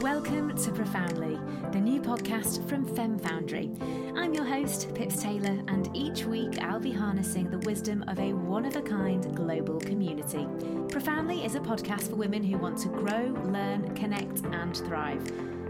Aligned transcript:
Welcome 0.00 0.56
to 0.56 0.72
Profoundly, 0.72 1.38
the 1.72 1.78
new 1.78 2.00
podcast 2.00 2.66
from 2.70 2.86
Fem 2.96 3.18
Foundry. 3.18 3.70
I'm 4.16 4.32
your 4.32 4.46
host, 4.46 4.94
Pips 4.94 5.22
Taylor, 5.22 5.62
and 5.68 5.94
each 5.94 6.24
week 6.24 6.58
I'll 6.62 6.80
be 6.80 6.90
harnessing 6.90 7.50
the 7.50 7.58
wisdom 7.58 8.02
of 8.08 8.18
a 8.18 8.32
one 8.32 8.64
of 8.64 8.76
a 8.76 8.80
kind 8.80 9.36
global 9.36 9.78
community. 9.78 10.48
Profoundly 10.88 11.44
is 11.44 11.54
a 11.54 11.60
podcast 11.60 12.08
for 12.08 12.16
women 12.16 12.42
who 12.42 12.56
want 12.56 12.78
to 12.78 12.88
grow, 12.88 13.26
learn, 13.52 13.94
connect, 13.94 14.42
and 14.46 14.74
thrive. 14.74 15.22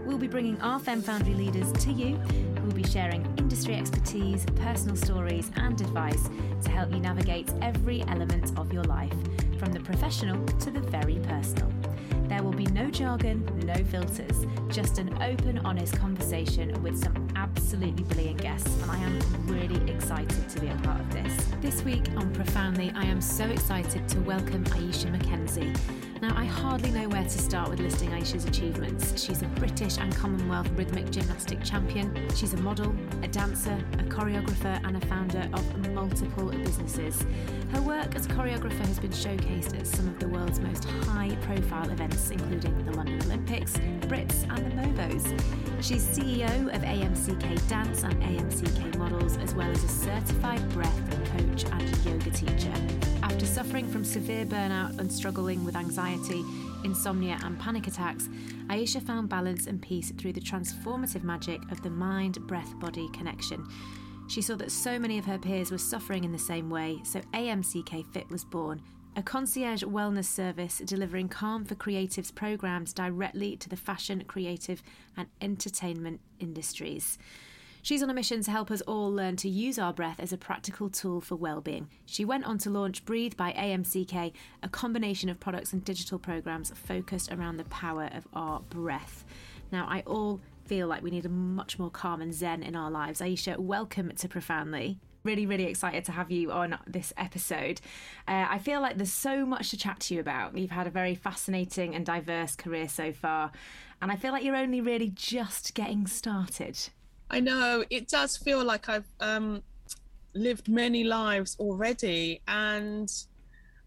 We'll 0.05 0.17
be 0.17 0.29
bringing 0.29 0.57
our 0.61 0.79
Fem 0.79 1.01
Foundry 1.01 1.33
leaders 1.33 1.69
to 1.83 1.91
you, 1.91 2.15
who 2.15 2.67
will 2.67 2.73
be 2.73 2.87
sharing 2.87 3.25
industry 3.37 3.75
expertise, 3.75 4.45
personal 4.55 4.95
stories, 4.95 5.51
and 5.57 5.79
advice 5.81 6.29
to 6.63 6.71
help 6.71 6.93
you 6.93 7.01
navigate 7.01 7.51
every 7.61 8.01
element 8.03 8.57
of 8.57 8.71
your 8.71 8.85
life, 8.85 9.13
from 9.59 9.73
the 9.73 9.81
professional 9.81 10.41
to 10.45 10.71
the 10.71 10.79
very 10.79 11.19
personal. 11.23 11.69
There 12.31 12.43
will 12.43 12.53
be 12.53 12.67
no 12.67 12.89
jargon, 12.89 13.45
no 13.65 13.75
filters, 13.83 14.45
just 14.69 14.99
an 14.99 15.21
open, 15.21 15.57
honest 15.65 15.97
conversation 15.99 16.81
with 16.81 16.97
some 16.97 17.27
absolutely 17.35 18.05
brilliant 18.05 18.41
guests, 18.41 18.73
and 18.81 18.89
I 18.89 18.95
am 18.99 19.19
really 19.47 19.91
excited 19.91 20.47
to 20.47 20.61
be 20.61 20.67
a 20.69 20.75
part 20.75 21.01
of 21.01 21.11
this. 21.11 21.45
This 21.59 21.83
week 21.83 22.05
on 22.15 22.33
Profoundly, 22.33 22.93
I 22.95 23.03
am 23.03 23.19
so 23.19 23.43
excited 23.43 24.07
to 24.07 24.21
welcome 24.21 24.63
Aisha 24.63 25.13
McKenzie. 25.13 25.77
Now, 26.21 26.37
I 26.37 26.45
hardly 26.45 26.91
know 26.91 27.09
where 27.09 27.23
to 27.23 27.29
start 27.29 27.71
with 27.71 27.79
listing 27.79 28.11
Aisha's 28.11 28.45
achievements. 28.45 29.19
She's 29.19 29.41
a 29.41 29.47
British 29.47 29.97
and 29.97 30.15
Commonwealth 30.15 30.69
rhythmic 30.75 31.09
gymnastic 31.09 31.63
champion. 31.63 32.29
She's 32.35 32.53
a 32.53 32.57
model, 32.57 32.93
a 33.23 33.27
dancer, 33.27 33.83
a 33.93 34.03
choreographer, 34.03 34.79
and 34.85 34.97
a 34.97 35.05
founder 35.07 35.49
of 35.51 35.89
multiple 35.89 36.51
businesses. 36.51 37.25
Her 37.71 37.81
work 37.81 38.15
as 38.15 38.27
a 38.27 38.29
choreographer 38.29 38.85
has 38.85 38.99
been 38.99 39.09
showcased 39.09 39.79
at 39.79 39.87
some 39.87 40.07
of 40.07 40.19
the 40.19 40.27
world's 40.27 40.59
most 40.59 40.85
high 40.85 41.35
profile 41.41 41.89
events, 41.89 42.29
including 42.29 42.85
the 42.85 42.91
London 42.91 43.19
Olympics, 43.23 43.73
the 43.73 44.07
Brits, 44.07 44.43
and 44.55 44.63
the 44.63 44.75
Mobos. 44.75 45.25
She's 45.83 46.05
CEO 46.05 46.67
of 46.75 46.83
AMCK 46.83 47.67
Dance 47.67 48.03
and 48.03 48.21
AMCK 48.21 48.95
Models, 48.95 49.37
as 49.37 49.55
well 49.55 49.71
as 49.71 49.83
a 49.83 49.89
certified 49.89 50.69
breath 50.69 51.01
coach 51.31 51.65
and 51.65 52.05
yoga 52.05 52.29
teacher. 52.29 52.73
After 53.31 53.45
suffering 53.45 53.87
from 53.87 54.03
severe 54.03 54.45
burnout 54.45 54.99
and 54.99 55.11
struggling 55.11 55.63
with 55.63 55.77
anxiety, 55.77 56.43
insomnia, 56.83 57.39
and 57.45 57.57
panic 57.57 57.87
attacks, 57.87 58.27
Aisha 58.67 59.01
found 59.01 59.29
balance 59.29 59.67
and 59.67 59.81
peace 59.81 60.11
through 60.11 60.33
the 60.33 60.41
transformative 60.41 61.23
magic 61.23 61.61
of 61.71 61.81
the 61.81 61.89
mind 61.89 62.45
breath 62.45 62.77
body 62.81 63.07
connection. 63.13 63.65
She 64.27 64.41
saw 64.41 64.55
that 64.57 64.69
so 64.69 64.99
many 64.99 65.17
of 65.17 65.23
her 65.25 65.37
peers 65.37 65.71
were 65.71 65.77
suffering 65.77 66.25
in 66.25 66.33
the 66.33 66.37
same 66.37 66.69
way, 66.69 66.99
so 67.05 67.21
AMCK 67.33 68.05
Fit 68.11 68.29
was 68.29 68.43
born. 68.43 68.81
A 69.15 69.23
concierge 69.23 69.83
wellness 69.83 70.25
service 70.25 70.79
delivering 70.79 71.29
calm 71.29 71.63
for 71.63 71.75
creatives 71.75 72.35
programs 72.35 72.91
directly 72.91 73.55
to 73.55 73.69
the 73.69 73.77
fashion, 73.77 74.25
creative, 74.27 74.83
and 75.15 75.29
entertainment 75.39 76.19
industries. 76.41 77.17
She's 77.83 78.03
on 78.03 78.11
a 78.11 78.13
mission 78.13 78.43
to 78.43 78.51
help 78.51 78.69
us 78.69 78.81
all 78.81 79.11
learn 79.11 79.37
to 79.37 79.49
use 79.49 79.79
our 79.79 79.91
breath 79.91 80.19
as 80.19 80.31
a 80.31 80.37
practical 80.37 80.87
tool 80.87 81.19
for 81.19 81.35
well-being. 81.35 81.89
She 82.05 82.23
went 82.23 82.45
on 82.45 82.59
to 82.59 82.69
launch 82.69 83.03
Breathe 83.05 83.35
by 83.35 83.53
AMCK, 83.53 84.33
a 84.61 84.69
combination 84.69 85.29
of 85.29 85.39
products 85.39 85.73
and 85.73 85.83
digital 85.83 86.19
programs 86.19 86.71
focused 86.75 87.31
around 87.31 87.57
the 87.57 87.63
power 87.65 88.07
of 88.13 88.27
our 88.33 88.59
breath. 88.69 89.25
Now, 89.71 89.87
I 89.89 90.01
all 90.05 90.39
feel 90.65 90.87
like 90.87 91.01
we 91.01 91.09
need 91.09 91.25
a 91.25 91.29
much 91.29 91.79
more 91.79 91.89
calm 91.89 92.21
and 92.21 92.31
zen 92.31 92.61
in 92.61 92.75
our 92.75 92.91
lives. 92.91 93.19
Aisha, 93.19 93.57
welcome 93.57 94.11
to 94.15 94.27
Profoundly. 94.27 94.99
Really, 95.23 95.47
really 95.47 95.65
excited 95.65 96.05
to 96.05 96.11
have 96.11 96.29
you 96.29 96.51
on 96.51 96.77
this 96.85 97.13
episode. 97.17 97.81
Uh, 98.27 98.45
I 98.47 98.59
feel 98.59 98.81
like 98.81 98.97
there's 98.97 99.11
so 99.11 99.43
much 99.43 99.71
to 99.71 99.77
chat 99.77 100.01
to 100.01 100.13
you 100.13 100.19
about. 100.19 100.55
You've 100.55 100.69
had 100.69 100.85
a 100.85 100.91
very 100.91 101.15
fascinating 101.15 101.95
and 101.95 102.05
diverse 102.05 102.55
career 102.55 102.87
so 102.87 103.11
far, 103.11 103.51
and 104.03 104.11
I 104.11 104.17
feel 104.17 104.33
like 104.33 104.43
you're 104.43 104.55
only 104.55 104.81
really 104.81 105.09
just 105.09 105.73
getting 105.73 106.05
started. 106.05 106.77
I 107.31 107.39
know 107.39 107.85
it 107.89 108.09
does 108.09 108.35
feel 108.35 108.63
like 108.63 108.89
I've 108.89 109.07
um, 109.21 109.63
lived 110.35 110.67
many 110.67 111.05
lives 111.05 111.55
already, 111.59 112.41
and 112.45 113.09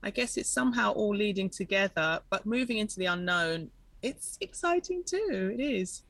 I 0.02 0.10
guess 0.10 0.38
it's 0.38 0.48
somehow 0.48 0.92
all 0.92 1.14
leading 1.14 1.50
together. 1.50 2.20
But 2.30 2.46
moving 2.46 2.78
into 2.78 2.98
the 2.98 3.04
unknown, 3.04 3.70
it's 4.02 4.38
exciting 4.40 5.04
too. 5.04 5.54
It 5.56 5.62
is. 5.62 6.04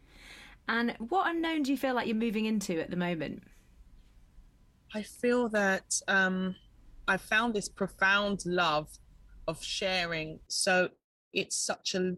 And 0.68 0.94
what 0.98 1.28
unknown 1.28 1.64
do 1.64 1.72
you 1.72 1.76
feel 1.76 1.94
like 1.94 2.06
you're 2.06 2.16
moving 2.16 2.46
into 2.46 2.80
at 2.80 2.90
the 2.90 2.96
moment? 2.96 3.42
I 4.94 5.02
feel 5.02 5.48
that 5.48 6.00
um, 6.06 6.54
I 7.08 7.16
found 7.16 7.52
this 7.52 7.68
profound 7.68 8.44
love 8.46 8.88
of 9.48 9.60
sharing. 9.60 10.38
So 10.46 10.90
it's 11.32 11.56
such 11.56 11.96
a 11.96 12.14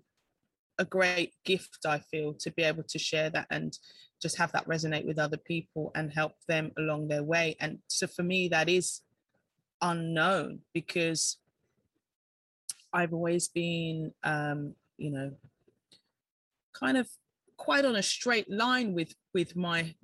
a 0.79 0.85
great 0.85 1.33
gift 1.45 1.87
I 1.87 1.99
feel 1.99 2.35
to 2.35 2.51
be 2.51 2.63
able 2.63 2.83
to 2.85 2.99
share 2.99 3.31
that 3.31 3.47
and 3.51 3.77
just 4.27 4.39
have 4.39 4.51
that 4.51 4.67
resonate 4.67 5.07
with 5.07 5.21
other 5.21 5.37
people 5.37 5.93
and 5.95 6.13
help 6.13 6.33
them 6.49 6.73
along 6.79 7.07
their 7.07 7.23
way. 7.23 7.55
And 7.61 7.79
so 7.87 8.09
for 8.09 8.25
me, 8.25 8.49
that 8.49 8.69
is 8.69 9.03
unknown 9.81 10.59
because 10.75 11.37
I've 12.93 13.15
always 13.15 13.47
been, 13.47 14.13
um, 14.25 14.75
you 14.99 15.13
know, 15.13 15.31
kind 16.73 16.97
of 16.97 17.09
quite 17.57 17.85
on 17.85 17.95
a 17.95 18.03
straight 18.03 18.51
line 18.51 18.95
with 18.95 19.15
with 19.33 19.55
my 19.55 19.95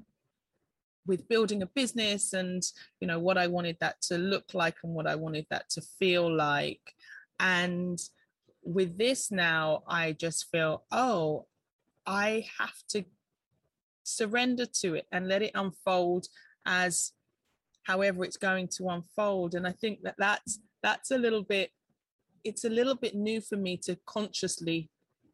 with 1.04 1.28
building 1.28 1.62
a 1.62 1.66
business 1.66 2.32
and 2.32 2.62
you 3.00 3.08
know 3.08 3.18
what 3.18 3.36
I 3.36 3.48
wanted 3.48 3.76
that 3.80 4.00
to 4.02 4.18
look 4.18 4.54
like 4.54 4.76
and 4.84 4.94
what 4.94 5.08
I 5.08 5.16
wanted 5.16 5.46
that 5.50 5.68
to 5.70 5.82
feel 5.98 6.32
like 6.34 6.94
and 7.40 7.98
with 8.62 8.96
this 8.96 9.30
now 9.32 9.82
I 9.88 10.12
just 10.12 10.48
feel 10.50 10.84
oh 10.92 11.46
I 12.06 12.46
have 12.58 12.78
to 12.90 13.04
surrender 14.04 14.66
to 14.66 14.94
it 14.94 15.06
and 15.12 15.28
let 15.28 15.42
it 15.42 15.52
unfold 15.54 16.28
as 16.66 17.12
however 17.84 18.24
it's 18.24 18.36
going 18.36 18.68
to 18.68 18.88
unfold. 18.88 19.54
And 19.54 19.66
i 19.66 19.72
think 19.72 20.02
that 20.02 20.16
that's 20.18 20.60
that's 20.82 21.10
a 21.10 21.18
little 21.18 21.42
bit 21.42 21.70
it's 22.44 22.64
a 22.64 22.70
little 22.70 22.96
bit 22.96 23.14
new 23.14 23.40
for 23.40 23.56
me 23.56 23.76
to 23.76 23.96
consciously 24.06 24.90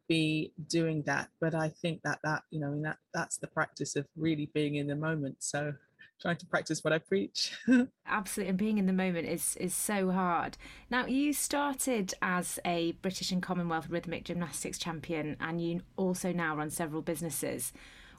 be 0.07 0.53
doing 0.67 1.03
that. 1.03 1.29
But 1.39 1.55
i 1.55 1.69
think 1.69 2.01
that 2.03 2.19
that 2.23 2.43
you 2.51 2.59
know 2.59 2.79
that 2.83 2.97
that's 3.13 3.37
the 3.37 3.47
practice 3.47 3.95
of 3.95 4.05
really 4.15 4.49
being 4.53 4.75
in 4.75 4.87
the 4.87 4.95
moment. 4.95 5.37
So 5.39 5.73
trying 6.19 6.37
to 6.37 6.45
practice 6.45 6.83
what 6.83 6.91
i 6.93 6.97
preach. 6.97 7.53
Absolutely. 8.05 8.49
And 8.49 8.57
being 8.57 8.77
in 8.77 8.85
the 8.85 8.93
moment 8.93 9.27
is 9.27 9.55
is 9.57 9.73
so 9.73 10.11
hard. 10.11 10.57
Now 10.89 11.05
you 11.05 11.33
started 11.33 12.13
as 12.21 12.59
a 12.65 12.93
british 13.03 13.31
and 13.31 13.41
commonwealth 13.41 13.89
rhythmic 13.89 14.25
gymnastics 14.25 14.77
champion 14.77 15.37
and 15.39 15.61
you 15.61 15.81
also 15.95 16.31
now 16.31 16.55
run 16.55 16.69
several 16.69 17.01
businesses 17.01 17.71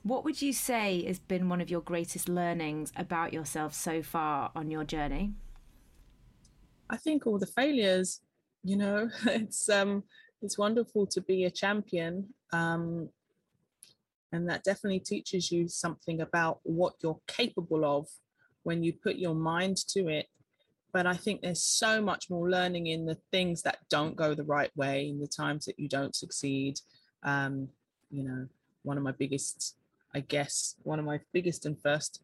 what 0.03 0.25
would 0.25 0.41
you 0.41 0.53
say 0.53 1.05
has 1.07 1.19
been 1.19 1.49
one 1.49 1.61
of 1.61 1.71
your 1.71 1.81
greatest 1.81 2.29
learnings 2.29 2.93
about 2.97 3.33
yourself 3.33 3.75
so 3.75 4.03
far 4.03 4.51
on 4.55 4.71
your 4.71 4.85
journey? 4.85 5.35
I 6.89 6.97
think 6.97 7.27
all 7.27 7.39
the 7.39 7.47
failures, 7.47 8.21
you 8.65 8.77
know, 8.77 9.11
it's 9.27 9.69
um 9.69 10.05
it's 10.43 10.59
wonderful 10.59 11.07
to 11.09 11.21
be 11.21 11.45
a 11.45 11.51
champion. 11.51 12.29
Um 12.53 13.11
and 14.33 14.49
that 14.49 14.65
definitely 14.65 15.01
teaches 15.01 15.51
you 15.51 15.69
something 15.69 16.21
about 16.21 16.61
what 16.63 16.95
you're 17.03 17.21
capable 17.27 17.85
of 17.85 18.07
when 18.63 18.83
you 18.83 18.93
put 18.93 19.17
your 19.17 19.35
mind 19.35 19.77
to 19.89 20.09
it. 20.09 20.27
But 20.93 21.07
I 21.07 21.15
think 21.15 21.41
there's 21.41 21.63
so 21.63 22.01
much 22.01 22.31
more 22.31 22.49
learning 22.49 22.87
in 22.89 23.07
the 23.07 23.19
things 23.33 23.63
that 23.63 23.79
don't 23.89 24.17
go 24.17 24.35
the 24.35 24.45
right 24.45 24.71
way, 24.77 25.09
in 25.09 25.21
the 25.21 25.27
times 25.27 25.65
that 25.67 25.79
you 25.79 25.89
don't 25.89 26.15
succeed. 26.15 26.79
Um, 27.25 27.69
you 28.11 28.25
know, 28.25 28.47
one 28.83 28.97
of 28.97 29.03
my 29.03 29.13
biggest 29.13 29.77
I 30.15 30.21
guess, 30.21 30.77
one 30.83 30.99
of 30.99 31.05
my 31.05 31.21
biggest 31.33 31.67
and 31.67 31.81
first 31.81 32.23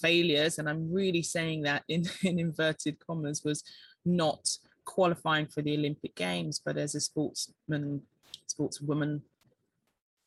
failures, 0.00 0.58
and 0.58 0.68
I'm 0.68 0.92
really 0.92 1.22
saying 1.22 1.62
that 1.62 1.84
in, 1.88 2.04
in 2.22 2.38
inverted 2.38 2.98
commas, 3.04 3.42
was 3.44 3.64
not 4.04 4.48
qualifying 4.84 5.46
for 5.46 5.62
the 5.62 5.76
Olympic 5.76 6.14
Games. 6.14 6.60
But 6.64 6.76
as 6.76 6.94
a 6.94 7.00
sportsman, 7.00 8.02
sportswoman, 8.48 9.22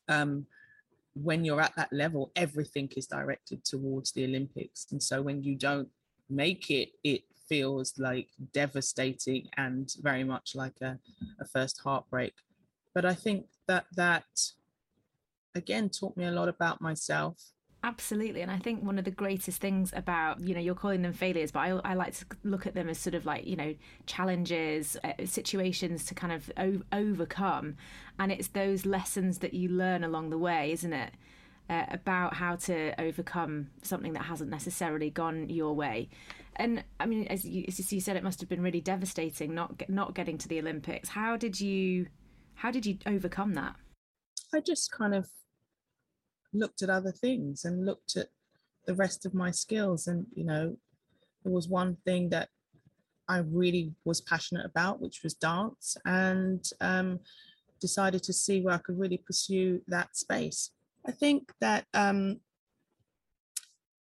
um, 0.08 0.46
when 1.14 1.44
you're 1.44 1.60
at 1.60 1.74
that 1.76 1.92
level, 1.92 2.30
everything 2.36 2.90
is 2.96 3.06
directed 3.06 3.64
towards 3.64 4.12
the 4.12 4.24
Olympics. 4.24 4.86
And 4.90 5.02
so 5.02 5.22
when 5.22 5.42
you 5.42 5.54
don't 5.54 5.88
make 6.28 6.70
it, 6.70 6.90
it 7.04 7.22
feels 7.48 7.94
like 7.98 8.28
devastating 8.52 9.48
and 9.56 9.90
very 10.02 10.24
much 10.24 10.54
like 10.54 10.80
a, 10.82 10.98
a 11.40 11.46
first 11.46 11.80
heartbreak. 11.82 12.34
But 12.94 13.04
I 13.04 13.14
think 13.14 13.46
that 13.68 13.86
that 13.96 14.24
again 15.56 15.88
taught 15.88 16.16
me 16.16 16.24
a 16.24 16.30
lot 16.30 16.48
about 16.48 16.80
myself. 16.80 17.52
Absolutely 17.84 18.40
and 18.40 18.50
i 18.50 18.58
think 18.58 18.82
one 18.82 18.98
of 18.98 19.04
the 19.04 19.12
greatest 19.12 19.60
things 19.60 19.92
about 19.94 20.40
you 20.40 20.54
know 20.54 20.60
you're 20.60 20.74
calling 20.74 21.02
them 21.02 21.12
failures 21.12 21.52
but 21.52 21.60
i, 21.60 21.68
I 21.84 21.94
like 21.94 22.14
to 22.16 22.24
look 22.42 22.66
at 22.66 22.74
them 22.74 22.88
as 22.88 22.98
sort 22.98 23.14
of 23.14 23.24
like 23.24 23.46
you 23.46 23.54
know 23.54 23.76
challenges 24.06 24.96
uh, 25.04 25.12
situations 25.24 26.04
to 26.06 26.14
kind 26.14 26.32
of 26.32 26.50
o- 26.56 26.82
overcome 26.92 27.76
and 28.18 28.32
it's 28.32 28.48
those 28.48 28.86
lessons 28.86 29.38
that 29.38 29.54
you 29.54 29.68
learn 29.68 30.02
along 30.02 30.30
the 30.30 30.38
way 30.38 30.72
isn't 30.72 30.92
it? 30.92 31.12
Uh, 31.68 31.84
about 31.90 32.34
how 32.34 32.54
to 32.54 32.98
overcome 33.00 33.68
something 33.82 34.12
that 34.12 34.22
hasn't 34.22 34.50
necessarily 34.50 35.10
gone 35.10 35.48
your 35.48 35.74
way. 35.74 36.08
And 36.56 36.82
i 36.98 37.06
mean 37.06 37.26
as 37.28 37.44
you, 37.44 37.64
as 37.68 37.92
you 37.92 38.00
said 38.00 38.16
it 38.16 38.24
must 38.24 38.40
have 38.40 38.48
been 38.48 38.62
really 38.62 38.80
devastating 38.80 39.54
not 39.54 39.88
not 39.88 40.14
getting 40.14 40.38
to 40.38 40.48
the 40.48 40.58
olympics. 40.58 41.10
How 41.10 41.36
did 41.36 41.60
you 41.60 42.06
how 42.54 42.72
did 42.72 42.84
you 42.86 42.98
overcome 43.06 43.54
that? 43.54 43.76
I 44.54 44.60
just 44.60 44.90
kind 44.90 45.14
of 45.14 45.28
looked 46.58 46.82
at 46.82 46.90
other 46.90 47.12
things 47.12 47.64
and 47.64 47.86
looked 47.86 48.16
at 48.16 48.28
the 48.86 48.94
rest 48.94 49.26
of 49.26 49.34
my 49.34 49.50
skills. 49.50 50.06
And, 50.06 50.26
you 50.34 50.44
know, 50.44 50.76
there 51.42 51.52
was 51.52 51.68
one 51.68 51.96
thing 52.04 52.30
that 52.30 52.48
I 53.28 53.38
really 53.38 53.92
was 54.04 54.20
passionate 54.20 54.66
about, 54.66 55.00
which 55.00 55.22
was 55.22 55.34
dance, 55.34 55.96
and 56.04 56.64
um, 56.80 57.20
decided 57.80 58.22
to 58.24 58.32
see 58.32 58.60
where 58.60 58.74
I 58.74 58.78
could 58.78 58.98
really 58.98 59.18
pursue 59.18 59.80
that 59.88 60.16
space. 60.16 60.70
I 61.06 61.12
think 61.12 61.52
that 61.60 61.84
um, 61.94 62.40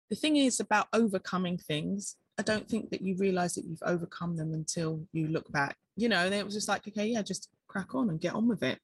the 0.09 0.15
thing 0.15 0.37
is 0.37 0.59
about 0.59 0.87
overcoming 0.93 1.57
things. 1.57 2.15
I 2.39 2.43
don't 2.43 2.69
think 2.69 2.91
that 2.91 3.01
you 3.01 3.15
realize 3.17 3.55
that 3.55 3.65
you've 3.65 3.81
overcome 3.83 4.37
them 4.37 4.53
until 4.53 5.01
you 5.11 5.27
look 5.27 5.51
back, 5.51 5.75
you 5.95 6.09
know, 6.09 6.25
and 6.25 6.33
it 6.33 6.45
was 6.45 6.53
just 6.53 6.67
like, 6.67 6.87
okay, 6.87 7.07
yeah, 7.07 7.23
just 7.23 7.49
crack 7.67 7.95
on 7.95 8.09
and 8.09 8.21
get 8.21 8.35
on 8.35 8.47
with 8.47 8.61
it. 8.61 8.79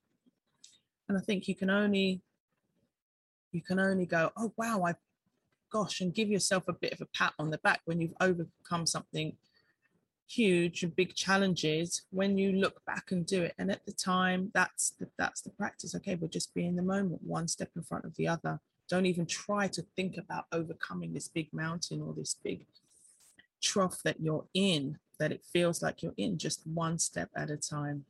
And 1.07 1.17
I 1.17 1.21
think 1.21 1.47
you 1.47 1.55
can 1.55 1.69
only, 1.69 2.21
you 3.53 3.61
can 3.61 3.79
only 3.79 4.05
go, 4.05 4.31
oh, 4.37 4.53
wow, 4.57 4.83
I, 4.85 4.95
gosh, 5.71 6.01
and 6.01 6.13
give 6.13 6.29
yourself 6.29 6.67
a 6.67 6.73
bit 6.73 6.93
of 6.93 7.01
a 7.01 7.07
pat 7.17 7.33
on 7.39 7.49
the 7.49 7.57
back 7.59 7.81
when 7.85 8.01
you've 8.01 8.13
overcome 8.19 8.85
something 8.85 9.35
huge 10.27 10.83
and 10.83 10.95
big 10.95 11.13
challenges 11.15 12.03
when 12.11 12.37
you 12.37 12.53
look 12.53 12.83
back 12.85 13.11
and 13.11 13.25
do 13.25 13.43
it. 13.43 13.53
And 13.57 13.71
at 13.71 13.85
the 13.85 13.91
time 13.91 14.51
that's 14.53 14.91
the, 14.99 15.07
that's 15.17 15.41
the 15.41 15.49
practice. 15.51 15.95
Okay 15.95 16.15
but 16.15 16.31
just 16.31 16.53
be 16.53 16.65
in 16.65 16.75
the 16.75 16.81
moment 16.81 17.21
one 17.23 17.47
step 17.47 17.69
in 17.75 17.83
front 17.83 18.05
of 18.05 18.15
the 18.15 18.27
other. 18.27 18.59
Don't 18.89 19.05
even 19.05 19.25
try 19.25 19.67
to 19.67 19.81
think 19.95 20.17
about 20.17 20.45
overcoming 20.51 21.13
this 21.13 21.27
big 21.27 21.53
mountain 21.53 22.01
or 22.01 22.13
this 22.13 22.35
big 22.43 22.65
trough 23.61 24.01
that 24.03 24.19
you're 24.19 24.45
in 24.53 24.97
that 25.19 25.31
it 25.31 25.43
feels 25.51 25.81
like 25.81 26.01
you're 26.01 26.13
in 26.17 26.37
just 26.37 26.65
one 26.65 26.99
step 26.99 27.29
at 27.35 27.49
a 27.49 27.57
time 27.57 28.05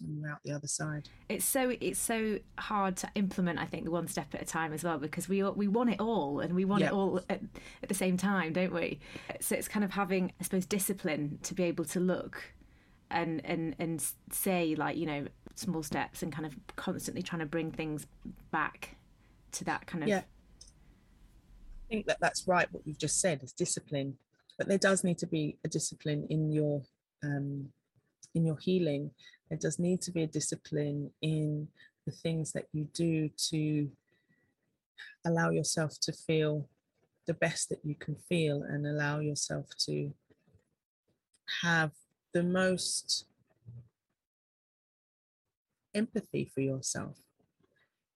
and 0.00 0.18
you're 0.18 0.30
out 0.30 0.38
the 0.44 0.52
other 0.52 0.66
side. 0.66 1.08
It's 1.28 1.44
so 1.44 1.74
it's 1.80 1.98
so 1.98 2.38
hard 2.58 2.96
to 2.98 3.10
implement 3.14 3.58
i 3.58 3.64
think 3.64 3.84
the 3.84 3.90
one 3.90 4.08
step 4.08 4.34
at 4.34 4.42
a 4.42 4.44
time 4.44 4.72
as 4.72 4.84
well 4.84 4.98
because 4.98 5.28
we 5.28 5.42
we 5.42 5.68
want 5.68 5.90
it 5.90 6.00
all 6.00 6.40
and 6.40 6.54
we 6.54 6.64
want 6.64 6.82
yep. 6.82 6.92
it 6.92 6.94
all 6.94 7.20
at, 7.28 7.40
at 7.82 7.88
the 7.88 7.94
same 7.94 8.16
time 8.16 8.52
don't 8.52 8.72
we? 8.72 9.00
So 9.40 9.54
it's 9.54 9.68
kind 9.68 9.84
of 9.84 9.92
having 9.92 10.32
i 10.40 10.44
suppose 10.44 10.66
discipline 10.66 11.38
to 11.42 11.54
be 11.54 11.64
able 11.64 11.84
to 11.86 12.00
look 12.00 12.54
and 13.10 13.40
and 13.44 13.74
and 13.78 14.04
say 14.30 14.74
like 14.76 14.96
you 14.96 15.06
know 15.06 15.26
small 15.54 15.82
steps 15.82 16.22
and 16.22 16.32
kind 16.32 16.46
of 16.46 16.54
constantly 16.76 17.22
trying 17.22 17.40
to 17.40 17.46
bring 17.46 17.70
things 17.72 18.06
back 18.50 18.96
to 19.52 19.64
that 19.64 19.86
kind 19.86 20.04
of 20.04 20.08
yeah. 20.08 20.18
I 20.18 21.88
think 21.88 22.06
that 22.06 22.18
that's 22.20 22.46
right 22.46 22.68
what 22.70 22.86
you've 22.86 22.98
just 22.98 23.20
said 23.20 23.42
is 23.42 23.52
discipline. 23.52 24.18
But 24.58 24.68
there 24.68 24.78
does 24.78 25.04
need 25.04 25.16
to 25.18 25.26
be 25.26 25.56
a 25.64 25.68
discipline 25.68 26.26
in 26.28 26.52
your 26.52 26.82
um 27.24 27.70
in 28.34 28.44
your 28.44 28.58
healing 28.58 29.10
there 29.48 29.58
does 29.58 29.78
need 29.78 30.00
to 30.02 30.10
be 30.10 30.22
a 30.22 30.26
discipline 30.26 31.10
in 31.22 31.68
the 32.04 32.12
things 32.12 32.52
that 32.52 32.66
you 32.72 32.84
do 32.92 33.28
to 33.50 33.90
allow 35.24 35.50
yourself 35.50 35.98
to 36.00 36.12
feel 36.12 36.68
the 37.26 37.34
best 37.34 37.68
that 37.68 37.80
you 37.84 37.94
can 37.94 38.16
feel 38.28 38.62
and 38.62 38.86
allow 38.86 39.20
yourself 39.20 39.66
to 39.78 40.12
have 41.62 41.92
the 42.32 42.42
most 42.42 43.26
empathy 45.94 46.50
for 46.54 46.60
yourself. 46.60 47.16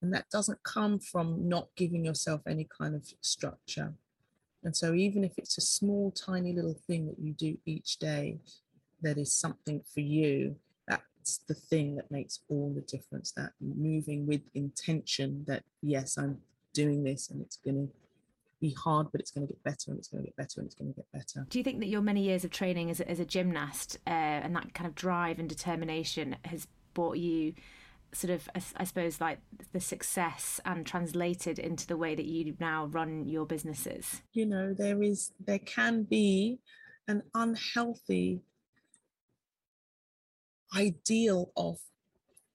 And 0.00 0.12
that 0.14 0.28
doesn't 0.30 0.62
come 0.62 0.98
from 0.98 1.48
not 1.48 1.68
giving 1.76 2.04
yourself 2.04 2.42
any 2.46 2.66
kind 2.76 2.94
of 2.94 3.06
structure. 3.20 3.94
And 4.64 4.76
so, 4.76 4.94
even 4.94 5.24
if 5.24 5.32
it's 5.36 5.58
a 5.58 5.60
small, 5.60 6.10
tiny 6.10 6.52
little 6.52 6.78
thing 6.86 7.06
that 7.06 7.18
you 7.18 7.32
do 7.32 7.56
each 7.64 7.98
day 7.98 8.38
that 9.02 9.18
is 9.18 9.32
something 9.32 9.82
for 9.92 10.00
you, 10.00 10.56
that's 10.88 11.38
the 11.48 11.54
thing 11.54 11.94
that 11.96 12.10
makes 12.10 12.40
all 12.48 12.72
the 12.74 12.80
difference 12.82 13.32
that 13.32 13.52
moving 13.60 14.26
with 14.26 14.40
intention 14.54 15.44
that 15.46 15.62
yes 15.80 16.18
i'm 16.18 16.36
doing 16.72 17.04
this 17.04 17.30
and 17.30 17.40
it's 17.40 17.58
going 17.58 17.86
to 17.86 17.92
be 18.60 18.74
hard 18.74 19.08
but 19.12 19.20
it's 19.20 19.30
going 19.30 19.46
to 19.46 19.52
get 19.52 19.62
better 19.64 19.90
and 19.90 19.98
it's 19.98 20.08
going 20.08 20.22
to 20.22 20.26
get 20.26 20.36
better 20.36 20.60
and 20.60 20.66
it's 20.66 20.74
going 20.76 20.92
to 20.92 20.96
get 20.96 21.12
better. 21.12 21.44
Do 21.48 21.58
you 21.58 21.64
think 21.64 21.80
that 21.80 21.88
your 21.88 22.00
many 22.00 22.22
years 22.22 22.44
of 22.44 22.50
training 22.50 22.90
as 22.90 23.00
a, 23.00 23.10
as 23.10 23.18
a 23.18 23.24
gymnast 23.24 23.98
uh, 24.06 24.10
and 24.10 24.54
that 24.54 24.72
kind 24.72 24.86
of 24.86 24.94
drive 24.94 25.38
and 25.40 25.48
determination 25.48 26.36
has 26.44 26.68
brought 26.94 27.18
you 27.18 27.54
sort 28.12 28.30
of 28.30 28.48
I, 28.76 28.84
suppose 28.84 29.20
like 29.20 29.40
the 29.72 29.80
success 29.80 30.60
and 30.64 30.86
translated 30.86 31.58
into 31.58 31.86
the 31.86 31.96
way 31.96 32.14
that 32.14 32.26
you 32.26 32.54
now 32.60 32.86
run 32.86 33.26
your 33.28 33.46
businesses? 33.46 34.22
You 34.32 34.46
know 34.46 34.74
there 34.74 35.02
is 35.02 35.32
there 35.44 35.58
can 35.58 36.04
be 36.04 36.60
an 37.08 37.22
unhealthy 37.34 38.42
ideal 40.76 41.52
of 41.56 41.78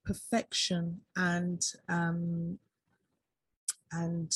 perfection 0.06 1.02
and 1.16 1.62
um, 1.90 2.60
and 3.92 4.34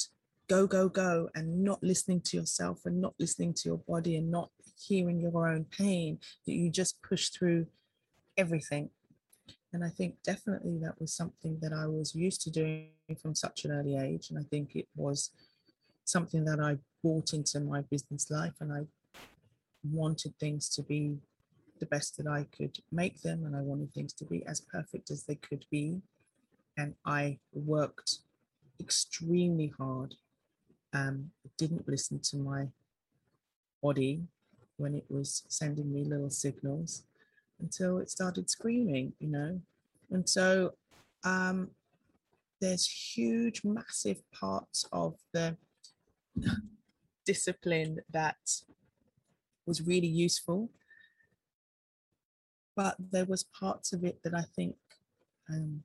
go 0.47 0.67
go 0.67 0.89
go 0.89 1.29
and 1.33 1.63
not 1.63 1.81
listening 1.81 2.19
to 2.21 2.37
yourself 2.37 2.81
and 2.85 2.99
not 2.99 3.13
listening 3.19 3.53
to 3.53 3.69
your 3.69 3.77
body 3.77 4.17
and 4.17 4.29
not 4.29 4.49
hearing 4.77 5.19
your 5.19 5.47
own 5.47 5.65
pain 5.65 6.19
that 6.45 6.53
you 6.53 6.69
just 6.69 7.01
push 7.01 7.29
through 7.29 7.65
everything. 8.37 8.89
And 9.73 9.85
i 9.85 9.89
think 9.89 10.15
definitely 10.23 10.77
that 10.79 10.99
was 10.99 11.13
something 11.13 11.57
that 11.61 11.71
i 11.71 11.87
was 11.87 12.13
used 12.13 12.41
to 12.41 12.49
doing 12.49 12.89
from 13.21 13.35
such 13.35 13.63
an 13.63 13.71
early 13.71 13.95
age 13.95 14.29
and 14.29 14.37
i 14.37 14.43
think 14.43 14.75
it 14.75 14.87
was 14.95 15.31
something 16.03 16.43
that 16.43 16.59
i 16.59 16.77
brought 17.01 17.31
into 17.33 17.61
my 17.61 17.81
business 17.81 18.29
life 18.29 18.55
and 18.59 18.73
i 18.73 18.81
wanted 19.89 20.33
things 20.39 20.67
to 20.69 20.81
be 20.81 21.17
the 21.81 21.87
best 21.87 22.15
that 22.15 22.27
I 22.27 22.45
could 22.55 22.77
make 22.91 23.21
them, 23.21 23.43
and 23.43 23.55
I 23.55 23.61
wanted 23.61 23.91
things 23.93 24.13
to 24.13 24.25
be 24.25 24.45
as 24.45 24.61
perfect 24.61 25.11
as 25.11 25.23
they 25.23 25.35
could 25.35 25.65
be. 25.69 25.99
And 26.77 26.93
I 27.05 27.39
worked 27.51 28.19
extremely 28.79 29.73
hard. 29.77 30.15
Um, 30.93 31.31
didn't 31.57 31.87
listen 31.87 32.19
to 32.29 32.37
my 32.37 32.67
body 33.81 34.21
when 34.77 34.93
it 34.95 35.05
was 35.09 35.43
sending 35.49 35.91
me 35.91 36.03
little 36.03 36.29
signals 36.29 37.03
until 37.59 37.97
it 37.97 38.09
started 38.09 38.49
screaming, 38.49 39.13
you 39.19 39.27
know. 39.27 39.59
And 40.11 40.29
so 40.29 40.73
um, 41.23 41.71
there's 42.59 42.85
huge, 42.85 43.63
massive 43.63 44.21
parts 44.31 44.85
of 44.91 45.15
the 45.33 45.57
discipline 47.25 48.01
that 48.11 48.37
was 49.65 49.81
really 49.81 50.07
useful 50.07 50.69
but 52.75 52.95
there 53.11 53.25
was 53.25 53.45
parts 53.59 53.93
of 53.93 54.03
it 54.03 54.19
that 54.23 54.33
I 54.33 54.43
think 54.55 54.75
um, 55.49 55.83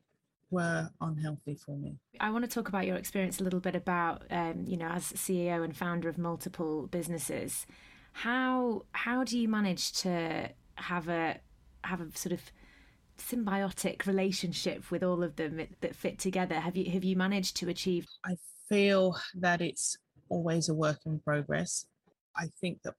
were 0.51 0.89
unhealthy 1.01 1.57
for 1.57 1.77
me. 1.77 1.97
I 2.21 2.31
want 2.31 2.45
to 2.45 2.51
talk 2.51 2.69
about 2.69 2.87
your 2.87 2.97
experience 2.97 3.41
a 3.41 3.45
little 3.45 3.61
bit 3.61 3.75
about, 3.75 4.23
um, 4.31 4.65
you 4.67 4.77
know, 4.77 4.89
as 4.89 5.13
CEO 5.13 5.65
and 5.65 5.77
founder 5.77 6.09
of 6.09 6.19
multiple 6.19 6.87
businesses. 6.87 7.67
How 8.13 8.85
how 8.93 9.25
do 9.25 9.39
you 9.39 9.49
manage 9.49 9.93
to 10.01 10.51
have 10.77 11.09
a 11.09 11.39
have 11.85 12.01
a 12.01 12.17
sort 12.17 12.33
of 12.33 12.41
symbiotic 13.19 14.07
relationship 14.07 14.91
with 14.91 15.03
all 15.03 15.23
of 15.23 15.37
them 15.37 15.61
that 15.81 15.95
fit 15.95 16.19
together? 16.19 16.61
Have 16.61 16.77
you 16.77 16.91
have 16.91 17.05
you 17.05 17.17
managed 17.17 17.57
to 17.57 17.69
achieve? 17.69 18.07
I 18.25 18.37
feel 18.69 19.17
that 19.35 19.61
it's 19.61 19.99
always 20.29 20.69
a 20.69 20.75
work 20.75 21.01
in 21.07 21.21
progress. 21.21 21.87
I 22.37 22.47
think 22.61 22.83
that 22.85 22.95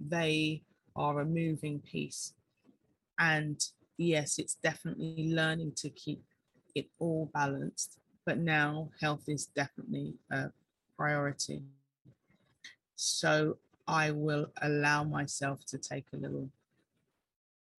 they 0.00 0.62
are 0.94 1.20
a 1.20 1.24
moving 1.24 1.80
piece 1.80 2.32
and 3.18 3.62
yes, 3.96 4.38
it's 4.38 4.56
definitely 4.62 5.32
learning 5.32 5.72
to 5.76 5.90
keep 5.90 6.22
it 6.74 6.86
all 6.98 7.30
balanced. 7.32 7.98
But 8.24 8.38
now 8.38 8.90
health 9.00 9.28
is 9.28 9.46
definitely 9.46 10.14
a 10.30 10.50
priority. 10.96 11.62
So 12.96 13.58
I 13.86 14.10
will 14.10 14.50
allow 14.62 15.04
myself 15.04 15.64
to 15.66 15.78
take 15.78 16.06
a 16.12 16.16
little 16.16 16.48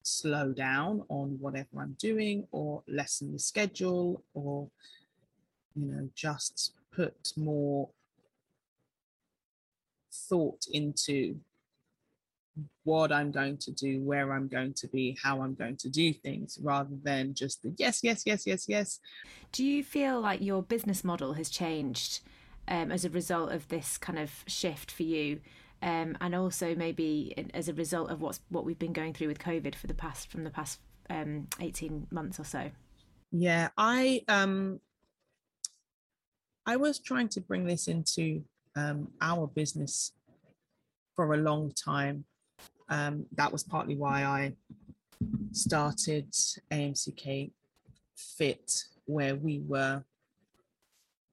slow 0.04 0.54
down 0.54 1.04
on 1.10 1.38
whatever 1.40 1.82
I'm 1.82 1.98
doing 2.00 2.48
or 2.52 2.82
lessen 2.88 3.34
the 3.34 3.40
schedule 3.40 4.24
or, 4.34 4.70
you 5.76 5.86
know, 5.86 6.10
just 6.16 6.72
put 6.96 7.34
more 7.36 7.90
thought 10.12 10.66
into 10.72 11.40
what 12.84 13.12
I'm 13.12 13.32
going 13.32 13.58
to 13.58 13.72
do, 13.72 14.02
where 14.02 14.34
I'm 14.34 14.48
going 14.48 14.74
to 14.76 14.88
be, 14.88 15.18
how 15.22 15.42
I'm 15.42 15.56
going 15.56 15.78
to 15.78 15.90
do 15.90 16.14
things, 16.14 16.58
rather 16.62 16.96
than 17.04 17.34
just 17.34 17.62
the 17.64 17.74
yes, 17.78 18.00
yes, 18.04 18.24
yes, 18.26 18.46
yes, 18.46 18.66
yes. 18.68 19.00
Do 19.52 19.64
you 19.64 19.84
feel 19.84 20.20
like 20.22 20.42
your 20.42 20.64
business 20.64 21.04
model 21.04 21.34
has 21.34 21.50
changed 21.50 22.22
um, 22.68 22.92
as 22.92 23.06
a 23.06 23.10
result 23.10 23.52
of 23.52 23.68
this 23.68 23.98
kind 23.98 24.20
of 24.20 24.32
shift 24.48 24.92
for 24.92 25.04
you? 25.04 25.42
Um, 25.82 26.18
and 26.22 26.34
also 26.34 26.74
maybe 26.74 27.36
as 27.54 27.70
a 27.70 27.74
result 27.74 28.10
of 28.10 28.20
what's 28.20 28.40
what 28.50 28.66
we've 28.66 28.80
been 28.80 28.94
going 28.94 29.14
through 29.14 29.28
with 29.28 29.40
COVID 29.40 29.76
for 29.76 29.86
the 29.86 29.94
past 29.94 30.32
from 30.32 30.44
the 30.44 30.50
past 30.50 30.80
um, 31.10 31.48
eighteen 31.60 32.08
months 32.10 32.40
or 32.40 32.46
so. 32.46 32.72
Yeah, 33.32 33.70
I 33.78 34.24
um, 34.28 34.80
I 36.66 36.78
was 36.78 37.00
trying 37.00 37.30
to 37.30 37.42
bring 37.42 37.66
this 37.66 37.88
into 37.88 38.44
um, 38.76 39.10
our 39.22 39.46
business 39.46 40.14
for 41.16 41.34
a 41.34 41.38
long 41.38 41.72
time 41.72 42.26
um, 42.90 43.26
that 43.36 43.52
was 43.52 43.64
partly 43.64 43.96
why 43.96 44.24
I 44.24 44.54
started 45.52 46.32
AMCK 46.72 47.52
Fit, 48.16 48.84
where 49.06 49.36
we 49.36 49.60
were 49.60 50.04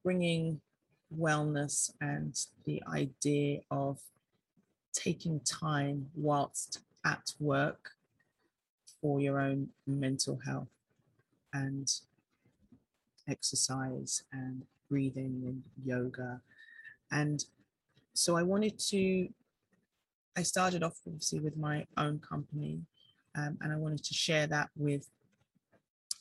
bringing 0.03 0.61
wellness 1.17 1.91
and 2.01 2.35
the 2.65 2.81
idea 2.91 3.61
of 3.71 3.99
taking 4.93 5.39
time 5.41 6.07
whilst 6.15 6.79
at 7.05 7.31
work 7.39 7.91
for 9.01 9.19
your 9.21 9.39
own 9.39 9.69
mental 9.85 10.39
health 10.45 10.69
and 11.53 11.91
exercise 13.27 14.23
and 14.31 14.63
breathing 14.89 15.43
and 15.45 15.63
yoga. 15.83 16.41
And 17.11 17.43
so 18.13 18.35
I 18.35 18.43
wanted 18.43 18.79
to, 18.89 19.29
I 20.37 20.43
started 20.43 20.83
off 20.83 20.97
obviously 21.07 21.39
with 21.39 21.57
my 21.57 21.85
own 21.97 22.19
company 22.19 22.81
um, 23.37 23.57
and 23.61 23.71
I 23.71 23.77
wanted 23.77 24.03
to 24.03 24.13
share 24.13 24.47
that 24.47 24.69
with 24.75 25.07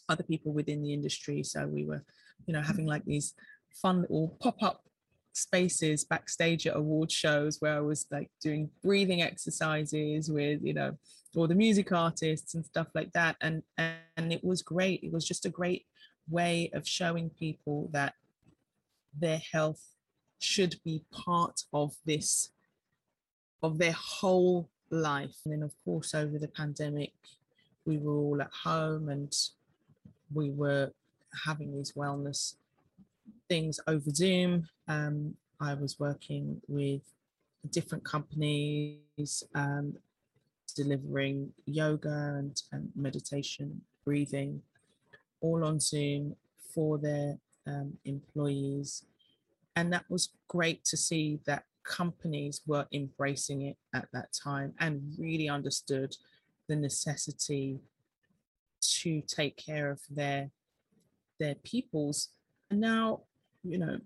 other 0.09 0.23
people 0.23 0.53
within 0.53 0.83
the 0.83 0.93
industry. 0.93 1.43
So 1.43 1.67
we 1.67 1.85
were, 1.85 2.05
you 2.47 2.55
know, 2.55 2.63
having 2.63 2.87
like 2.87 3.05
these 3.05 3.35
fun 3.71 4.03
little 4.03 4.37
pop 4.41 4.63
up 4.63 4.83
spaces 5.33 6.05
backstage 6.05 6.67
at 6.67 6.77
award 6.77 7.11
shows 7.11 7.57
where 7.61 7.77
I 7.77 7.81
was 7.81 8.07
like 8.11 8.31
doing 8.41 8.71
breathing 8.83 9.23
exercises 9.23 10.31
with, 10.31 10.61
you 10.63 10.75
know, 10.75 10.97
all 11.35 11.49
the 11.49 11.55
music 11.55 11.91
artists 11.93 12.55
and 12.55 12.65
stuff 12.65 12.89
like 12.95 13.13
that. 13.13 13.37
And 13.41 13.63
and 13.79 14.33
it 14.33 14.45
was 14.45 14.63
great. 14.63 15.03
It 15.03 15.13
was 15.13 15.27
just 15.27 15.47
a 15.47 15.51
great 15.51 15.87
way 16.29 16.71
of 16.73 16.87
showing 16.87 17.31
people 17.31 17.91
that 17.93 18.15
their 19.19 19.41
health 19.53 19.83
should 20.39 20.77
be 20.85 21.05
part 21.13 21.63
of 21.73 21.95
this 22.05 22.51
of 23.65 23.79
their 23.79 23.93
whole 23.93 24.69
life. 24.91 25.35
And 25.45 25.55
then 25.55 25.63
of 25.63 25.73
course 25.85 26.15
over 26.15 26.39
the 26.39 26.49
pandemic 26.49 27.13
we 27.87 27.99
were 27.99 28.17
all 28.17 28.41
at 28.41 28.51
home 28.53 29.09
and 29.09 29.35
we 30.33 30.51
were 30.51 30.93
having 31.45 31.75
these 31.75 31.93
wellness 31.93 32.55
things 33.49 33.81
over 33.87 34.11
Zoom. 34.11 34.69
Um, 34.89 35.35
I 35.61 35.75
was 35.75 35.99
working 35.99 36.61
with 36.69 37.03
different 37.71 38.05
companies, 38.05 39.45
um, 39.55 39.95
delivering 40.77 41.53
yoga 41.67 42.37
and, 42.39 42.61
and, 42.73 42.91
meditation, 42.95 43.81
breathing, 44.05 44.61
all 45.41 45.65
on 45.65 45.81
Zoom 45.81 46.37
for 46.75 46.99
their 46.99 47.39
um, 47.67 47.95
employees. 48.05 49.05
And 49.77 49.93
that 49.93 50.05
was 50.09 50.31
great 50.49 50.85
to 50.87 50.97
see 50.97 51.41
that 51.47 51.65
companies 51.85 52.63
were 52.67 52.87
embracing 52.93 53.63
it 53.63 53.77
at 53.95 54.09
that 54.13 54.29
time 54.33 54.73
and 54.81 55.03
really 55.19 55.49
understood 55.49 56.15
the 56.69 56.77
necessity 56.77 57.81
to 58.81 59.23
take 59.23 59.57
care 59.57 59.91
of 59.91 60.01
their 60.11 60.51
their 61.39 61.55
peoples. 61.57 62.29
And 62.71 62.81
now 62.81 63.23
you 63.65 63.79
know 63.79 63.99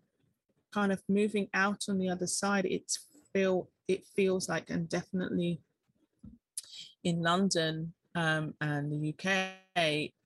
kind 0.72 0.92
of 0.92 1.02
moving 1.08 1.48
out 1.54 1.84
on 1.88 1.98
the 1.98 2.08
other 2.08 2.26
side 2.26 2.64
it's 2.64 3.06
feel 3.32 3.68
it 3.88 4.06
feels 4.14 4.48
like 4.48 4.70
and 4.70 4.88
definitely 4.88 5.60
in 7.04 7.22
london 7.22 7.92
um, 8.14 8.54
and 8.60 8.90
the 8.90 9.14
uk 9.14 9.24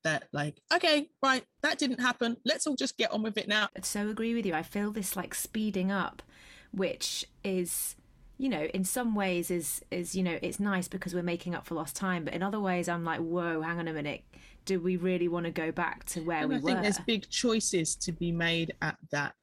that 0.05 0.25
like 0.33 0.61
okay 0.75 1.09
right 1.23 1.45
that 1.63 1.79
didn't 1.79 2.01
happen. 2.01 2.37
Let's 2.45 2.67
all 2.67 2.75
just 2.75 2.97
get 2.97 3.13
on 3.13 3.23
with 3.23 3.39
it 3.39 3.49
now. 3.49 3.69
I 3.77 3.81
so 3.83 4.09
agree 4.09 4.35
with 4.35 4.47
you. 4.47 4.55
I 4.55 4.63
feel 4.63 4.91
this 4.91 5.15
like 5.15 5.35
speeding 5.35 5.93
up 5.93 6.23
which 6.73 7.25
is 7.45 7.97
you 8.38 8.49
know 8.49 8.64
in 8.75 8.85
some 8.85 9.14
ways 9.14 9.50
is 9.50 9.83
is 9.91 10.14
you 10.14 10.23
know 10.23 10.38
it's 10.43 10.59
nice 10.59 10.88
because 10.88 11.14
we're 11.14 11.23
making 11.23 11.55
up 11.55 11.67
for 11.67 11.75
lost 11.75 11.95
time 11.95 12.25
but 12.25 12.35
in 12.35 12.43
other 12.43 12.59
ways 12.59 12.88
i'm 12.88 13.05
like 13.05 13.21
whoa 13.21 13.61
hang 13.61 13.79
on 13.79 13.87
a 13.87 13.93
minute 13.93 14.23
do 14.64 14.81
we 14.81 14.97
really 14.97 15.29
want 15.29 15.45
to 15.45 15.52
go 15.52 15.71
back 15.71 16.05
to 16.05 16.21
where 16.21 16.38
and 16.38 16.49
we 16.49 16.57
I 16.57 16.61
think 16.61 16.83
there's 16.83 16.99
big 17.00 17.29
choices 17.29 17.95
to 17.97 18.12
be 18.12 18.33
made 18.33 18.75
at 18.81 18.97
that 19.11 19.35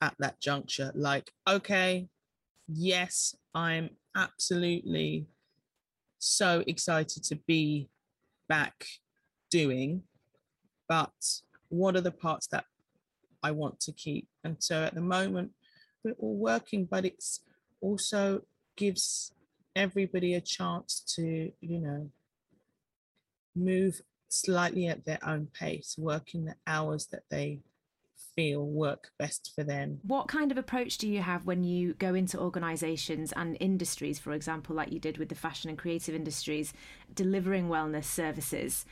at 0.00 0.14
that 0.18 0.40
juncture. 0.40 0.92
Like, 0.94 1.32
okay, 1.48 2.08
yes, 2.68 3.34
I'm 3.54 3.90
absolutely 4.16 5.26
so 6.18 6.62
excited 6.66 7.22
to 7.24 7.36
be 7.46 7.88
back 8.48 8.86
doing, 9.50 10.02
but 10.88 11.12
what 11.68 11.96
are 11.96 12.00
the 12.00 12.10
parts 12.10 12.46
that 12.48 12.64
I 13.42 13.50
want 13.50 13.80
to 13.80 13.92
keep? 13.92 14.28
And 14.44 14.56
so 14.58 14.82
at 14.82 14.94
the 14.94 15.00
moment, 15.00 15.50
we're 16.06 16.14
all 16.18 16.36
working, 16.36 16.86
but 16.88 17.04
it's 17.04 17.40
also 17.80 18.42
gives 18.76 19.32
everybody 19.74 20.34
a 20.34 20.40
chance 20.40 21.02
to, 21.16 21.50
you 21.60 21.80
know, 21.80 22.10
move 23.54 24.00
slightly 24.28 24.86
at 24.86 25.04
their 25.04 25.18
own 25.26 25.48
pace, 25.58 25.96
working 25.98 26.44
the 26.44 26.54
hours 26.66 27.06
that 27.06 27.22
they 27.30 27.60
feel 28.34 28.64
work 28.64 29.08
best 29.18 29.52
for 29.54 29.64
them. 29.64 29.98
What 30.02 30.28
kind 30.28 30.52
of 30.52 30.58
approach 30.58 30.98
do 30.98 31.08
you 31.08 31.22
have 31.22 31.46
when 31.46 31.64
you 31.64 31.94
go 31.94 32.14
into 32.14 32.38
organisations 32.38 33.32
and 33.32 33.56
industries, 33.60 34.18
for 34.18 34.32
example, 34.32 34.76
like 34.76 34.92
you 34.92 35.00
did 35.00 35.18
with 35.18 35.28
the 35.28 35.34
fashion 35.34 35.70
and 35.70 35.78
creative 35.78 36.14
industries, 36.14 36.72
delivering 37.14 37.68
wellness 37.68 38.04
services? 38.04 38.84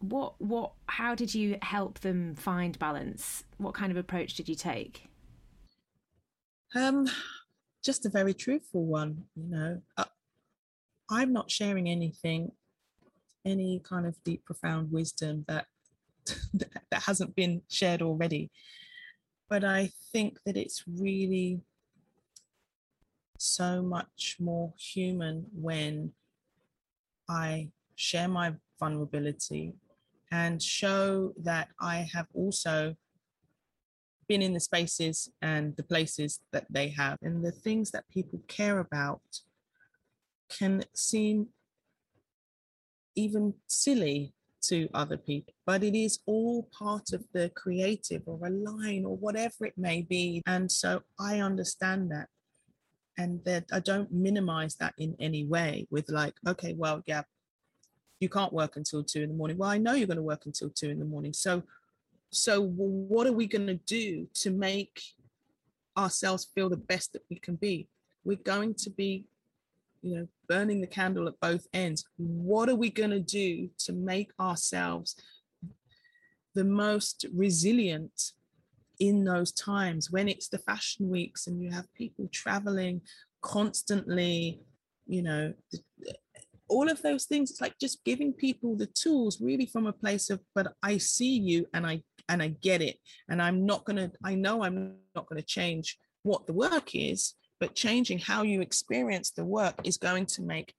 What 0.00 0.40
what 0.40 0.72
how 0.86 1.14
did 1.14 1.34
you 1.34 1.58
help 1.60 2.00
them 2.00 2.34
find 2.34 2.78
balance? 2.78 3.44
What 3.58 3.74
kind 3.74 3.90
of 3.90 3.98
approach 3.98 4.34
did 4.34 4.48
you 4.48 4.54
take? 4.54 5.09
Um 6.74 7.08
just 7.82 8.04
a 8.04 8.10
very 8.10 8.34
truthful 8.34 8.84
one, 8.84 9.24
you 9.34 9.48
know. 9.48 9.80
Uh, 9.96 10.04
I'm 11.10 11.32
not 11.32 11.50
sharing 11.50 11.88
anything 11.88 12.52
any 13.44 13.80
kind 13.80 14.06
of 14.06 14.22
deep, 14.24 14.44
profound 14.44 14.92
wisdom 14.92 15.44
that 15.48 15.66
that 16.90 17.02
hasn't 17.02 17.34
been 17.34 17.62
shared 17.68 18.02
already. 18.02 18.50
But 19.48 19.64
I 19.64 19.90
think 20.12 20.38
that 20.46 20.56
it's 20.56 20.84
really 20.86 21.60
so 23.38 23.82
much 23.82 24.36
more 24.38 24.72
human 24.76 25.46
when 25.54 26.12
I 27.28 27.70
share 27.96 28.28
my 28.28 28.54
vulnerability 28.78 29.74
and 30.30 30.62
show 30.62 31.32
that 31.42 31.68
I 31.80 32.08
have 32.12 32.26
also 32.34 32.94
been 34.30 34.42
in 34.42 34.54
the 34.54 34.60
spaces 34.60 35.28
and 35.42 35.76
the 35.76 35.82
places 35.82 36.38
that 36.52 36.64
they 36.70 36.88
have 36.88 37.18
and 37.20 37.44
the 37.44 37.50
things 37.50 37.90
that 37.90 38.08
people 38.08 38.40
care 38.46 38.78
about 38.78 39.20
can 40.48 40.84
seem 40.94 41.48
even 43.16 43.52
silly 43.66 44.32
to 44.62 44.88
other 44.94 45.16
people, 45.16 45.52
but 45.66 45.82
it 45.82 45.96
is 45.98 46.20
all 46.26 46.68
part 46.78 47.12
of 47.12 47.24
the 47.32 47.50
creative 47.56 48.22
or 48.26 48.38
a 48.46 48.50
line 48.50 49.04
or 49.04 49.16
whatever 49.16 49.64
it 49.66 49.76
may 49.76 50.02
be. 50.02 50.40
And 50.46 50.70
so 50.70 51.00
I 51.18 51.40
understand 51.40 52.12
that. 52.12 52.28
And 53.18 53.44
that 53.44 53.64
I 53.72 53.80
don't 53.80 54.12
minimize 54.12 54.76
that 54.76 54.94
in 54.96 55.16
any 55.18 55.44
way 55.44 55.88
with 55.90 56.08
like, 56.08 56.34
okay, 56.46 56.74
well, 56.74 57.02
yeah, 57.06 57.24
you 58.20 58.28
can't 58.28 58.52
work 58.52 58.76
until 58.76 59.02
two 59.02 59.22
in 59.22 59.28
the 59.28 59.34
morning. 59.34 59.58
Well, 59.58 59.68
I 59.68 59.78
know 59.78 59.94
you're 59.94 60.06
going 60.06 60.24
to 60.24 60.32
work 60.34 60.46
until 60.46 60.70
two 60.70 60.88
in 60.88 61.00
the 61.00 61.04
morning. 61.04 61.32
So, 61.32 61.62
so 62.30 62.62
what 62.62 63.26
are 63.26 63.32
we 63.32 63.46
going 63.46 63.66
to 63.66 63.74
do 63.74 64.28
to 64.34 64.50
make 64.50 65.02
ourselves 65.96 66.48
feel 66.54 66.68
the 66.68 66.76
best 66.76 67.12
that 67.12 67.22
we 67.28 67.36
can 67.36 67.56
be? 67.56 67.88
We're 68.24 68.36
going 68.36 68.74
to 68.74 68.90
be 68.90 69.26
you 70.02 70.16
know, 70.16 70.28
burning 70.48 70.80
the 70.80 70.86
candle 70.86 71.28
at 71.28 71.38
both 71.40 71.66
ends. 71.74 72.04
What 72.16 72.68
are 72.68 72.76
we 72.76 72.90
going 72.90 73.10
to 73.10 73.20
do 73.20 73.68
to 73.78 73.92
make 73.92 74.30
ourselves 74.40 75.16
the 76.54 76.64
most 76.64 77.26
resilient 77.34 78.32
in 78.98 79.24
those 79.24 79.52
times 79.52 80.10
when 80.10 80.28
it's 80.28 80.48
the 80.48 80.58
fashion 80.58 81.08
weeks 81.08 81.46
and 81.46 81.62
you 81.62 81.70
have 81.70 81.92
people 81.94 82.28
traveling 82.32 83.00
constantly, 83.42 84.60
you 85.06 85.22
know, 85.22 85.52
all 86.70 86.88
of 86.88 87.02
those 87.02 87.24
things 87.24 87.50
it's 87.50 87.60
like 87.60 87.76
just 87.80 88.04
giving 88.04 88.32
people 88.32 88.76
the 88.76 88.86
tools 88.86 89.40
really 89.40 89.66
from 89.66 89.88
a 89.88 89.92
place 89.92 90.30
of 90.30 90.40
but 90.54 90.72
i 90.84 90.96
see 90.96 91.36
you 91.36 91.66
and 91.74 91.84
i 91.84 92.00
and 92.30 92.42
i 92.42 92.48
get 92.62 92.80
it. 92.80 92.96
And 93.28 93.42
i'm 93.42 93.66
not 93.66 93.84
going 93.84 93.96
to 93.96 94.10
i 94.24 94.34
know 94.34 94.62
i'm 94.62 94.96
not 95.14 95.28
going 95.28 95.40
to 95.40 95.46
change 95.46 95.98
what 96.22 96.46
the 96.46 96.52
work 96.52 96.94
is 96.94 97.34
but 97.58 97.74
changing 97.74 98.18
how 98.18 98.42
you 98.42 98.62
experience 98.62 99.30
the 99.30 99.44
work 99.44 99.74
is 99.84 99.98
going 99.98 100.24
to 100.24 100.42
make 100.42 100.74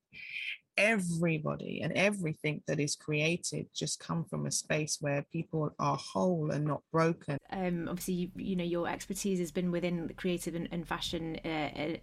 everybody 0.78 1.82
and 1.82 1.94
everything 1.94 2.64
that 2.66 2.80
is 2.80 2.96
created 2.96 3.68
just 3.76 4.00
come 4.00 4.24
from 4.24 4.46
a 4.46 4.52
space 4.52 4.98
where 5.02 5.26
people 5.32 5.70
are 5.80 5.98
whole 5.98 6.50
and 6.52 6.66
not 6.66 6.82
broken. 6.92 7.38
Um 7.52 7.88
obviously 7.90 8.14
you, 8.16 8.32
you 8.36 8.56
know 8.56 8.64
your 8.64 8.88
expertise 8.88 9.40
has 9.40 9.52
been 9.52 9.70
within 9.72 10.08
the 10.08 10.14
creative 10.14 10.56
and, 10.56 10.70
and 10.72 10.88
fashion 10.88 11.38
uh, 11.44 11.48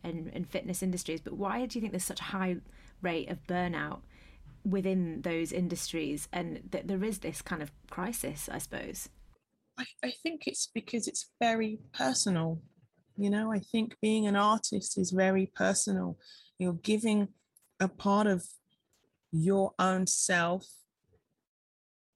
and, 0.05 0.31
and 0.33 0.49
fitness 0.49 0.83
industries 0.83 1.21
but 1.21 1.33
why 1.33 1.67
do 1.67 1.79
you 1.79 1.81
think 1.81 1.93
there's 1.93 2.05
such 2.05 2.21
a 2.21 2.25
high 2.25 2.57
rate 3.01 3.31
of 3.31 3.47
burnout 3.47 4.01
within 4.65 5.23
those 5.23 5.51
industries 5.51 6.29
and 6.33 6.61
that 6.71 6.89
there 6.89 7.03
is 7.03 7.21
this 7.21 7.41
kind 7.41 7.63
of 7.63 7.73
crisis 7.91 8.49
i 8.53 8.59
suppose 8.59 9.09
I, 9.79 9.85
I 10.05 10.13
think 10.23 10.47
it's 10.47 10.69
because 10.75 11.07
it's 11.09 11.31
very 11.41 11.79
personal 11.93 12.61
you 13.19 13.31
know, 13.31 13.53
I 13.53 13.59
think 13.59 13.97
being 14.01 14.29
an 14.29 14.37
artist 14.37 14.97
is 14.97 15.11
very 15.11 15.51
personal. 15.57 16.17
You're 16.57 16.75
giving 16.75 17.29
a 17.81 17.89
part 17.89 18.29
of 18.29 18.47
your 19.33 19.73
own 19.77 20.07
self 20.07 20.65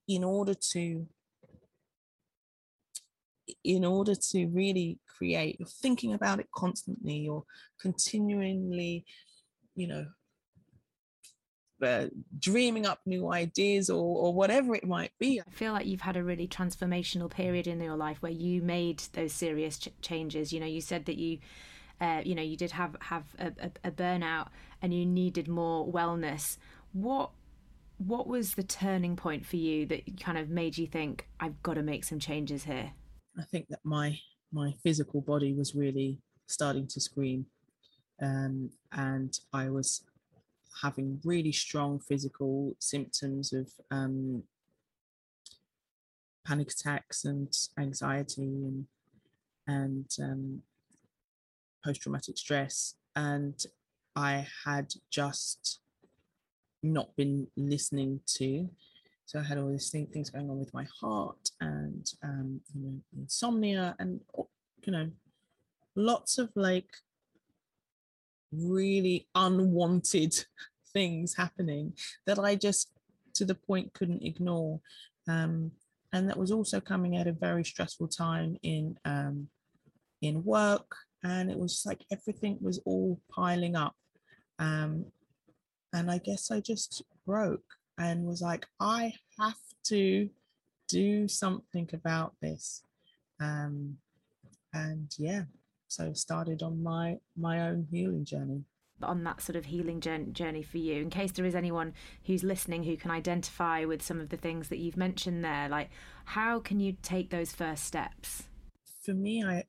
in 0.07 0.23
order 0.23 0.53
to 0.71 1.07
in 3.65 3.83
order 3.83 4.15
to 4.15 4.47
really 4.47 4.97
create. 5.17 5.57
You're 5.59 5.67
thinking 5.67 6.13
about 6.13 6.39
it 6.39 6.47
constantly. 6.55 7.17
You're 7.17 7.43
continually 7.81 9.05
you 9.75 9.87
know 9.87 10.05
uh, 11.83 12.07
dreaming 12.39 12.85
up 12.85 12.99
new 13.05 13.31
ideas 13.31 13.89
or, 13.89 14.17
or 14.17 14.33
whatever 14.33 14.75
it 14.75 14.87
might 14.87 15.11
be. 15.19 15.41
I 15.41 15.51
feel 15.51 15.73
like 15.73 15.85
you've 15.85 16.01
had 16.01 16.17
a 16.17 16.23
really 16.23 16.47
transformational 16.47 17.29
period 17.29 17.67
in 17.67 17.81
your 17.81 17.95
life 17.95 18.21
where 18.21 18.31
you 18.31 18.61
made 18.61 19.03
those 19.13 19.33
serious 19.33 19.77
ch- 19.77 19.89
changes. 20.01 20.53
You 20.53 20.59
know, 20.59 20.65
you 20.65 20.81
said 20.81 21.05
that 21.05 21.17
you, 21.17 21.39
uh, 22.01 22.21
you 22.23 22.35
know, 22.35 22.41
you 22.41 22.57
did 22.57 22.71
have 22.71 22.95
have 23.01 23.23
a, 23.39 23.51
a, 23.59 23.71
a 23.85 23.91
burnout 23.91 24.47
and 24.81 24.93
you 24.93 25.05
needed 25.05 25.47
more 25.47 25.87
wellness. 25.87 26.57
What 26.91 27.31
what 27.97 28.27
was 28.27 28.55
the 28.55 28.63
turning 28.63 29.15
point 29.15 29.45
for 29.45 29.55
you 29.55 29.85
that 29.85 30.19
kind 30.19 30.37
of 30.37 30.49
made 30.49 30.77
you 30.77 30.87
think 30.87 31.27
I've 31.39 31.61
got 31.63 31.75
to 31.75 31.83
make 31.83 32.03
some 32.03 32.19
changes 32.19 32.63
here? 32.63 32.91
I 33.37 33.43
think 33.43 33.67
that 33.69 33.79
my 33.83 34.17
my 34.51 34.73
physical 34.83 35.21
body 35.21 35.53
was 35.53 35.73
really 35.73 36.19
starting 36.47 36.87
to 36.87 36.99
scream, 36.99 37.45
um, 38.21 38.69
and 38.91 39.37
I 39.51 39.69
was 39.69 40.03
having 40.81 41.19
really 41.23 41.51
strong 41.51 41.99
physical 41.99 42.75
symptoms 42.79 43.53
of 43.53 43.69
um, 43.91 44.43
panic 46.45 46.71
attacks 46.71 47.25
and 47.25 47.55
anxiety 47.77 48.41
and 48.41 48.85
and 49.65 50.09
um, 50.21 50.61
post 51.83 52.01
traumatic 52.01 52.37
stress, 52.37 52.95
and 53.15 53.65
I 54.15 54.45
had 54.65 54.93
just 55.09 55.79
not 56.81 57.15
been 57.15 57.47
listening 57.55 58.19
to. 58.25 58.69
So 59.25 59.39
I 59.39 59.43
had 59.43 59.57
all 59.57 59.69
these 59.69 59.89
things 59.89 60.29
going 60.29 60.49
on 60.49 60.59
with 60.59 60.73
my 60.73 60.85
heart 60.99 61.49
and 61.61 62.11
um, 62.23 62.59
you 62.75 62.81
know, 62.81 62.99
insomnia 63.17 63.95
and 63.99 64.19
you 64.85 64.91
know 64.91 65.09
lots 65.95 66.37
of 66.37 66.49
like 66.55 66.89
really 68.57 69.27
unwanted 69.35 70.33
things 70.93 71.35
happening 71.35 71.93
that 72.25 72.39
I 72.39 72.55
just 72.55 72.89
to 73.35 73.45
the 73.45 73.55
point 73.55 73.93
couldn't 73.93 74.23
ignore. 74.23 74.79
Um, 75.27 75.71
and 76.11 76.29
that 76.29 76.37
was 76.37 76.51
also 76.51 76.79
coming 76.79 77.17
at 77.17 77.27
a 77.27 77.33
very 77.33 77.65
stressful 77.65 78.07
time 78.07 78.57
in 78.61 78.97
um, 79.03 79.47
in 80.21 80.43
work, 80.43 80.95
and 81.23 81.49
it 81.49 81.57
was 81.57 81.83
like 81.85 82.05
everything 82.11 82.57
was 82.61 82.79
all 82.85 83.19
piling 83.29 83.75
up. 83.75 83.95
Um, 84.59 85.05
and 85.91 86.09
I 86.09 86.19
guess 86.19 86.51
I 86.51 86.59
just 86.59 87.03
broke 87.25 87.65
and 87.97 88.25
was 88.25 88.41
like, 88.41 88.65
I 88.79 89.13
have 89.39 89.57
to 89.85 90.29
do 90.87 91.27
something 91.27 91.89
about 91.93 92.33
this. 92.41 92.83
Um, 93.39 93.97
and 94.73 95.13
yeah, 95.17 95.43
so 95.93 96.11
started 96.13 96.63
on 96.63 96.81
my 96.81 97.17
my 97.37 97.61
own 97.61 97.87
healing 97.91 98.25
journey. 98.25 98.63
On 99.01 99.23
that 99.25 99.41
sort 99.41 99.55
of 99.55 99.65
healing 99.65 99.99
journey 99.99 100.63
for 100.63 100.77
you 100.77 101.01
in 101.01 101.09
case 101.09 101.31
there 101.33 101.45
is 101.45 101.55
anyone 101.55 101.93
who's 102.25 102.43
listening 102.43 102.83
who 102.83 102.95
can 102.95 103.11
identify 103.11 103.83
with 103.85 104.01
some 104.01 104.21
of 104.21 104.29
the 104.29 104.37
things 104.37 104.69
that 104.69 104.77
you've 104.77 104.95
mentioned 104.95 105.43
there 105.43 105.67
like 105.67 105.89
how 106.25 106.59
can 106.59 106.79
you 106.79 106.95
take 107.01 107.29
those 107.29 107.51
first 107.51 107.83
steps? 107.83 108.43
For 109.03 109.13
me 109.13 109.43
i 109.43 109.63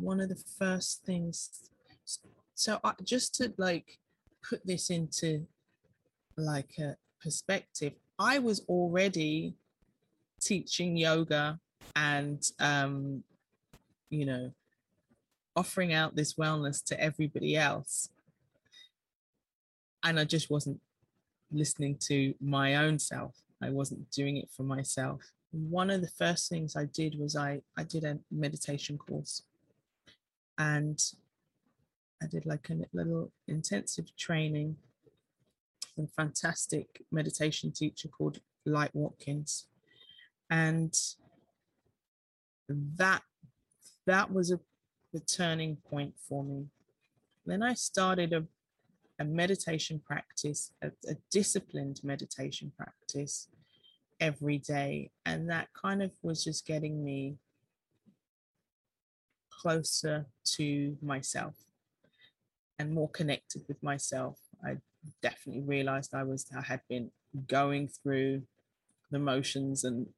one 0.00 0.20
of 0.20 0.28
the 0.28 0.42
first 0.58 1.04
things 1.04 1.68
so 2.54 2.78
I, 2.84 2.92
just 3.02 3.34
to 3.36 3.52
like 3.58 3.98
put 4.48 4.64
this 4.64 4.88
into 4.90 5.46
like 6.36 6.78
a 6.78 6.96
perspective 7.20 7.94
i 8.18 8.38
was 8.38 8.60
already 8.68 9.56
teaching 10.40 10.96
yoga 10.96 11.58
and 11.96 12.40
um 12.60 13.24
you 14.10 14.26
know 14.26 14.52
offering 15.56 15.92
out 15.92 16.16
this 16.16 16.34
wellness 16.34 16.84
to 16.84 17.00
everybody 17.00 17.56
else. 17.56 18.08
And 20.02 20.20
i 20.20 20.24
just 20.24 20.50
wasn't 20.50 20.80
listening 21.52 21.96
to 22.08 22.34
my 22.40 22.76
own 22.76 22.98
self. 22.98 23.36
I 23.62 23.70
wasn't 23.70 24.10
doing 24.10 24.36
it 24.36 24.50
for 24.54 24.64
myself. 24.64 25.22
One 25.52 25.90
of 25.90 26.00
the 26.00 26.08
first 26.08 26.48
things 26.48 26.76
i 26.76 26.84
did 26.86 27.18
was 27.18 27.36
i 27.36 27.62
i 27.76 27.84
did 27.84 28.04
a 28.04 28.18
meditation 28.30 28.98
course. 28.98 29.42
And 30.58 31.02
i 32.22 32.26
did 32.26 32.46
like 32.46 32.68
a 32.70 32.76
little 32.92 33.30
intensive 33.48 34.14
training 34.16 34.76
a 35.98 36.06
fantastic 36.06 37.02
meditation 37.10 37.70
teacher 37.70 38.08
called 38.08 38.40
light 38.66 38.90
watkins. 38.94 39.66
And 40.50 40.94
that 42.68 43.22
that 44.06 44.32
was 44.32 44.50
a 44.50 44.60
the 45.14 45.20
turning 45.20 45.76
point 45.88 46.12
for 46.28 46.42
me. 46.42 46.66
Then 47.46 47.62
I 47.62 47.74
started 47.74 48.32
a, 48.32 48.44
a 49.20 49.24
meditation 49.24 50.02
practice, 50.04 50.72
a, 50.82 50.88
a 51.08 51.14
disciplined 51.30 52.00
meditation 52.02 52.72
practice 52.76 53.48
every 54.18 54.58
day. 54.58 55.12
And 55.24 55.48
that 55.50 55.68
kind 55.72 56.02
of 56.02 56.10
was 56.22 56.42
just 56.42 56.66
getting 56.66 57.04
me 57.04 57.36
closer 59.50 60.26
to 60.56 60.96
myself 61.00 61.54
and 62.80 62.92
more 62.92 63.08
connected 63.10 63.62
with 63.68 63.80
myself. 63.84 64.40
I 64.64 64.78
definitely 65.22 65.62
realized 65.62 66.12
I 66.12 66.24
was 66.24 66.44
I 66.56 66.62
had 66.62 66.80
been 66.88 67.12
going 67.46 67.88
through 67.88 68.42
the 69.12 69.20
motions 69.20 69.84
and 69.84 70.08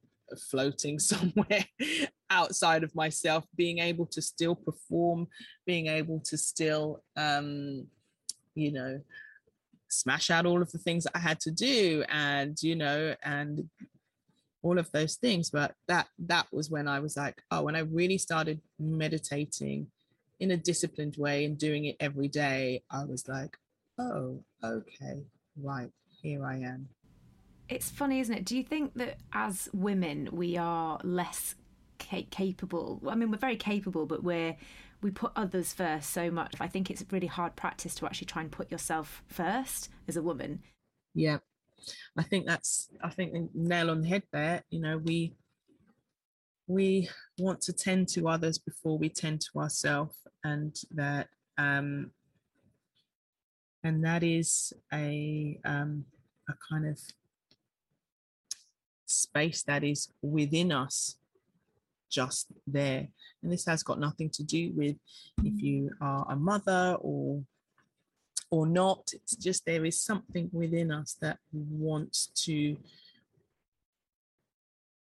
floating 0.49 0.97
somewhere 1.13 1.65
outside 2.29 2.83
of 2.83 2.95
myself 2.95 3.45
being 3.55 3.79
able 3.79 4.05
to 4.05 4.21
still 4.21 4.55
perform 4.55 5.27
being 5.65 5.87
able 5.87 6.19
to 6.19 6.37
still 6.37 7.01
um 7.15 7.85
you 8.55 8.71
know 8.71 8.99
smash 9.89 10.29
out 10.29 10.45
all 10.45 10.61
of 10.61 10.71
the 10.71 10.77
things 10.77 11.03
that 11.03 11.15
i 11.15 11.19
had 11.19 11.39
to 11.39 11.51
do 11.51 12.03
and 12.09 12.61
you 12.61 12.75
know 12.75 13.15
and 13.23 13.69
all 14.61 14.77
of 14.77 14.91
those 14.91 15.15
things 15.15 15.49
but 15.49 15.73
that 15.87 16.07
that 16.19 16.45
was 16.51 16.69
when 16.69 16.87
i 16.87 16.99
was 16.99 17.15
like 17.15 17.41
oh 17.51 17.63
when 17.63 17.75
i 17.75 17.79
really 17.79 18.17
started 18.17 18.59
meditating 18.79 19.87
in 20.39 20.51
a 20.51 20.57
disciplined 20.57 21.15
way 21.17 21.45
and 21.45 21.57
doing 21.57 21.85
it 21.85 21.95
every 21.99 22.27
day 22.27 22.81
i 22.91 23.03
was 23.05 23.27
like 23.27 23.57
oh 23.99 24.43
okay 24.63 25.23
right 25.61 25.89
here 26.21 26.45
i 26.45 26.57
am 26.57 26.89
it's 27.69 27.89
funny, 27.89 28.19
isn't 28.19 28.33
it? 28.33 28.45
Do 28.45 28.55
you 28.55 28.63
think 28.63 28.93
that 28.95 29.17
as 29.33 29.69
women 29.73 30.29
we 30.31 30.57
are 30.57 30.99
less 31.03 31.55
capable? 31.97 33.01
I 33.07 33.15
mean, 33.15 33.31
we're 33.31 33.37
very 33.37 33.57
capable, 33.57 34.05
but 34.05 34.23
we're 34.23 34.55
we 35.01 35.11
put 35.11 35.31
others 35.35 35.73
first 35.73 36.09
so 36.09 36.31
much. 36.31 36.55
I 36.59 36.67
think 36.67 36.89
it's 36.89 37.03
really 37.11 37.27
hard 37.27 37.55
practice 37.55 37.93
to 37.95 38.05
actually 38.05 38.25
try 38.25 38.41
and 38.41 38.51
put 38.51 38.71
yourself 38.71 39.23
first 39.27 39.89
as 40.07 40.17
a 40.17 40.23
woman. 40.23 40.61
Yeah, 41.13 41.37
I 42.17 42.23
think 42.23 42.47
that's 42.47 42.89
I 43.03 43.09
think 43.09 43.51
nail 43.53 43.91
on 43.91 44.01
the 44.01 44.07
head 44.07 44.23
there. 44.31 44.63
You 44.69 44.81
know, 44.81 44.97
we 44.97 45.35
we 46.67 47.09
want 47.37 47.61
to 47.61 47.73
tend 47.73 48.09
to 48.09 48.27
others 48.27 48.57
before 48.57 48.97
we 48.97 49.09
tend 49.09 49.41
to 49.41 49.59
ourselves, 49.59 50.17
and 50.43 50.75
that 50.91 51.27
um, 51.57 52.11
and 53.83 54.03
that 54.03 54.23
is 54.23 54.73
a 54.93 55.59
um, 55.63 56.05
a 56.49 56.53
kind 56.71 56.87
of 56.87 56.99
space 59.05 59.63
that 59.63 59.83
is 59.83 60.09
within 60.21 60.71
us 60.71 61.15
just 62.09 62.47
there. 62.65 63.07
And 63.41 63.51
this 63.51 63.65
has 63.65 63.83
got 63.83 63.99
nothing 63.99 64.29
to 64.31 64.43
do 64.43 64.71
with 64.75 64.95
if 65.43 65.53
mm. 65.53 65.61
you 65.61 65.91
are 66.01 66.25
a 66.29 66.35
mother 66.35 66.97
or 67.01 67.43
or 68.49 68.65
not. 68.65 69.11
It's 69.13 69.35
just 69.35 69.65
there 69.65 69.85
is 69.85 70.01
something 70.01 70.49
within 70.51 70.91
us 70.91 71.17
that 71.21 71.37
wants 71.51 72.27
to 72.45 72.77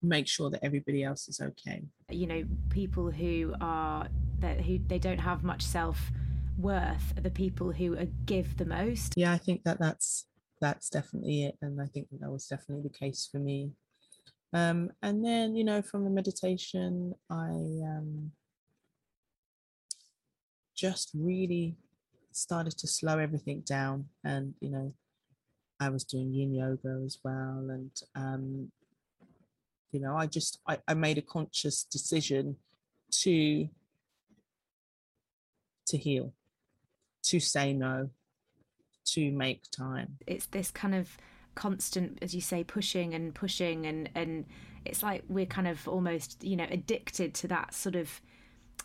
make 0.02 0.28
sure 0.28 0.50
that 0.50 0.64
everybody 0.64 1.04
else 1.04 1.28
is 1.28 1.42
okay. 1.42 1.84
You 2.10 2.28
know, 2.28 2.44
people 2.70 3.12
who 3.12 3.54
are 3.60 4.08
that 4.40 4.62
who 4.62 4.80
they 4.88 5.00
don't 5.00 5.20
have 5.20 5.44
much 5.44 5.62
self 5.62 6.12
worth 6.58 7.14
are 7.18 7.22
the 7.22 7.30
people 7.30 7.72
who 7.72 7.98
are, 7.98 8.08
give 8.26 8.58
the 8.58 8.66
most. 8.66 9.14
Yeah, 9.18 9.32
I 9.32 9.38
think 9.38 9.64
that 9.64 9.80
that's 9.80 10.26
that's 10.62 10.90
definitely 10.90 11.46
it, 11.46 11.58
and 11.62 11.82
I 11.82 11.86
think 11.86 12.08
that 12.20 12.30
was 12.30 12.48
definitely 12.48 12.84
the 12.84 12.98
case 12.98 13.28
for 13.32 13.40
me. 13.40 13.72
Um, 14.54 14.92
and 15.02 15.24
then, 15.24 15.56
you 15.56 15.64
know, 15.64 15.82
from 15.82 16.04
the 16.04 16.10
meditation, 16.10 17.14
I 17.30 17.52
um, 17.52 18.32
just 20.76 21.12
really 21.14 21.76
started 22.32 22.78
to 22.78 22.88
slow 22.88 23.20
everything 23.20 23.62
down. 23.62 24.06
And, 24.24 24.54
you 24.60 24.70
know, 24.70 24.94
I 25.80 25.90
was 25.90 26.04
doing 26.04 26.34
yin 26.34 26.54
yoga 26.54 27.02
as 27.06 27.20
well. 27.24 27.68
And, 27.70 27.92
um, 28.16 28.72
you 29.92 30.00
know, 30.00 30.16
I 30.16 30.26
just, 30.26 30.60
I, 30.68 30.78
I 30.88 30.94
made 30.94 31.18
a 31.18 31.22
conscious 31.22 31.84
decision 31.84 32.58
to, 33.22 33.70
to 35.88 35.98
heal, 35.98 36.34
to 37.24 37.40
say 37.40 37.74
no, 37.74 38.10
to 39.06 39.32
make 39.32 39.70
time. 39.72 40.18
It's 40.28 40.46
this 40.48 40.72
kind 40.72 40.96
of 40.96 41.18
constant, 41.56 42.20
as 42.22 42.34
you 42.34 42.42
say, 42.42 42.64
pushing 42.64 43.14
and 43.14 43.34
pushing, 43.34 43.86
and 43.86 44.10
and 44.16 44.46
it's 44.86 45.04
like 45.04 45.24
we're 45.30 45.46
kind 45.46 45.68
of 45.68 45.88
almost 45.88 46.44
you 46.44 46.56
know 46.56 46.68
addicted 46.70 47.34
to 47.36 47.48
that 47.48 47.74
sort 47.74 47.96
of 47.96 48.22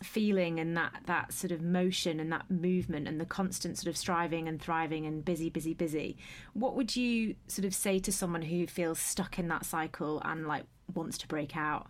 feeling 0.03 0.59
and 0.59 0.75
that 0.75 0.91
that 1.05 1.31
sort 1.31 1.51
of 1.51 1.61
motion 1.61 2.19
and 2.19 2.31
that 2.31 2.49
movement 2.51 3.07
and 3.07 3.19
the 3.19 3.25
constant 3.25 3.77
sort 3.77 3.87
of 3.87 3.95
striving 3.95 4.47
and 4.47 4.61
thriving 4.61 5.05
and 5.05 5.23
busy 5.23 5.49
busy 5.49 5.73
busy. 5.73 6.17
What 6.53 6.75
would 6.75 6.95
you 6.95 7.35
sort 7.47 7.65
of 7.65 7.73
say 7.73 7.99
to 7.99 8.11
someone 8.11 8.41
who 8.41 8.67
feels 8.67 8.99
stuck 8.99 9.39
in 9.39 9.47
that 9.47 9.65
cycle 9.65 10.21
and 10.25 10.47
like 10.47 10.65
wants 10.93 11.17
to 11.19 11.27
break 11.27 11.55
out? 11.55 11.87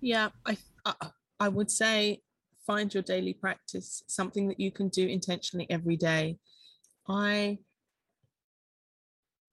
Yeah 0.00 0.30
i 0.44 0.56
i, 1.40 1.48
would 1.48 1.70
say 1.70 2.20
find 2.66 2.92
your 2.92 3.02
daily 3.02 3.32
practice 3.32 4.02
something 4.06 4.48
that 4.48 4.60
you 4.60 4.70
can 4.70 4.88
do 4.88 5.06
intentionally 5.06 5.66
every 5.70 5.96
day. 5.96 6.38
I 7.08 7.58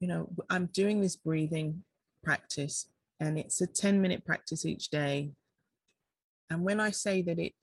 you 0.02 0.08
know 0.08 0.28
i'm 0.50 0.66
doing 0.74 1.00
this 1.00 1.16
breathing 1.16 1.82
practice 2.24 2.88
and 3.22 3.38
it's 3.38 3.62
a 3.62 3.68
10 3.68 4.02
minute 4.02 4.26
practice 4.26 4.66
each 4.66 4.90
day 4.90 5.32
and 6.52 6.66
when 6.66 6.82
I 6.82 6.92
say 6.92 7.22
that 7.22 7.40
it 7.40 7.54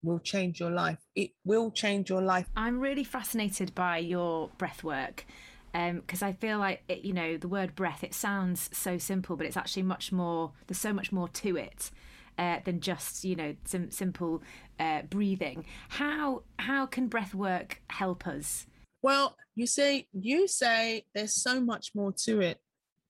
will 0.00 0.20
change 0.20 0.60
your 0.60 0.70
life, 0.70 0.98
it 1.16 1.32
will 1.44 1.72
change 1.72 2.08
your 2.08 2.22
life. 2.22 2.46
I'm 2.56 2.78
really 2.78 3.02
fascinated 3.02 3.74
by 3.74 3.98
your 3.98 4.50
breath 4.58 4.84
work 4.84 5.26
because 5.72 6.22
um, 6.22 6.28
I 6.28 6.32
feel 6.32 6.58
like 6.58 6.84
it, 6.88 7.04
you 7.04 7.12
know 7.12 7.36
the 7.36 7.48
word 7.48 7.74
breath. 7.74 8.04
It 8.04 8.14
sounds 8.14 8.70
so 8.72 8.96
simple, 8.96 9.34
but 9.36 9.44
it's 9.44 9.56
actually 9.56 9.82
much 9.82 10.12
more. 10.12 10.52
There's 10.68 10.78
so 10.78 10.92
much 10.92 11.10
more 11.10 11.26
to 11.28 11.56
it 11.56 11.90
uh, 12.38 12.60
than 12.64 12.78
just 12.78 13.24
you 13.24 13.34
know 13.34 13.56
some 13.64 13.90
simple 13.90 14.40
uh, 14.78 15.02
breathing. 15.02 15.64
How 15.88 16.42
how 16.60 16.86
can 16.86 17.08
breath 17.08 17.34
work 17.34 17.82
help 17.90 18.24
us? 18.24 18.68
Well, 19.02 19.36
you 19.54 19.66
say 19.66 20.06
you 20.12 20.48
say 20.48 21.04
there's 21.14 21.34
so 21.34 21.60
much 21.60 21.94
more 21.94 22.12
to 22.24 22.40
it, 22.40 22.60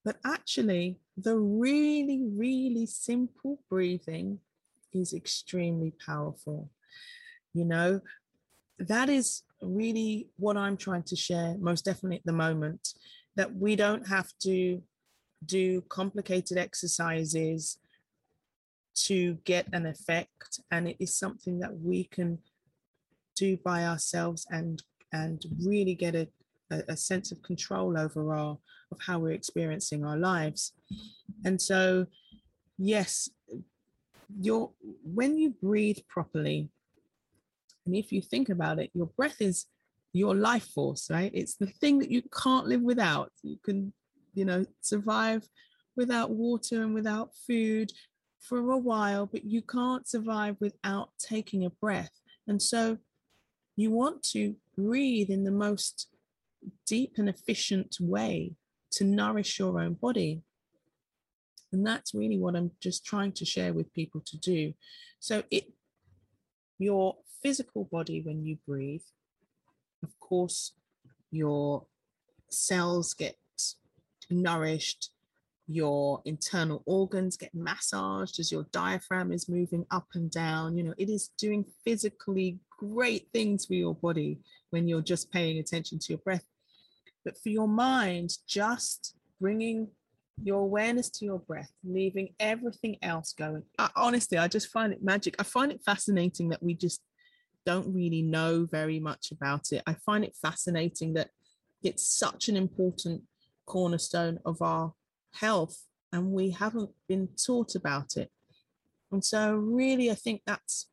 but 0.04 0.16
actually, 0.24 0.98
the 1.16 1.36
really, 1.36 2.22
really 2.24 2.86
simple 2.86 3.60
breathing 3.68 4.40
is 4.92 5.12
extremely 5.12 5.92
powerful. 6.04 6.70
You 7.54 7.64
know, 7.64 8.00
that 8.78 9.08
is 9.08 9.42
really 9.60 10.28
what 10.36 10.56
I'm 10.56 10.76
trying 10.76 11.02
to 11.04 11.16
share, 11.16 11.56
most 11.58 11.84
definitely 11.84 12.18
at 12.18 12.26
the 12.26 12.32
moment, 12.32 12.94
that 13.36 13.54
we 13.54 13.76
don't 13.76 14.06
have 14.08 14.32
to 14.42 14.82
do 15.44 15.80
complicated 15.88 16.58
exercises 16.58 17.78
to 18.94 19.34
get 19.44 19.66
an 19.72 19.86
effect. 19.86 20.60
And 20.70 20.88
it 20.88 20.96
is 20.98 21.14
something 21.14 21.60
that 21.60 21.78
we 21.78 22.04
can 22.04 22.38
do 23.36 23.56
by 23.56 23.84
ourselves 23.84 24.46
and 24.50 24.82
and 25.12 25.42
really 25.64 25.94
get 25.94 26.14
a, 26.14 26.28
a, 26.70 26.96
sense 26.96 27.32
of 27.32 27.42
control 27.42 27.98
over 27.98 28.34
our 28.34 28.58
of 28.90 28.98
how 29.06 29.18
we're 29.18 29.32
experiencing 29.32 30.04
our 30.04 30.16
lives. 30.16 30.72
And 31.44 31.60
so, 31.60 32.06
yes, 32.78 33.28
your 34.40 34.70
when 35.02 35.38
you 35.38 35.50
breathe 35.62 35.98
properly, 36.08 36.68
and 37.86 37.96
if 37.96 38.12
you 38.12 38.20
think 38.20 38.48
about 38.48 38.78
it, 38.78 38.90
your 38.94 39.06
breath 39.06 39.40
is 39.40 39.66
your 40.12 40.34
life 40.34 40.68
force, 40.74 41.10
right? 41.10 41.30
It's 41.34 41.54
the 41.54 41.66
thing 41.66 41.98
that 41.98 42.10
you 42.10 42.22
can't 42.42 42.66
live 42.66 42.82
without. 42.82 43.32
You 43.42 43.58
can, 43.64 43.92
you 44.34 44.44
know, 44.44 44.64
survive 44.80 45.48
without 45.96 46.30
water 46.30 46.82
and 46.82 46.94
without 46.94 47.30
food 47.46 47.92
for 48.40 48.70
a 48.70 48.78
while, 48.78 49.26
but 49.26 49.44
you 49.44 49.62
can't 49.62 50.08
survive 50.08 50.56
without 50.60 51.10
taking 51.18 51.64
a 51.64 51.70
breath. 51.70 52.12
And 52.46 52.60
so 52.60 52.98
you 53.76 53.90
want 53.90 54.22
to 54.34 54.54
breathe 54.78 55.28
in 55.28 55.42
the 55.42 55.50
most 55.50 56.08
deep 56.86 57.14
and 57.18 57.28
efficient 57.28 57.96
way 58.00 58.52
to 58.92 59.04
nourish 59.04 59.58
your 59.58 59.80
own 59.80 59.94
body. 59.94 60.42
And 61.72 61.84
that's 61.86 62.14
really 62.14 62.38
what 62.38 62.54
I'm 62.54 62.70
just 62.80 63.04
trying 63.04 63.32
to 63.32 63.44
share 63.44 63.74
with 63.74 63.92
people 63.92 64.22
to 64.26 64.36
do. 64.38 64.72
So 65.18 65.42
it 65.50 65.64
your 66.78 67.16
physical 67.42 67.88
body 67.90 68.22
when 68.22 68.44
you 68.46 68.56
breathe, 68.66 69.02
of 70.02 70.18
course, 70.20 70.72
your 71.30 71.84
cells 72.48 73.14
get 73.14 73.36
nourished, 74.30 75.10
your 75.68 76.22
internal 76.24 76.82
organs 76.86 77.36
get 77.36 77.54
massaged 77.54 78.40
as 78.40 78.50
your 78.50 78.66
diaphragm 78.72 79.30
is 79.32 79.48
moving 79.48 79.84
up 79.90 80.06
and 80.14 80.30
down. 80.30 80.76
You 80.76 80.84
know, 80.84 80.94
it 80.96 81.10
is 81.10 81.28
doing 81.38 81.64
physically 81.84 82.58
great 82.78 83.28
things 83.34 83.66
for 83.66 83.74
your 83.74 83.94
body 83.94 84.38
when 84.70 84.88
you're 84.88 85.02
just 85.02 85.30
paying 85.30 85.58
attention 85.58 85.98
to 85.98 86.06
your 86.08 86.18
breath. 86.18 86.44
But 87.24 87.36
for 87.42 87.50
your 87.50 87.68
mind, 87.68 88.30
just 88.48 89.14
bringing 89.40 89.88
your 90.42 90.60
awareness 90.60 91.10
to 91.10 91.26
your 91.26 91.40
breath, 91.40 91.70
leaving 91.84 92.34
everything 92.40 92.96
else 93.02 93.34
going. 93.34 93.64
I, 93.78 93.90
honestly, 93.94 94.38
I 94.38 94.48
just 94.48 94.68
find 94.68 94.92
it 94.92 95.02
magic. 95.02 95.34
I 95.38 95.42
find 95.42 95.70
it 95.70 95.82
fascinating 95.84 96.48
that 96.50 96.62
we 96.62 96.74
just 96.74 97.02
don't 97.66 97.92
really 97.92 98.22
know 98.22 98.66
very 98.70 99.00
much 99.00 99.32
about 99.32 99.72
it. 99.72 99.82
I 99.86 99.94
find 100.06 100.24
it 100.24 100.34
fascinating 100.40 101.14
that 101.14 101.28
it's 101.82 102.06
such 102.06 102.48
an 102.48 102.56
important 102.56 103.22
cornerstone 103.66 104.38
of 104.46 104.62
our 104.62 104.94
health 105.38 105.84
and 106.12 106.32
we 106.32 106.50
haven't 106.50 106.90
been 107.08 107.28
taught 107.44 107.74
about 107.74 108.16
it. 108.16 108.30
And 109.12 109.24
so, 109.24 109.54
really, 109.54 110.10
I 110.10 110.14
think 110.14 110.42
that's, 110.46 110.88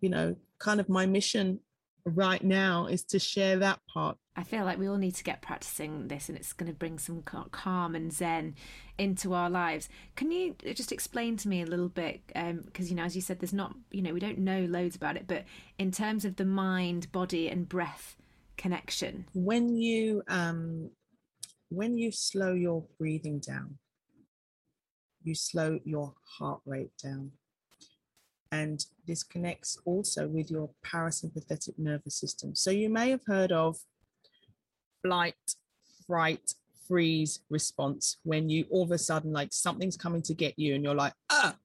you 0.00 0.08
know, 0.08 0.36
kind 0.58 0.80
of 0.80 0.88
my 0.88 1.06
mission 1.06 1.60
right 2.04 2.42
now 2.42 2.86
is 2.86 3.04
to 3.04 3.18
share 3.18 3.58
that 3.58 3.80
part. 3.92 4.16
I 4.34 4.44
feel 4.44 4.64
like 4.64 4.78
we 4.78 4.88
all 4.88 4.96
need 4.96 5.14
to 5.16 5.24
get 5.24 5.42
practicing 5.42 6.08
this 6.08 6.28
and 6.28 6.38
it's 6.38 6.52
going 6.52 6.70
to 6.70 6.76
bring 6.76 6.98
some 6.98 7.22
calm 7.22 7.94
and 7.94 8.12
zen 8.12 8.54
into 8.98 9.34
our 9.34 9.50
lives. 9.50 9.88
Can 10.16 10.32
you 10.32 10.56
just 10.74 10.90
explain 10.90 11.36
to 11.38 11.48
me 11.48 11.62
a 11.62 11.66
little 11.66 11.88
bit? 11.88 12.22
Because, 12.26 12.86
um, 12.86 12.86
you 12.86 12.94
know, 12.94 13.04
as 13.04 13.14
you 13.14 13.20
said, 13.20 13.40
there's 13.40 13.52
not, 13.52 13.74
you 13.90 14.02
know, 14.02 14.12
we 14.12 14.20
don't 14.20 14.38
know 14.38 14.64
loads 14.64 14.96
about 14.96 15.16
it, 15.16 15.26
but 15.26 15.44
in 15.78 15.92
terms 15.92 16.24
of 16.24 16.36
the 16.36 16.44
mind, 16.44 17.12
body, 17.12 17.48
and 17.48 17.68
breath 17.68 18.16
connection. 18.56 19.26
When 19.34 19.76
you, 19.76 20.22
um, 20.28 20.90
when 21.68 21.98
you 21.98 22.10
slow 22.10 22.54
your 22.54 22.84
breathing 22.98 23.40
down, 23.40 23.78
you 25.24 25.34
slow 25.34 25.78
your 25.84 26.14
heart 26.38 26.60
rate 26.64 26.92
down 27.02 27.32
and 28.52 28.84
this 29.06 29.22
connects 29.22 29.78
also 29.86 30.28
with 30.28 30.50
your 30.50 30.70
parasympathetic 30.84 31.78
nervous 31.78 32.16
system. 32.16 32.54
So 32.54 32.70
you 32.70 32.90
may 32.90 33.08
have 33.10 33.22
heard 33.26 33.50
of 33.50 33.78
flight, 35.02 35.34
fright, 36.06 36.52
freeze 36.86 37.40
response 37.48 38.18
when 38.24 38.50
you 38.50 38.66
all 38.70 38.82
of 38.82 38.90
a 38.90 38.98
sudden 38.98 39.32
like 39.32 39.48
something's 39.52 39.96
coming 39.96 40.20
to 40.20 40.34
get 40.34 40.58
you 40.58 40.74
and 40.74 40.84
you're 40.84 40.94
like 40.94 41.14
ah 41.30 41.56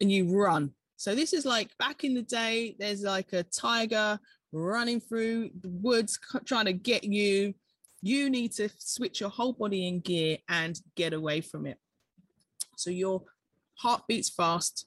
and 0.00 0.12
you 0.12 0.36
run. 0.36 0.70
So 0.96 1.14
this 1.14 1.32
is 1.32 1.46
like 1.46 1.76
back 1.78 2.04
in 2.04 2.14
the 2.14 2.22
day 2.22 2.76
there's 2.78 3.02
like 3.02 3.32
a 3.32 3.44
tiger 3.44 4.20
running 4.52 5.00
through 5.00 5.50
the 5.62 5.70
woods 5.70 6.18
trying 6.44 6.66
to 6.66 6.74
get 6.74 7.04
you. 7.04 7.54
You 8.02 8.28
need 8.28 8.52
to 8.52 8.68
switch 8.78 9.20
your 9.20 9.30
whole 9.30 9.54
body 9.54 9.88
in 9.88 10.00
gear 10.00 10.38
and 10.48 10.78
get 10.96 11.14
away 11.14 11.40
from 11.40 11.66
it. 11.66 11.78
So 12.82 12.90
your 12.90 13.22
heart 13.76 14.02
beats 14.08 14.30
fast, 14.30 14.86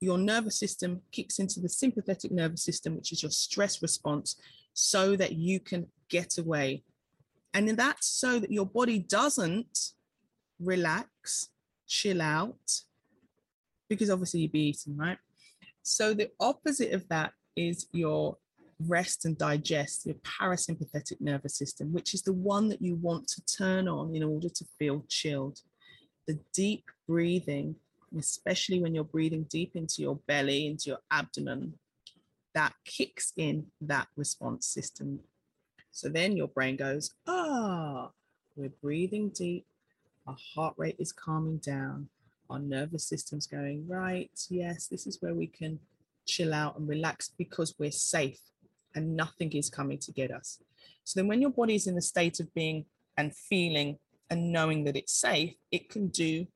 your 0.00 0.18
nervous 0.18 0.58
system 0.58 1.00
kicks 1.12 1.38
into 1.38 1.60
the 1.60 1.68
sympathetic 1.68 2.32
nervous 2.32 2.62
system, 2.62 2.96
which 2.96 3.12
is 3.12 3.22
your 3.22 3.30
stress 3.30 3.82
response, 3.82 4.36
so 4.74 5.16
that 5.16 5.32
you 5.32 5.60
can 5.60 5.86
get 6.08 6.38
away. 6.38 6.82
And 7.54 7.68
that's 7.70 8.08
so 8.08 8.38
that 8.38 8.52
your 8.52 8.66
body 8.66 8.98
doesn't 8.98 9.92
relax, 10.60 11.48
chill 11.86 12.20
out, 12.20 12.82
because 13.88 14.10
obviously 14.10 14.40
you'd 14.40 14.52
be 14.52 14.68
eating, 14.68 14.96
right? 14.96 15.18
So 15.82 16.12
the 16.12 16.30
opposite 16.40 16.92
of 16.92 17.08
that 17.08 17.32
is 17.56 17.86
your 17.92 18.36
rest 18.80 19.24
and 19.24 19.38
digest, 19.38 20.04
your 20.04 20.16
parasympathetic 20.16 21.20
nervous 21.20 21.56
system, 21.56 21.92
which 21.92 22.12
is 22.12 22.22
the 22.22 22.32
one 22.32 22.68
that 22.68 22.82
you 22.82 22.96
want 22.96 23.28
to 23.28 23.42
turn 23.46 23.88
on 23.88 24.14
in 24.14 24.22
order 24.22 24.48
to 24.48 24.64
feel 24.78 25.04
chilled. 25.08 25.60
The 26.26 26.38
deep 26.52 26.84
breathing 27.08 27.76
especially 28.18 28.80
when 28.80 28.94
you're 28.94 29.04
breathing 29.04 29.44
deep 29.44 29.74
into 29.74 30.02
your 30.02 30.16
belly, 30.26 30.66
into 30.66 30.90
your 30.90 30.98
abdomen, 31.10 31.74
that 32.54 32.74
kicks 32.84 33.32
in 33.36 33.66
that 33.80 34.08
response 34.16 34.66
system. 34.66 35.20
So 35.90 36.08
then 36.08 36.36
your 36.36 36.48
brain 36.48 36.76
goes, 36.76 37.12
ah, 37.26 38.10
we're 38.54 38.72
breathing 38.82 39.30
deep, 39.30 39.66
our 40.26 40.36
heart 40.54 40.74
rate 40.76 40.96
is 40.98 41.12
calming 41.12 41.58
down, 41.58 42.08
our 42.48 42.58
nervous 42.58 43.04
system's 43.04 43.46
going, 43.46 43.86
right, 43.86 44.30
yes, 44.48 44.86
this 44.86 45.06
is 45.06 45.20
where 45.20 45.34
we 45.34 45.46
can 45.46 45.78
chill 46.26 46.54
out 46.54 46.78
and 46.78 46.88
relax 46.88 47.30
because 47.36 47.74
we're 47.78 47.90
safe 47.90 48.40
and 48.94 49.16
nothing 49.16 49.52
is 49.52 49.68
coming 49.68 49.98
to 49.98 50.12
get 50.12 50.30
us. 50.30 50.58
So 51.04 51.20
then 51.20 51.28
when 51.28 51.40
your 51.40 51.50
body's 51.50 51.86
in 51.86 51.96
a 51.98 52.02
state 52.02 52.40
of 52.40 52.52
being 52.54 52.86
and 53.16 53.34
feeling 53.34 53.98
and 54.30 54.52
knowing 54.52 54.84
that 54.84 54.96
it's 54.96 55.12
safe, 55.12 55.54
it 55.70 55.88
can 55.88 56.08
do 56.08 56.46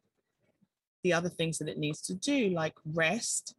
the 1.02 1.12
other 1.12 1.28
things 1.28 1.59
that 1.59 1.68
it 1.68 1.78
needs 1.78 2.02
to 2.02 2.14
do, 2.14 2.50
like 2.50 2.74
rest 2.85 3.54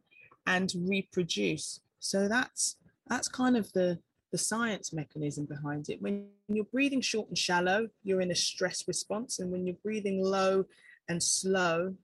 and 0.46 0.72
reproduce. 0.76 1.80
So 1.98 2.28
that's 2.28 2.76
that's 3.08 3.28
kind 3.28 3.56
of 3.56 3.72
the 3.72 3.98
the 4.30 4.38
science 4.38 4.92
mechanism 4.92 5.44
behind 5.44 5.88
it. 5.90 6.00
When 6.00 6.28
you're 6.48 6.64
breathing 6.64 7.02
short 7.02 7.28
and 7.28 7.36
shallow, 7.36 7.88
you're 8.02 8.22
in 8.22 8.30
a 8.30 8.34
stress 8.34 8.88
response. 8.88 9.38
And 9.38 9.52
when 9.52 9.66
you're 9.66 9.76
breathing 9.82 10.22
low 10.22 10.64
and 11.08 11.22
slow, 11.22 11.94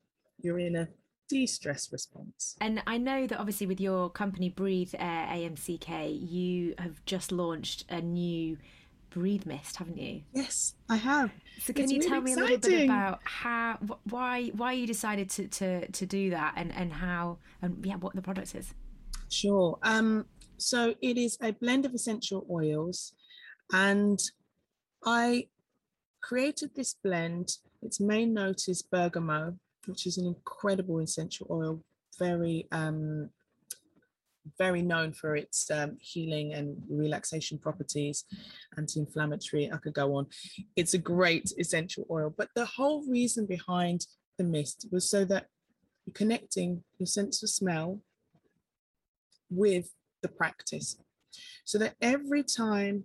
you're 0.41 0.59
in 0.59 0.77
a 0.77 0.89
de-stress 1.29 1.91
response. 1.91 2.57
And 2.61 2.83
I 2.87 2.99
know 2.99 3.27
that 3.27 3.39
obviously 3.39 3.67
with 3.67 3.81
your 3.81 4.11
company 4.11 4.51
Breathe 4.51 4.93
by 4.93 4.99
AMCK, 4.99 6.31
you 6.31 6.75
have 6.79 7.05
just 7.07 7.33
launched 7.33 7.85
a 7.89 8.01
new 8.01 8.59
breathe 9.11 9.47
mist, 9.47 9.77
haven't 9.77 9.99
you? 9.99 10.23
Yes, 10.33 10.75
I 10.89 10.97
have. 10.97 11.31
So 11.61 11.73
can 11.73 11.85
it's 11.85 11.93
you 11.93 11.99
really 11.99 12.11
tell 12.11 12.21
me 12.21 12.33
exciting. 12.33 12.53
a 12.53 12.57
little 12.57 12.71
bit 12.71 12.85
about 12.85 13.21
how, 13.25 13.79
why, 14.05 14.49
why 14.49 14.73
you 14.73 14.87
decided 14.87 15.31
to 15.31 15.49
to 15.49 15.89
to 15.91 16.07
do 16.07 16.31
that, 16.31 16.55
and 16.57 16.73
and 16.75 16.93
how, 16.93 17.39
and 17.63 17.85
yeah, 17.85 17.97
what 17.97 18.15
the 18.15 18.23
product 18.23 18.55
is? 18.55 18.75
Sure. 19.31 19.79
Um. 19.83 20.27
So 20.57 20.95
it 21.01 21.17
is 21.17 21.39
a 21.41 21.53
blend 21.53 21.87
of 21.87 21.95
essential 21.95 22.47
oils, 22.51 23.15
and 23.73 24.19
I 25.05 25.49
created 26.21 26.71
this 26.75 26.95
blend. 27.03 27.51
Its 27.83 28.01
main 28.01 28.35
note 28.35 28.63
is 28.67 28.83
bergamot, 28.83 29.55
which 29.87 30.07
is 30.07 30.19
an 30.19 30.27
incredible 30.27 30.99
essential 30.99 31.47
oil, 31.51 31.83
very 32.19 32.67
um, 32.73 33.31
very 34.57 34.83
known 34.83 35.13
for 35.13 35.37
its 35.37 35.71
um, 35.71 35.97
healing 36.01 36.55
and 36.55 36.77
relaxation 36.89 37.59
properties, 37.59 38.25
anti-inflammatory. 38.77 39.71
I 39.73 39.77
could 39.79 39.95
go 39.95 40.15
on. 40.17 40.27
It's 40.77 40.95
a 40.95 40.99
great 40.99 41.53
essential 41.59 42.07
oil, 42.11 42.35
but 42.37 42.49
the 42.55 42.65
whole 42.65 43.05
reason 43.09 43.47
behind 43.47 44.07
the 44.39 44.45
mist 44.45 44.87
was 44.91 45.11
so 45.11 45.25
that 45.27 45.47
you're 46.07 46.15
connecting 46.15 46.85
your 46.99 47.07
sense 47.07 47.43
of 47.43 47.51
smell 47.51 48.01
with 49.51 49.91
the 50.23 50.29
practice, 50.29 50.97
so 51.65 51.79
that 51.79 51.95
every 52.01 52.43
time 52.43 53.05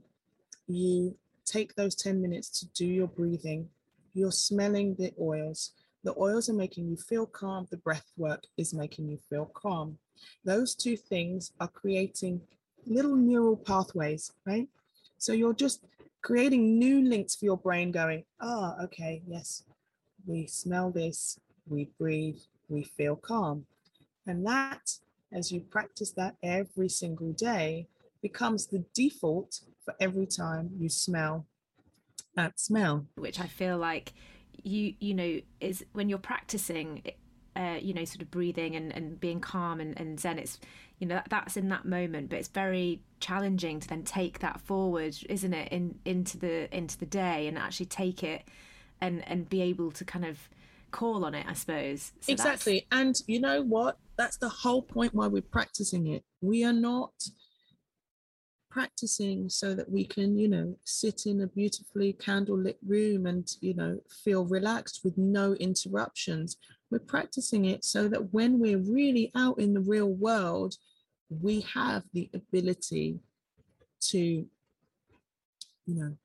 you 0.68 1.18
take 1.46 1.76
those 1.76 1.96
10 1.96 2.22
minutes 2.22 2.60
to 2.60 2.68
do 2.74 2.86
your 2.86 3.08
breathing, 3.08 3.70
you're 4.14 4.32
smelling 4.32 4.96
the 4.98 5.14
oils. 5.20 5.72
The 6.04 6.14
oils 6.18 6.50
are 6.50 6.54
making 6.54 6.90
you 6.90 6.98
feel 6.98 7.26
calm. 7.26 7.68
The 7.72 7.78
breath 7.78 8.12
work 8.18 8.44
is 8.58 8.74
making 8.74 9.08
you 9.08 9.20
feel 9.30 9.46
calm. 9.54 9.98
Those 10.44 10.76
two 10.76 10.98
things 10.98 11.52
are 11.60 11.68
creating 11.68 12.42
little 12.86 13.16
neural 13.16 13.56
pathways, 13.56 14.32
right? 14.46 14.68
So 15.18 15.34
you're 15.34 15.54
just 15.54 15.86
creating 16.22 16.78
new 16.78 17.02
links 17.08 17.36
for 17.36 17.46
your 17.46 17.58
brain 17.58 17.92
going, 17.92 18.26
ah, 18.42 18.76
oh, 18.78 18.84
okay, 18.86 19.22
yes, 19.28 19.64
we 20.26 20.48
smell 20.48 20.92
this, 20.92 21.40
we 21.68 21.90
breathe, 21.98 22.40
we 22.70 22.84
feel 22.84 23.16
calm. 23.16 23.66
And 24.28 24.46
that, 24.46 24.98
as 25.32 25.52
you 25.52 25.62
practice 25.62 26.12
that 26.12 26.36
every 26.44 26.90
single 26.90 27.32
day, 27.34 27.88
becomes 28.22 28.68
the 28.68 28.84
default 28.94 29.62
for 29.84 29.96
every 30.00 30.26
time 30.26 30.72
you 30.80 30.90
smell 30.90 31.46
that 32.36 32.60
smell. 32.60 33.06
Which 33.16 33.40
I 33.40 33.48
feel 33.48 33.78
like 33.78 34.14
you, 34.64 34.94
you 35.00 35.14
know, 35.14 35.42
is 35.60 35.86
when 35.94 36.10
you're 36.10 36.20
practicing, 36.20 37.04
uh, 37.56 37.78
you 37.82 37.94
know, 37.94 38.06
sort 38.06 38.22
of 38.22 38.32
breathing 38.32 38.76
and, 38.76 38.96
and 38.96 39.20
being 39.20 39.40
calm 39.40 39.80
and, 39.80 40.00
and 40.00 40.20
zen. 40.20 40.40
It's, 40.40 40.60
you 41.00 41.08
know, 41.08 41.16
that, 41.16 41.28
that's 41.30 41.58
in 41.58 41.70
that 41.70 41.86
moment, 41.86 42.30
but 42.30 42.40
it's 42.40 42.48
very 42.48 43.02
challenging 43.20 43.80
to 43.80 43.88
then 43.88 44.04
take 44.04 44.40
that 44.40 44.62
forward, 44.62 45.18
isn't 45.30 45.54
it, 45.54 45.72
in 45.72 46.00
into 46.06 46.38
the 46.38 46.74
into 46.76 46.98
the 46.98 47.06
day 47.06 47.48
and 47.48 47.58
actually 47.58 47.88
take 47.88 48.24
it 48.24 48.44
and 49.02 49.28
and 49.28 49.50
be 49.50 49.62
able 49.62 49.92
to 49.92 50.06
kind 50.06 50.26
of 50.26 50.50
call 50.92 51.26
on 51.26 51.36
it, 51.36 51.46
I 51.48 51.54
suppose. 51.54 52.14
So 52.22 52.32
exactly. 52.32 52.88
And 52.92 53.20
you 53.28 53.42
know 53.42 53.62
what? 53.62 53.98
That's 54.16 54.38
the 54.38 54.50
whole 54.50 54.82
point 54.82 55.14
why 55.14 55.28
we're 55.28 55.42
practicing 55.42 56.08
it. 56.08 56.24
We 56.42 56.64
are 56.64 56.74
not 56.74 57.12
practicing 58.74 59.50
so 59.50 59.76
that 59.76 59.90
we 59.90 60.04
can, 60.04 60.36
you 60.38 60.48
know, 60.48 60.76
sit 60.84 61.28
in 61.28 61.42
a 61.42 61.48
beautifully 61.48 62.14
candlelit 62.14 62.78
room 62.86 63.28
and, 63.28 63.48
you 63.62 63.76
know, 63.76 64.00
feel 64.24 64.46
relaxed 64.46 65.02
with 65.04 65.16
no 65.18 65.54
interruptions. 65.54 66.58
We're 66.90 67.00
practicing 67.00 67.66
it 67.66 67.86
so 67.86 68.08
that 68.08 68.34
when 68.34 68.60
we're 68.60 68.80
really 69.00 69.32
out 69.36 69.60
in 69.60 69.74
the 69.76 69.82
real 69.82 70.10
world, 70.10 70.76
we 71.30 71.62
have 71.74 72.04
the 72.14 72.30
ability 72.34 73.20
to, 74.10 74.20
you 75.86 75.96
know, 75.96 76.18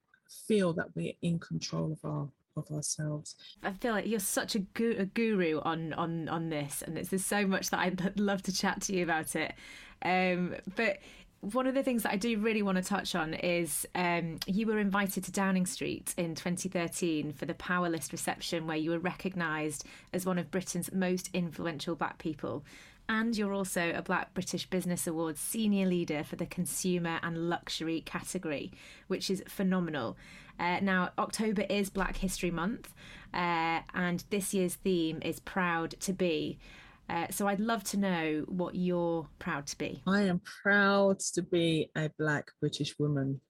feel 0.46 0.72
that 0.72 0.88
we're 0.94 1.12
in 1.22 1.38
control 1.38 1.92
of 1.92 2.11
our 2.11 2.28
of 2.56 2.68
ourselves. 2.72 3.37
I 3.62 3.72
feel 3.72 3.92
like 3.92 4.08
you're 4.08 4.18
such 4.18 4.56
a, 4.56 4.58
gu- 4.58 4.96
a 4.98 5.04
guru 5.04 5.61
on 5.61 5.92
on 5.92 6.28
on 6.28 6.50
this, 6.50 6.82
and 6.82 6.98
it's, 6.98 7.11
there's 7.11 7.24
so 7.24 7.46
much 7.46 7.70
that 7.70 7.78
I'd 7.78 8.18
love 8.18 8.42
to 8.42 8.52
chat 8.52 8.80
to 8.82 8.96
you 8.96 9.04
about 9.04 9.37
it. 9.37 9.54
Um, 10.02 10.56
but 10.74 10.98
one 11.40 11.66
of 11.66 11.74
the 11.74 11.83
things 11.83 12.03
that 12.03 12.12
I 12.12 12.16
do 12.16 12.38
really 12.38 12.62
want 12.62 12.79
to 12.79 12.85
touch 12.85 13.14
on 13.14 13.35
is 13.35 13.87
um, 13.94 14.38
you 14.46 14.66
were 14.66 14.79
invited 14.79 15.24
to 15.24 15.33
Downing 15.33 15.66
Street 15.66 16.12
in 16.16 16.35
2013 16.35 17.33
for 17.33 17.46
the 17.46 17.55
Power 17.55 17.88
List 17.88 18.12
reception, 18.12 18.66
where 18.66 18.77
you 18.77 18.90
were 18.90 18.98
recognised 18.98 19.85
as 20.12 20.27
one 20.27 20.38
of 20.38 20.51
Britain's 20.51 20.92
most 20.92 21.31
influential 21.33 21.94
black 21.94 22.18
people. 22.18 22.64
And 23.09 23.37
you're 23.37 23.55
also 23.55 23.92
a 23.94 24.03
Black 24.03 24.35
British 24.35 24.68
Business 24.68 25.07
Awards 25.07 25.40
senior 25.40 25.87
leader 25.87 26.22
for 26.24 26.37
the 26.37 26.44
consumer 26.44 27.20
and 27.22 27.48
luxury 27.48 28.03
category, 28.03 28.72
which 29.07 29.31
is 29.31 29.42
phenomenal. 29.46 30.16
Uh, 30.61 30.81
now, 30.81 31.11
October 31.18 31.62
is 31.70 31.88
Black 31.88 32.16
History 32.16 32.51
Month, 32.51 32.92
uh, 33.33 33.81
and 33.94 34.24
this 34.31 34.53
year's 34.53 34.74
theme 34.74 35.20
is 35.22 35.40
Proud 35.40 35.94
to 36.01 36.12
Be. 36.12 36.59
Uh, 37.08 37.26
so 37.30 37.46
I'd 37.46 37.60
love 37.60 37.84
to 37.84 37.96
know 37.96 38.44
what 38.48 38.74
you're 38.74 39.28
proud 39.38 39.66
to 39.68 39.78
be. 39.78 40.02
I 40.06 40.22
am 40.22 40.40
proud 40.62 41.20
to 41.34 41.42
be 41.42 41.90
a 41.96 42.10
Black 42.18 42.50
British 42.60 42.98
woman. 42.98 43.40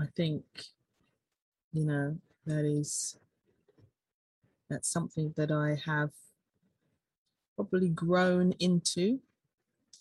I 0.00 0.06
think, 0.16 0.44
you 1.72 1.84
know, 1.84 2.16
that 2.46 2.64
is 2.64 3.16
that's 4.68 4.88
something 4.90 5.32
that 5.36 5.52
I 5.52 5.78
have 5.84 6.10
probably 7.54 7.90
grown 7.90 8.52
into. 8.52 9.20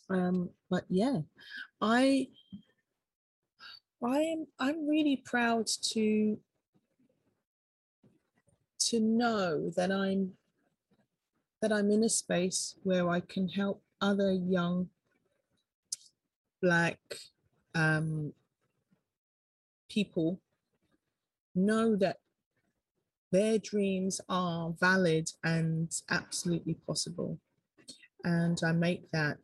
Um, 0.10 0.50
but 0.70 0.86
yeah, 0.90 1.20
I 1.82 2.30
I'm 4.04 4.48
I'm 4.60 4.88
really 4.88 5.18
proud 5.18 5.68
to 5.92 6.38
to 8.80 9.00
know 9.00 9.70
that 9.76 9.92
I'm 9.92 10.34
that 11.62 11.72
I'm 11.72 11.92
in 11.92 12.04
a 12.04 12.10
space 12.10 12.76
where 12.84 13.10
I 13.10 13.20
can 13.20 13.48
help 13.48 13.82
other 14.02 14.32
young 14.32 14.90
Black 16.62 17.00
um, 17.74 18.34
people 19.90 20.40
know 21.56 21.96
that 21.96 22.18
their 23.32 23.58
dreams 23.58 24.22
are 24.30 24.74
valid 24.80 25.30
and 25.44 25.92
absolutely 26.10 26.76
possible. 26.86 27.40
And 28.24 28.60
I 28.64 28.72
make 28.74 29.10
that, 29.12 29.40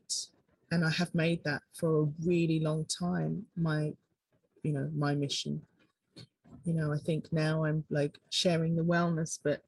and 0.71 0.85
I 0.85 0.91
have 0.91 1.13
made 1.15 1.43
that 1.45 1.61
for 1.73 2.03
a 2.03 2.25
really 2.25 2.59
long 2.59 2.85
time, 2.85 3.45
my, 3.55 3.93
you 4.63 4.73
know, 4.73 4.89
my 4.95 5.15
mission. 5.15 5.61
You 6.65 6.73
know, 6.73 6.91
I 6.91 6.97
think 6.97 7.31
now 7.31 7.63
I'm 7.63 7.83
like 7.89 8.17
sharing 8.29 8.75
the 8.75 8.83
wellness, 8.83 9.39
but 9.43 9.61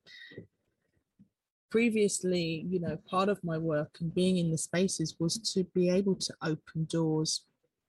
previously, 1.69 2.65
you 2.67 2.79
know, 2.79 2.97
part 3.09 3.29
of 3.29 3.43
my 3.43 3.57
work 3.57 3.97
and 3.99 4.13
being 4.13 4.37
in 4.37 4.51
the 4.51 4.57
spaces 4.57 5.15
was 5.19 5.37
to 5.53 5.63
be 5.75 5.89
able 5.89 6.15
to 6.15 6.33
open 6.41 6.85
doors. 6.89 7.45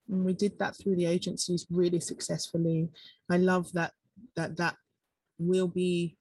And 0.08 0.24
we 0.24 0.34
did 0.34 0.58
that 0.58 0.76
through 0.76 0.96
the 0.96 1.06
agencies 1.06 1.66
really 1.70 2.00
successfully. 2.00 2.88
I 3.30 3.36
love 3.36 3.72
that 3.72 3.92
that 4.36 4.56
that 4.56 4.76
will 5.38 5.68
be, 5.68 6.16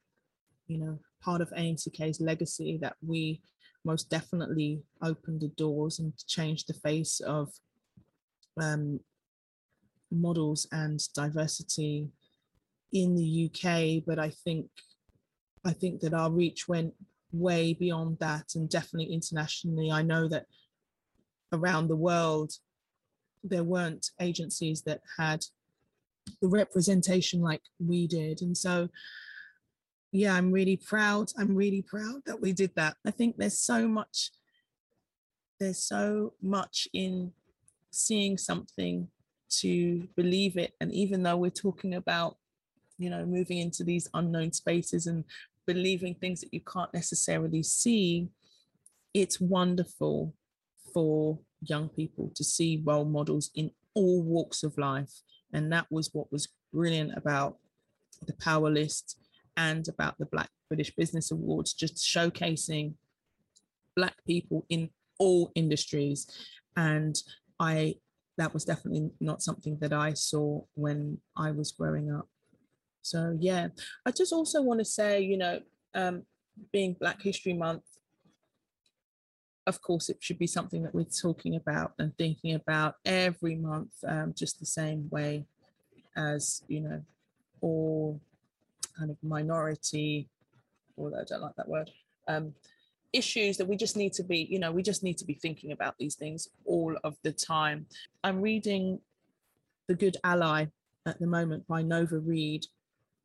you 0.68 0.78
know, 0.78 1.00
part 1.22 1.42
of 1.42 1.50
AMCK's 1.52 2.22
legacy 2.22 2.78
that 2.82 2.96
we 3.06 3.42
most 3.84 4.10
definitely 4.10 4.82
opened 5.02 5.42
the 5.42 5.48
doors 5.50 6.00
and 6.00 6.14
changed 6.28 6.68
the 6.68 6.74
face 6.74 7.20
of 7.22 7.50
um, 8.62 9.00
models 10.12 10.68
and 10.72 11.02
diversity 11.14 12.10
in 12.94 13.16
the 13.16 13.50
UK. 13.50 14.04
But 14.06 14.20
I 14.20 14.30
think 14.30 14.68
I 15.66 15.74
think 15.74 16.00
that 16.02 16.14
our 16.14 16.32
reach 16.32 16.68
went 16.68 16.94
way 17.32 17.74
beyond 17.74 18.18
that 18.20 18.56
and 18.56 18.70
definitely 18.70 19.14
internationally. 19.14 19.92
I 19.92 20.02
know 20.02 20.28
that 20.28 20.46
around 21.52 21.88
the 21.88 21.96
world, 21.96 22.54
there 23.44 23.64
weren't 23.64 24.12
agencies 24.20 24.82
that 24.84 25.02
had 25.18 25.46
the 26.42 26.48
representation 26.48 27.42
like 27.42 27.62
we 27.80 28.08
did. 28.08 28.42
And 28.42 28.58
so, 28.58 28.90
yeah, 30.12 30.34
I'm 30.34 30.52
really 30.52 30.78
proud. 30.78 31.32
I'm 31.38 31.56
really 31.56 31.82
proud 31.82 32.22
that 32.26 32.42
we 32.42 32.54
did 32.54 32.72
that. 32.76 32.96
I 33.06 33.12
think 33.12 33.38
there's 33.38 33.60
so 33.60 33.88
much, 33.88 34.32
there's 35.60 35.84
so 35.84 36.34
much 36.42 36.88
in 36.94 37.32
seeing 37.92 38.38
something 38.38 39.08
to 39.50 40.08
believe 40.16 40.58
it. 40.58 40.74
And 40.80 40.92
even 40.94 41.24
though 41.24 41.38
we're 41.38 41.50
talking 41.50 41.96
about, 41.96 42.38
you 42.98 43.10
know, 43.10 43.26
moving 43.26 43.60
into 43.60 43.84
these 43.84 44.10
unknown 44.14 44.52
spaces 44.52 45.08
and 45.08 45.24
believing 45.70 46.16
things 46.16 46.42
that 46.42 46.52
you 46.52 46.62
can't 46.62 46.92
necessarily 46.96 47.62
see, 47.62 48.28
it's 49.14 49.40
wonderful 49.40 50.34
for 50.92 51.38
young 51.62 51.88
people 51.90 52.32
to 52.34 52.44
see 52.44 52.82
role 52.84 53.06
models 53.06 53.52
in 53.54 53.70
all 53.94 54.24
walks 54.24 54.64
of 54.64 54.76
life. 54.80 55.14
And 55.54 55.72
that 55.72 55.86
was 55.92 56.10
what 56.12 56.32
was 56.32 56.48
brilliant 56.74 57.16
about 57.16 57.58
the 58.26 58.34
Power 58.34 58.72
List 58.72 59.20
and 59.58 59.88
about 59.88 60.18
the 60.18 60.26
Black 60.26 60.50
British 60.70 60.96
Business 60.96 61.30
Awards, 61.30 61.74
just 61.74 61.98
showcasing 61.98 62.96
Black 63.96 64.16
people 64.26 64.66
in 64.70 64.90
all 65.20 65.52
industries. 65.54 66.26
And 66.76 67.16
I 67.60 67.96
that 68.40 68.56
was 68.56 68.66
definitely 68.66 69.12
not 69.20 69.44
something 69.44 69.78
that 69.82 69.94
I 69.94 70.14
saw 70.14 70.62
when 70.74 71.20
I 71.38 71.52
was 71.52 71.74
growing 71.74 72.10
up. 72.12 72.28
So 73.02 73.38
yeah, 73.40 73.68
I 74.06 74.12
just 74.12 74.34
also 74.34 74.62
want 74.62 74.80
to 74.80 74.86
say, 74.86 75.22
you 75.22 75.38
know, 75.38 75.60
um, 75.96 76.24
being 76.72 76.96
Black 77.00 77.22
History 77.22 77.54
Month, 77.54 77.84
of 79.68 79.82
course, 79.82 80.10
it 80.10 80.18
should 80.20 80.40
be 80.40 80.48
something 80.48 80.84
that 80.84 80.96
we're 80.96 81.04
talking 81.04 81.56
about 81.56 81.94
and 82.00 82.16
thinking 82.18 82.56
about 82.56 82.96
every 83.06 83.56
month, 83.56 83.92
um, 84.08 84.34
just 84.36 84.60
the 84.60 84.66
same 84.66 85.08
way 85.10 85.46
as 86.16 86.64
you 86.68 86.82
know, 86.82 87.02
all 87.62 88.20
kind 88.98 89.12
of 89.12 89.18
minority, 89.24 90.28
although 90.98 91.20
I 91.20 91.24
don't 91.24 91.42
like 91.42 91.56
that 91.56 91.70
word, 91.70 91.90
um, 92.28 92.54
issues 93.14 93.58
that 93.58 93.68
we 93.68 93.76
just 93.76 93.98
need 93.98 94.14
to 94.14 94.24
be, 94.24 94.48
you 94.50 94.60
know, 94.60 94.72
we 94.72 94.84
just 94.84 95.04
need 95.04 95.18
to 95.18 95.26
be 95.26 95.34
thinking 95.34 95.72
about 95.72 95.96
these 95.98 96.16
things 96.16 96.50
all 96.66 96.96
of 97.04 97.16
the 97.24 97.32
time. 97.32 97.86
I'm 98.24 98.42
reading 98.42 99.00
The 99.88 99.96
Good 99.96 100.18
Ally 100.24 100.68
at 101.06 101.20
the 101.20 101.28
moment 101.28 101.68
by 101.68 101.82
Nova 101.82 102.20
Reid. 102.20 102.66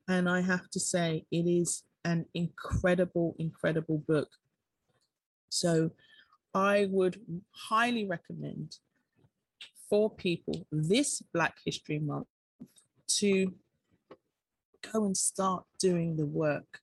And 0.09 0.29
I 0.29 0.41
have 0.43 0.69
to 0.71 0.81
say, 0.81 1.25
it 1.31 1.47
is 1.47 1.83
an 2.05 2.27
incredible, 2.35 3.35
incredible 3.39 3.99
book. 4.07 4.29
So 5.49 5.91
I 6.53 6.89
would 6.91 7.21
highly 7.51 8.07
recommend 8.07 8.77
for 9.89 10.11
people 10.11 10.67
this 10.71 11.23
Black 11.33 11.57
History 11.65 11.99
Month 11.99 12.27
to 13.07 13.55
go 14.93 15.05
and 15.07 15.17
start 15.17 15.65
doing 15.79 16.17
the 16.17 16.27
work 16.27 16.81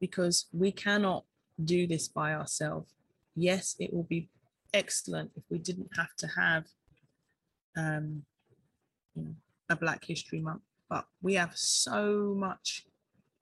because 0.00 0.46
we 0.52 0.72
cannot 0.72 1.24
do 1.62 1.86
this 1.86 2.08
by 2.08 2.34
ourselves. 2.34 2.92
Yes, 3.34 3.76
it 3.78 3.92
will 3.92 4.04
be 4.04 4.28
excellent 4.72 5.30
if 5.36 5.44
we 5.50 5.58
didn't 5.58 5.90
have 5.96 6.14
to 6.18 6.26
have 6.26 6.64
um, 7.76 8.24
you 9.14 9.22
know, 9.22 9.34
a 9.70 9.76
Black 9.76 10.04
History 10.04 10.40
Month, 10.40 10.62
but 10.88 11.06
we 11.22 11.34
have 11.34 11.52
so 11.54 12.34
much 12.36 12.84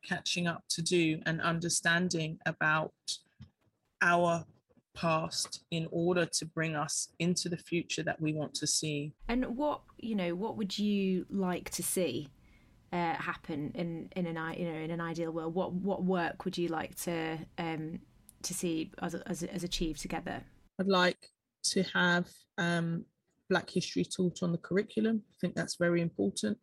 catching 0.04 0.46
up 0.46 0.62
to 0.68 0.82
do 0.82 1.20
and 1.26 1.40
understanding 1.40 2.38
about 2.46 2.92
our 4.02 4.44
past 4.94 5.64
in 5.70 5.86
order 5.90 6.24
to 6.24 6.46
bring 6.46 6.74
us 6.74 7.08
into 7.18 7.48
the 7.48 7.56
future 7.56 8.02
that 8.02 8.20
we 8.20 8.32
want 8.32 8.54
to 8.54 8.66
see. 8.66 9.12
And 9.28 9.56
what 9.56 9.82
you 9.98 10.14
know, 10.14 10.34
what 10.34 10.56
would 10.56 10.78
you 10.78 11.26
like 11.30 11.70
to 11.70 11.82
see 11.82 12.28
uh, 12.92 13.14
happen 13.14 13.72
in 13.74 14.08
in 14.16 14.26
an 14.26 14.36
you 14.58 14.72
know 14.72 14.78
in 14.78 14.90
an 14.90 15.00
ideal 15.00 15.30
world? 15.30 15.54
What 15.54 15.72
what 15.72 16.04
work 16.04 16.44
would 16.44 16.58
you 16.58 16.68
like 16.68 16.94
to 17.02 17.38
um, 17.58 18.00
to 18.42 18.54
see 18.54 18.90
as, 19.02 19.14
as, 19.14 19.42
as 19.42 19.64
achieved 19.64 20.00
together? 20.00 20.42
I'd 20.80 20.86
like 20.86 21.30
to 21.64 21.82
have 21.94 22.28
um, 22.58 23.04
Black 23.48 23.68
history 23.70 24.04
taught 24.04 24.42
on 24.42 24.52
the 24.52 24.58
curriculum. 24.58 25.22
I 25.30 25.34
think 25.40 25.54
that's 25.54 25.76
very 25.76 26.00
important. 26.00 26.58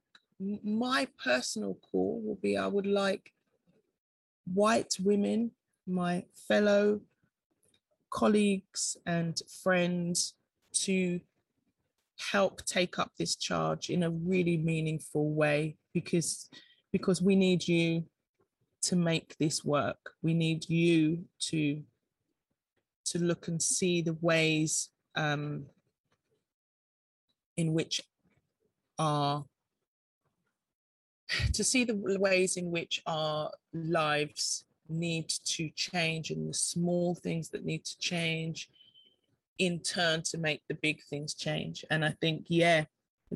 My 0.64 1.08
personal 1.24 1.78
call 1.92 2.22
will 2.24 2.40
be 2.42 2.58
I 2.58 2.68
would 2.68 2.88
like 2.88 3.32
white 4.46 4.94
women, 5.00 5.52
my 5.88 6.26
fellow 6.48 7.02
colleagues 8.10 8.98
and 9.06 9.40
friends, 9.64 10.34
to 10.74 11.20
help 12.32 12.66
take 12.66 13.00
up 13.00 13.12
this 13.18 13.36
charge 13.36 13.90
in 13.90 14.04
a 14.04 14.10
really 14.10 14.58
meaningful 14.58 15.34
way 15.34 15.78
because 15.94 16.50
because 16.92 17.22
we 17.22 17.36
need 17.36 17.68
you 17.68 18.04
to 18.84 18.96
make 18.96 19.36
this 19.38 19.64
work. 19.64 20.12
We 20.22 20.34
need 20.34 20.70
you 20.70 21.26
to 21.50 21.82
to 23.06 23.20
look 23.20 23.48
and 23.48 23.62
see 23.62 24.02
the 24.02 24.18
ways 24.22 24.90
um, 25.16 25.66
in 27.58 27.74
which 27.74 28.02
our 28.98 29.46
to 31.54 31.64
see 31.64 31.84
the 31.84 32.00
ways 32.20 32.58
in 32.58 32.72
which 32.72 33.02
our 33.06 33.52
lives 33.74 34.66
need 34.90 35.30
to 35.46 35.70
change 35.76 36.30
and 36.32 36.50
the 36.50 36.54
small 36.54 37.16
things 37.16 37.50
that 37.50 37.66
need 37.66 37.86
to 37.86 37.98
change 38.00 38.70
in 39.60 39.80
turn 39.80 40.22
to 40.22 40.38
make 40.38 40.62
the 40.68 40.76
big 40.76 41.02
things 41.04 41.34
change. 41.34 41.86
And 41.90 42.04
i 42.04 42.10
think 42.10 42.46
yeah 42.50 42.86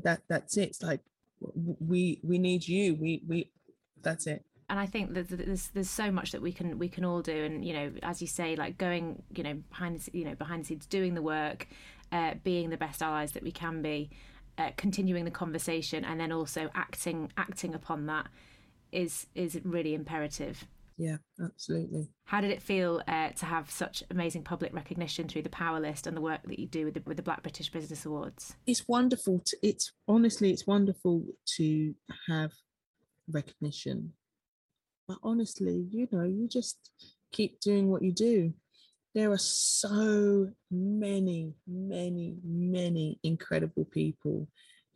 that 0.04 0.22
that's 0.28 0.58
it. 0.58 0.70
It's 0.70 0.84
like 0.84 1.02
we 1.42 2.20
we 2.24 2.38
need 2.38 2.68
you. 2.68 2.96
We 2.96 3.22
we 3.28 3.52
that's 4.02 4.28
it. 4.28 4.44
And 4.70 4.80
I 4.80 4.86
think 4.86 5.14
that 5.14 5.30
there's 5.30 5.70
there's 5.70 5.90
so 5.90 6.12
much 6.12 6.32
that 6.32 6.42
we 6.42 6.52
can 6.52 6.78
we 6.78 6.90
can 6.90 7.06
all 7.06 7.22
do, 7.22 7.44
and 7.44 7.64
you 7.64 7.74
know, 7.74 7.92
as 8.04 8.22
you 8.22 8.28
say, 8.28 8.56
like 8.56 8.78
going, 8.78 9.24
you 9.34 9.44
know, 9.44 9.56
behind 9.70 10.00
the, 10.00 10.18
you 10.18 10.26
know 10.26 10.36
behind 10.36 10.64
the 10.64 10.68
scenes, 10.68 10.86
doing 10.86 11.14
the 11.14 11.22
work, 11.22 11.68
uh, 12.12 12.36
being 12.44 12.70
the 12.70 12.78
best 12.78 13.02
allies 13.02 13.32
that 13.34 13.44
we 13.44 13.52
can 13.52 13.82
be, 13.82 14.10
uh, 14.58 14.72
continuing 14.78 15.26
the 15.26 15.32
conversation, 15.32 16.04
and 16.04 16.20
then 16.20 16.32
also 16.32 16.70
acting 16.74 17.32
acting 17.38 17.74
upon 17.76 18.06
that 18.08 18.28
is 18.92 19.28
is 19.36 19.60
really 19.64 19.94
imperative. 19.94 20.66
Yeah, 20.98 21.18
absolutely. 21.40 22.10
How 22.26 22.42
did 22.42 22.50
it 22.50 22.62
feel 22.62 23.04
uh, 23.08 23.30
to 23.30 23.46
have 23.46 23.70
such 23.70 24.04
amazing 24.10 24.44
public 24.44 24.74
recognition 24.74 25.28
through 25.28 25.44
the 25.44 25.50
Power 25.50 25.80
List 25.80 26.08
and 26.08 26.18
the 26.18 26.22
work 26.22 26.42
that 26.46 26.58
you 26.58 26.66
do 26.66 26.86
with 26.86 26.96
the, 26.96 27.04
with 27.06 27.18
the 27.18 27.24
Black 27.24 27.44
British 27.44 27.70
Business 27.72 28.04
Awards? 28.06 28.56
It's 28.66 28.88
wonderful. 28.88 29.40
To, 29.46 29.58
it's 29.62 29.92
honestly, 30.08 30.50
it's 30.50 30.66
wonderful 30.66 31.24
to 31.58 31.94
have 32.28 32.52
recognition. 33.32 34.14
But 35.08 35.20
honestly, 35.22 35.86
you 35.92 36.08
know, 36.12 36.24
you 36.24 36.48
just 36.48 36.92
keep 37.32 37.60
doing 37.60 37.92
what 37.92 38.02
you 38.02 38.12
do. 38.12 38.54
There 39.16 39.32
are 39.32 39.38
so 39.38 40.50
many, 40.70 41.54
many, 41.66 42.36
many 42.44 43.20
incredible 43.24 43.86
people 43.86 44.48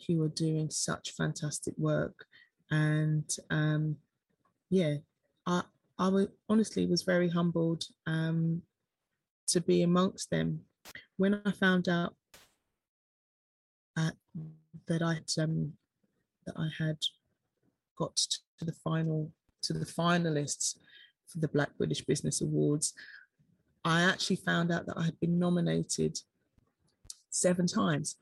who 0.07 0.21
are 0.23 0.29
doing 0.29 0.69
such 0.69 1.11
fantastic 1.11 1.73
work. 1.77 2.25
And 2.69 3.29
um, 3.49 3.97
yeah, 4.69 4.95
I, 5.45 5.63
I 5.97 6.07
was, 6.07 6.27
honestly 6.49 6.85
was 6.85 7.03
very 7.03 7.29
humbled 7.29 7.83
um, 8.07 8.61
to 9.47 9.61
be 9.61 9.83
amongst 9.83 10.29
them. 10.29 10.61
When 11.17 11.41
I 11.45 11.51
found 11.51 11.89
out 11.89 12.15
uh, 13.97 14.11
that 14.87 15.01
I 15.01 15.19
um, 15.41 15.73
that 16.45 16.55
I 16.57 16.69
had 16.77 16.97
got 17.97 18.15
to 18.15 18.65
the 18.65 18.73
final 18.83 19.31
to 19.63 19.73
the 19.73 19.85
finalists 19.85 20.77
for 21.27 21.39
the 21.39 21.47
Black 21.47 21.77
British 21.77 22.03
Business 22.03 22.41
Awards, 22.41 22.93
I 23.83 24.01
actually 24.03 24.37
found 24.37 24.71
out 24.71 24.85
that 24.85 24.97
I 24.97 25.03
had 25.03 25.19
been 25.19 25.39
nominated 25.39 26.19
seven 27.29 27.67
times, 27.67 28.17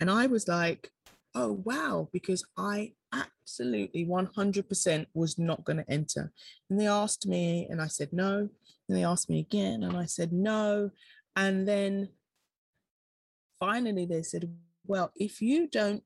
and 0.00 0.10
I 0.10 0.26
was 0.26 0.48
like, 0.48 0.90
"Oh 1.34 1.52
wow!" 1.64 2.08
Because 2.12 2.44
I 2.56 2.92
absolutely 3.12 4.04
100% 4.06 5.06
was 5.14 5.38
not 5.38 5.64
going 5.64 5.76
to 5.76 5.90
enter. 5.90 6.32
And 6.68 6.80
they 6.80 6.86
asked 6.86 7.26
me, 7.26 7.66
and 7.70 7.80
I 7.80 7.86
said 7.86 8.12
no. 8.12 8.48
And 8.88 8.98
they 8.98 9.04
asked 9.04 9.30
me 9.30 9.40
again, 9.40 9.82
and 9.82 9.96
I 9.96 10.06
said 10.06 10.32
no. 10.32 10.90
And 11.36 11.66
then 11.66 12.08
finally 13.58 14.06
they 14.06 14.22
said, 14.22 14.50
well, 14.86 15.12
if 15.16 15.40
you 15.40 15.68
don't 15.68 16.02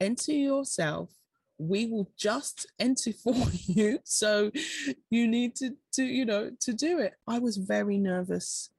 enter 0.00 0.32
yourself, 0.32 1.10
we 1.58 1.86
will 1.86 2.10
just 2.16 2.66
enter 2.78 3.12
for 3.24 3.34
you. 3.52 3.98
So 4.04 4.50
you 5.10 5.26
need 5.28 5.54
to, 5.56 5.76
to, 5.92 6.04
you 6.04 6.24
know, 6.24 6.50
to 6.60 6.72
do 6.72 6.98
it. 6.98 7.14
I 7.26 7.38
was 7.38 7.56
very 7.56 7.98
nervous 7.98 8.70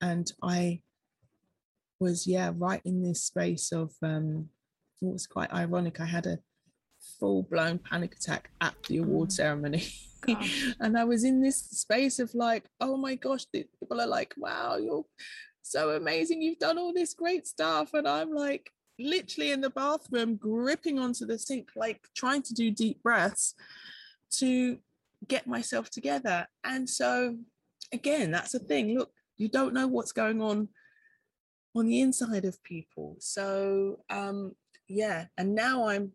and 0.00 0.30
I 0.42 0.80
was, 2.00 2.26
yeah, 2.26 2.52
right 2.56 2.82
in 2.84 3.02
this 3.02 3.22
space 3.22 3.72
of 3.72 3.92
um, 4.02 4.48
it 5.02 5.12
was 5.12 5.26
quite 5.26 5.52
ironic. 5.52 6.00
I 6.00 6.06
had 6.06 6.26
a 6.26 6.38
full 7.18 7.42
blown 7.42 7.78
panic 7.78 8.14
attack 8.14 8.50
at 8.60 8.74
the 8.84 8.98
award 8.98 9.30
mm. 9.30 9.32
ceremony. 9.32 9.88
and 10.80 10.98
I 10.98 11.04
was 11.04 11.24
in 11.24 11.40
this 11.40 11.56
space 11.56 12.18
of 12.18 12.34
like, 12.34 12.64
oh 12.80 12.96
my 12.96 13.14
gosh, 13.14 13.46
people 13.52 14.00
are 14.00 14.06
like, 14.06 14.34
wow, 14.36 14.76
you're 14.76 15.04
so 15.62 15.90
amazing. 15.90 16.42
You've 16.42 16.58
done 16.58 16.78
all 16.78 16.92
this 16.92 17.14
great 17.14 17.46
stuff. 17.46 17.94
And 17.94 18.06
I'm 18.06 18.32
like, 18.32 18.70
literally 18.98 19.52
in 19.52 19.60
the 19.60 19.70
bathroom, 19.70 20.36
gripping 20.36 20.98
onto 20.98 21.24
the 21.24 21.38
sink, 21.38 21.70
like 21.76 22.00
trying 22.16 22.42
to 22.42 22.54
do 22.54 22.70
deep 22.70 23.02
breaths 23.02 23.54
to 24.30 24.78
get 25.26 25.46
myself 25.46 25.90
together. 25.90 26.46
And 26.64 26.88
so, 26.88 27.36
again, 27.92 28.30
that's 28.30 28.54
a 28.54 28.58
thing. 28.58 28.98
Look, 28.98 29.10
you 29.36 29.48
don't 29.48 29.74
know 29.74 29.86
what's 29.86 30.12
going 30.12 30.40
on 30.42 30.68
on 31.74 31.86
the 31.86 32.00
inside 32.00 32.44
of 32.44 32.62
people. 32.62 33.16
So, 33.18 34.00
um, 34.10 34.52
yeah. 34.88 35.26
And 35.36 35.54
now 35.54 35.88
I'm 35.88 36.12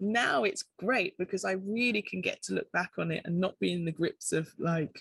now 0.00 0.42
it's 0.42 0.64
great 0.78 1.16
because 1.16 1.44
I 1.44 1.52
really 1.52 2.02
can 2.02 2.20
get 2.20 2.42
to 2.44 2.54
look 2.54 2.70
back 2.72 2.92
on 2.98 3.12
it 3.12 3.22
and 3.24 3.40
not 3.40 3.58
be 3.60 3.72
in 3.72 3.84
the 3.84 3.92
grips 3.92 4.32
of 4.32 4.48
like, 4.58 5.00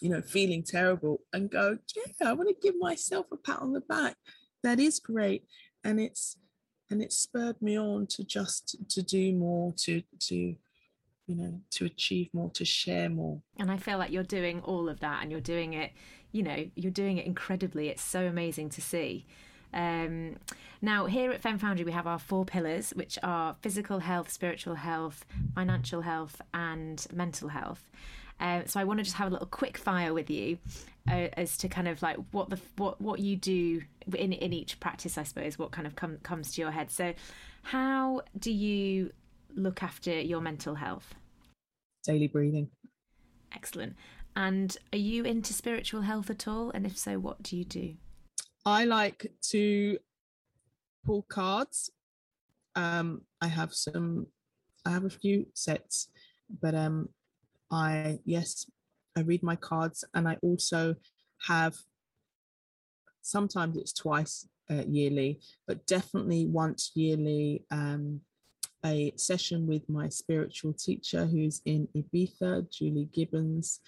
you 0.00 0.10
know, 0.10 0.20
feeling 0.20 0.62
terrible 0.62 1.20
and 1.32 1.50
go, 1.50 1.78
yeah, 1.96 2.28
I 2.28 2.34
want 2.34 2.50
to 2.50 2.56
give 2.62 2.78
myself 2.78 3.26
a 3.32 3.36
pat 3.36 3.60
on 3.60 3.72
the 3.72 3.80
back. 3.80 4.16
That 4.62 4.78
is 4.78 5.00
great. 5.00 5.44
And 5.84 5.98
it's 5.98 6.36
and 6.90 7.02
it 7.02 7.12
spurred 7.12 7.60
me 7.62 7.78
on 7.78 8.06
to 8.08 8.24
just 8.24 8.76
to 8.90 9.02
do 9.02 9.32
more 9.32 9.72
to 9.78 10.02
to 10.20 10.54
you 11.26 11.34
know 11.34 11.60
to 11.70 11.84
achieve 11.84 12.28
more 12.32 12.50
to 12.50 12.64
share 12.64 13.08
more 13.08 13.40
and 13.58 13.70
i 13.70 13.76
feel 13.76 13.98
like 13.98 14.10
you're 14.10 14.22
doing 14.22 14.60
all 14.62 14.88
of 14.88 15.00
that 15.00 15.22
and 15.22 15.30
you're 15.30 15.40
doing 15.40 15.72
it 15.72 15.92
you 16.32 16.42
know 16.42 16.66
you're 16.74 16.92
doing 16.92 17.18
it 17.18 17.26
incredibly 17.26 17.88
it's 17.88 18.02
so 18.02 18.26
amazing 18.26 18.68
to 18.68 18.80
see 18.80 19.24
um, 19.74 20.36
now, 20.84 21.06
here 21.06 21.32
at 21.32 21.40
Fem 21.40 21.58
Foundry, 21.58 21.84
we 21.84 21.92
have 21.92 22.06
our 22.06 22.18
four 22.18 22.44
pillars, 22.44 22.90
which 22.90 23.18
are 23.22 23.56
physical 23.62 24.00
health, 24.00 24.30
spiritual 24.30 24.74
health, 24.74 25.24
financial 25.54 26.02
health, 26.02 26.40
and 26.52 27.04
mental 27.12 27.48
health. 27.48 27.90
Uh, 28.38 28.62
so 28.66 28.78
I 28.78 28.84
want 28.84 28.98
to 28.98 29.04
just 29.04 29.16
have 29.16 29.28
a 29.28 29.30
little 29.30 29.46
quick 29.46 29.78
fire 29.78 30.12
with 30.12 30.28
you 30.28 30.58
uh, 31.08 31.28
as 31.38 31.56
to 31.58 31.68
kind 31.68 31.88
of 31.88 32.02
like 32.02 32.18
what 32.32 32.50
the 32.50 32.60
what 32.76 33.00
what 33.00 33.20
you 33.20 33.36
do 33.36 33.82
in 34.14 34.32
in 34.32 34.52
each 34.52 34.78
practice, 34.78 35.16
I 35.16 35.22
suppose. 35.22 35.58
What 35.58 35.70
kind 35.70 35.86
of 35.86 35.96
com- 35.96 36.18
comes 36.22 36.52
to 36.54 36.60
your 36.60 36.70
head? 36.70 36.90
So, 36.90 37.14
how 37.62 38.22
do 38.38 38.52
you 38.52 39.12
look 39.54 39.82
after 39.82 40.20
your 40.20 40.40
mental 40.40 40.74
health? 40.74 41.14
Daily 42.04 42.28
breathing. 42.28 42.68
Excellent. 43.54 43.96
And 44.36 44.76
are 44.92 44.98
you 44.98 45.24
into 45.24 45.52
spiritual 45.52 46.02
health 46.02 46.28
at 46.28 46.48
all? 46.48 46.70
And 46.70 46.86
if 46.86 46.98
so, 46.98 47.18
what 47.18 47.42
do 47.42 47.56
you 47.56 47.64
do? 47.64 47.94
I 48.66 48.84
like 48.84 49.32
to 49.50 49.98
pull 51.04 51.22
cards. 51.22 51.90
Um, 52.74 53.22
I 53.40 53.46
have 53.46 53.72
some, 53.72 54.26
I 54.84 54.90
have 54.90 55.04
a 55.04 55.10
few 55.10 55.46
sets, 55.54 56.08
but 56.60 56.74
um, 56.74 57.08
I 57.70 58.18
yes, 58.24 58.68
I 59.16 59.20
read 59.20 59.42
my 59.42 59.56
cards, 59.56 60.04
and 60.14 60.28
I 60.28 60.36
also 60.42 60.96
have. 61.46 61.76
Sometimes 63.22 63.78
it's 63.78 63.92
twice 63.92 64.46
uh, 64.70 64.82
yearly, 64.86 65.40
but 65.66 65.86
definitely 65.86 66.46
once 66.46 66.90
yearly. 66.94 67.64
Um, 67.70 68.20
a 68.84 69.12
session 69.16 69.66
with 69.66 69.88
my 69.88 70.08
spiritual 70.08 70.72
teacher 70.72 71.26
who's 71.26 71.62
in 71.64 71.88
Ibiza, 71.96 72.70
Julie 72.70 73.08
Gibbons, 73.12 73.80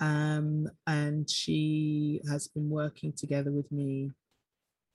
um, 0.00 0.68
and 0.86 1.28
she 1.28 2.20
has 2.28 2.48
been 2.48 2.68
working 2.70 3.12
together 3.12 3.50
with 3.50 3.70
me 3.70 4.10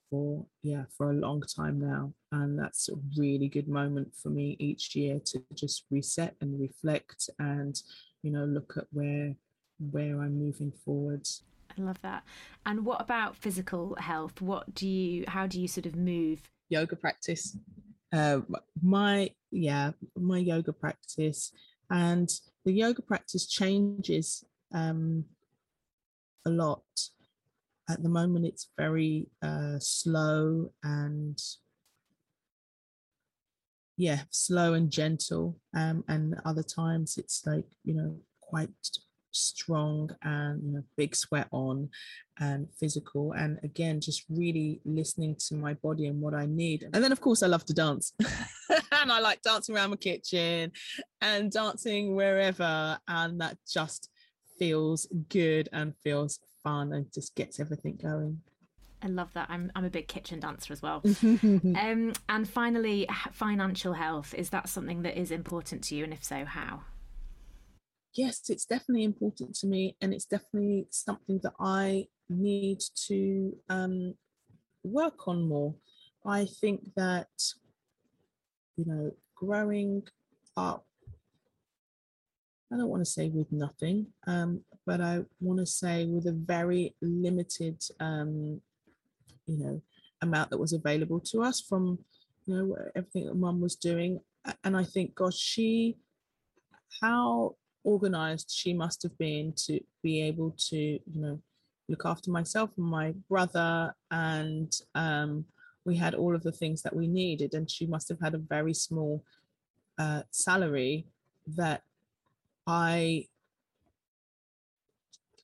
for 0.09 0.45
yeah 0.63 0.83
for 0.97 1.11
a 1.11 1.13
long 1.13 1.41
time 1.41 1.79
now. 1.79 2.13
And 2.31 2.57
that's 2.57 2.89
a 2.89 2.93
really 3.17 3.47
good 3.47 3.67
moment 3.67 4.13
for 4.15 4.29
me 4.29 4.55
each 4.59 4.95
year 4.95 5.19
to 5.25 5.43
just 5.53 5.85
reset 5.91 6.35
and 6.41 6.59
reflect 6.59 7.29
and 7.39 7.79
you 8.23 8.31
know 8.31 8.45
look 8.45 8.73
at 8.77 8.85
where 8.91 9.35
where 9.91 10.21
i'm 10.21 10.37
moving 10.37 10.73
forward. 10.83 11.27
I 11.77 11.81
love 11.81 12.01
that. 12.01 12.23
And 12.65 12.85
what 12.85 12.99
about 12.99 13.35
physical 13.35 13.95
health? 13.95 14.41
What 14.41 14.73
do 14.73 14.87
you 14.87 15.25
how 15.27 15.47
do 15.47 15.61
you 15.61 15.67
sort 15.67 15.85
of 15.85 15.95
move? 15.95 16.41
Yoga 16.69 16.95
practice. 16.95 17.57
Uh, 18.11 18.41
my 18.81 19.29
yeah 19.51 19.91
my 20.15 20.37
yoga 20.37 20.73
practice. 20.73 21.51
And 21.91 22.29
the 22.65 22.71
yoga 22.71 23.01
practice 23.01 23.47
changes 23.47 24.43
um, 24.73 25.25
a 26.45 26.49
lot. 26.49 26.83
At 27.89 28.03
the 28.03 28.09
moment 28.09 28.45
it's 28.45 28.69
very 28.77 29.27
uh, 29.41 29.79
slow 29.79 30.71
and 30.83 31.39
yeah 33.97 34.21
slow 34.29 34.73
and 34.73 34.91
gentle. 34.91 35.59
Um, 35.75 36.03
and 36.07 36.35
other 36.45 36.63
times 36.63 37.17
it's 37.17 37.45
like 37.45 37.65
you 37.83 37.95
know 37.95 38.17
quite 38.41 38.69
strong 39.31 40.09
and 40.23 40.63
you 40.63 40.71
know 40.71 40.83
big 40.97 41.15
sweat 41.15 41.47
on 41.51 41.89
and 42.39 42.67
physical 42.79 43.33
and 43.33 43.59
again 43.63 43.99
just 43.99 44.23
really 44.29 44.79
listening 44.85 45.35
to 45.37 45.55
my 45.55 45.73
body 45.75 46.07
and 46.07 46.19
what 46.19 46.33
i 46.33 46.45
need 46.45 46.87
and 46.93 47.03
then 47.03 47.11
of 47.11 47.21
course 47.21 47.43
i 47.43 47.47
love 47.47 47.65
to 47.65 47.73
dance 47.73 48.13
and 48.91 49.11
i 49.11 49.19
like 49.19 49.41
dancing 49.41 49.75
around 49.75 49.89
my 49.89 49.95
kitchen 49.95 50.71
and 51.21 51.51
dancing 51.51 52.15
wherever 52.15 52.97
and 53.07 53.41
that 53.41 53.57
just 53.71 54.09
feels 54.59 55.07
good 55.29 55.69
and 55.71 55.95
feels 56.03 56.39
fun 56.61 56.93
and 56.93 57.11
just 57.13 57.33
gets 57.35 57.59
everything 57.59 57.97
going. 58.01 58.41
I 59.01 59.07
love 59.07 59.33
that. 59.33 59.47
I'm 59.49 59.71
I'm 59.75 59.85
a 59.85 59.89
big 59.89 60.09
kitchen 60.09 60.41
dancer 60.41 60.73
as 60.73 60.81
well. 60.81 61.01
um, 61.23 62.11
and 62.27 62.49
finally, 62.49 63.07
financial 63.31 63.93
health 63.93 64.33
is 64.37 64.49
that 64.49 64.67
something 64.67 65.03
that 65.03 65.17
is 65.17 65.31
important 65.31 65.85
to 65.85 65.95
you, 65.95 66.03
and 66.03 66.11
if 66.11 66.23
so, 66.23 66.43
how? 66.43 66.81
Yes, 68.13 68.49
it's 68.49 68.65
definitely 68.65 69.03
important 69.03 69.55
to 69.55 69.67
me, 69.67 69.95
and 70.01 70.13
it's 70.13 70.25
definitely 70.25 70.87
something 70.89 71.39
that 71.43 71.53
I 71.59 72.07
need 72.29 72.79
to 73.07 73.55
um, 73.69 74.15
work 74.83 75.27
on 75.27 75.47
more. 75.47 75.75
I 76.25 76.45
think 76.45 76.81
that 76.95 77.27
you 78.77 78.85
know, 78.85 79.11
growing 79.35 80.03
up 80.55 80.85
I 82.71 82.77
don't 82.77 82.89
want 82.89 83.03
to 83.03 83.09
say 83.09 83.29
with 83.29 83.51
nothing, 83.51 84.07
um, 84.27 84.61
but 84.85 85.01
I 85.01 85.21
want 85.39 85.59
to 85.59 85.65
say 85.65 86.05
with 86.05 86.27
a 86.27 86.33
very 86.33 86.95
limited, 87.01 87.81
um, 87.99 88.61
you 89.47 89.57
know, 89.57 89.81
amount 90.21 90.51
that 90.51 90.59
was 90.59 90.73
available 90.73 91.19
to 91.31 91.41
us 91.41 91.61
from, 91.61 91.97
you 92.45 92.55
know, 92.55 92.77
everything 92.95 93.25
that 93.25 93.35
mum 93.35 93.59
was 93.59 93.75
doing. 93.75 94.19
And 94.63 94.77
I 94.77 94.83
think, 94.83 95.15
gosh, 95.15 95.35
she, 95.35 95.97
how 97.01 97.55
organized 97.93 98.51
she 98.51 98.73
must 98.73 99.01
have 99.03 99.17
been 99.17 99.53
to 99.65 99.79
be 100.03 100.21
able 100.21 100.51
to, 100.69 100.77
you 100.77 101.21
know, 101.23 101.39
look 101.87 102.05
after 102.05 102.29
myself 102.29 102.69
and 102.77 102.85
my 102.85 103.13
brother. 103.27 103.95
And 104.11 104.71
um, 104.93 105.45
we 105.85 105.95
had 105.95 106.13
all 106.13 106.35
of 106.35 106.43
the 106.43 106.51
things 106.51 106.81
that 106.83 106.95
we 106.95 107.07
needed. 107.07 107.53
And 107.53 107.69
she 107.69 107.87
must 107.87 108.07
have 108.09 108.19
had 108.19 108.35
a 108.35 108.45
very 108.55 108.73
small 108.73 109.23
uh, 109.97 110.23
salary 110.31 111.05
that 111.55 111.81
I 112.67 113.27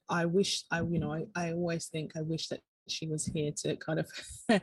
I 0.08 0.26
wish 0.26 0.64
I 0.70 0.82
you 0.82 1.00
know 1.00 1.12
I, 1.12 1.26
I 1.36 1.52
always 1.52 1.88
think 1.88 2.16
I 2.16 2.22
wish 2.22 2.48
that 2.50 2.62
she 2.88 3.08
was 3.08 3.26
here 3.26 3.52
to 3.64 3.76
kind 3.78 4.00
of 4.00 4.08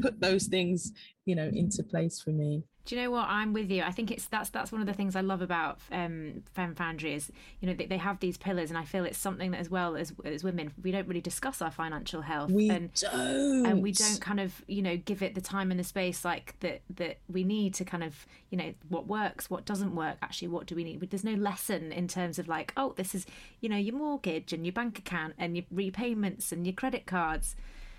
put 0.00 0.20
those 0.20 0.46
things 0.46 0.92
you 1.26 1.34
know 1.34 1.48
into 1.52 1.82
place 1.82 2.20
for 2.20 2.30
me 2.30 2.62
do 2.84 2.96
you 2.96 3.02
know 3.02 3.10
what? 3.10 3.26
I'm 3.28 3.52
with 3.52 3.70
you. 3.70 3.82
I 3.82 3.92
think 3.92 4.10
it's 4.10 4.26
that's 4.26 4.50
that's 4.50 4.72
one 4.72 4.80
of 4.80 4.86
the 4.86 4.92
things 4.92 5.14
i 5.16 5.20
love 5.20 5.42
about 5.42 5.78
um 5.90 6.42
fem 6.52 6.74
foundry 6.74 7.14
is 7.14 7.30
you 7.60 7.68
know 7.68 7.74
they, 7.74 7.86
they 7.86 7.96
have 7.96 8.18
these 8.20 8.36
pillars 8.36 8.70
and 8.70 8.78
i 8.78 8.84
feel 8.84 9.04
it's 9.04 9.18
something 9.18 9.50
that 9.50 9.60
as 9.60 9.70
well 9.70 9.96
as 9.96 10.12
as 10.24 10.42
women 10.42 10.72
we 10.82 10.90
don't 10.90 11.06
really 11.06 11.20
discuss 11.20 11.62
our 11.62 11.70
financial 11.70 12.22
health 12.22 12.50
we 12.50 12.70
and 12.70 12.92
don't. 12.94 13.66
and 13.66 13.82
we 13.82 13.92
don't 13.92 14.20
kind 14.20 14.40
of 14.40 14.62
you 14.66 14.82
know 14.82 14.96
give 14.96 15.22
it 15.22 15.34
the 15.34 15.40
time 15.40 15.70
and 15.70 15.78
the 15.78 15.84
space 15.84 16.24
like 16.24 16.54
that 16.60 16.82
that 16.94 17.18
we 17.28 17.44
need 17.44 17.74
to 17.74 17.84
kind 17.84 18.02
of 18.02 18.26
you 18.50 18.58
know 18.58 18.72
what 18.88 19.06
works 19.06 19.50
what 19.50 19.64
doesn't 19.64 19.94
work 19.94 20.16
actually 20.22 20.48
what 20.48 20.66
do 20.66 20.74
we 20.74 20.84
need? 20.84 21.00
There's 21.10 21.24
no 21.24 21.34
lesson 21.34 21.92
in 21.92 22.08
terms 22.08 22.38
of 22.38 22.48
like 22.48 22.72
oh 22.76 22.94
this 22.96 23.14
is 23.14 23.26
you 23.60 23.68
know 23.68 23.76
your 23.76 23.94
mortgage 23.94 24.52
and 24.52 24.64
your 24.64 24.72
bank 24.72 24.98
account 24.98 25.34
and 25.38 25.56
your 25.56 25.64
repayments 25.70 26.52
and 26.52 26.66
your 26.66 26.74
credit 26.74 27.06
cards. 27.06 27.56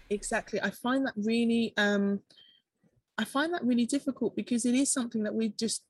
Exactly. 0.09 0.61
I 0.61 0.69
find 0.69 1.05
that 1.05 1.13
really 1.17 1.73
um 1.77 2.21
I 3.18 3.26
find 3.26 3.53
that 3.53 3.64
really 3.64 3.86
difficult 3.86 4.36
because 4.36 4.66
it 4.66 4.74
is 4.74 4.91
something 4.91 5.24
that 5.24 5.36
we 5.36 5.49
just 5.49 5.84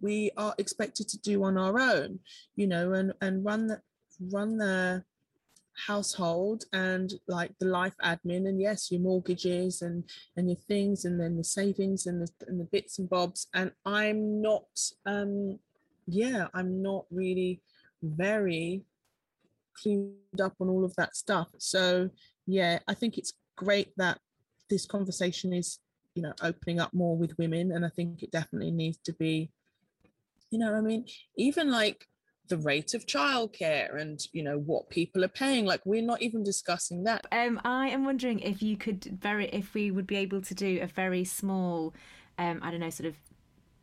we 0.00 0.30
are 0.36 0.54
expected 0.58 1.08
to 1.08 1.18
do 1.18 1.44
on 1.44 1.56
our 1.56 1.78
own, 1.78 2.20
you 2.56 2.66
know, 2.66 2.92
and 2.92 3.12
and 3.20 3.44
run 3.44 3.68
the 3.68 3.80
run 4.32 4.58
the 4.58 5.04
household 5.86 6.64
and 6.72 7.14
like 7.26 7.52
the 7.58 7.66
life 7.66 7.94
admin 8.04 8.48
and 8.48 8.60
yes 8.60 8.92
your 8.92 9.00
mortgages 9.00 9.82
and 9.82 10.04
and 10.36 10.48
your 10.48 10.58
things 10.68 11.04
and 11.04 11.20
then 11.20 11.36
the 11.36 11.42
savings 11.42 12.06
and 12.06 12.22
the, 12.22 12.28
and 12.46 12.60
the 12.60 12.64
bits 12.64 12.98
and 12.98 13.08
bobs. 13.10 13.48
And 13.54 13.72
i'm 13.84 14.40
not 14.40 14.66
um 15.06 15.58
yeah 16.06 16.46
i'm 16.54 16.82
not 16.82 17.06
really 17.10 17.60
very 18.02 18.84
clued 19.82 20.40
up 20.40 20.54
on 20.60 20.68
all 20.68 20.84
of 20.84 20.94
that 20.96 21.16
stuff. 21.16 21.48
So 21.58 22.10
yeah 22.46 22.78
i 22.86 22.94
think 22.94 23.18
it's 23.18 23.32
great 23.56 23.92
that 23.96 24.18
this 24.70 24.86
conversation 24.86 25.52
is 25.52 25.78
you 26.14 26.22
know 26.22 26.32
opening 26.42 26.80
up 26.80 26.92
more 26.92 27.16
with 27.16 27.36
women 27.38 27.72
and 27.72 27.84
i 27.84 27.88
think 27.88 28.22
it 28.22 28.30
definitely 28.30 28.70
needs 28.70 28.98
to 28.98 29.12
be 29.14 29.50
you 30.50 30.58
know 30.58 30.74
i 30.74 30.80
mean? 30.80 31.04
Even 31.36 31.70
like 31.70 32.06
the 32.48 32.58
rate 32.58 32.92
of 32.92 33.06
childcare 33.06 33.98
and 33.98 34.20
you 34.32 34.42
know 34.42 34.58
what 34.58 34.90
people 34.90 35.24
are 35.24 35.28
paying 35.28 35.64
like 35.64 35.80
we're 35.86 36.02
not 36.02 36.20
even 36.20 36.44
discussing 36.44 37.04
that. 37.04 37.24
Um 37.32 37.60
i 37.64 37.88
am 37.88 38.04
wondering 38.04 38.40
if 38.40 38.62
you 38.62 38.76
could 38.76 39.04
very 39.04 39.48
if 39.48 39.74
we 39.74 39.90
would 39.90 40.06
be 40.06 40.16
able 40.16 40.42
to 40.42 40.54
do 40.54 40.78
a 40.82 40.86
very 40.86 41.24
small 41.24 41.94
um 42.38 42.60
i 42.62 42.70
don't 42.70 42.80
know 42.80 42.90
sort 42.90 43.08
of 43.08 43.16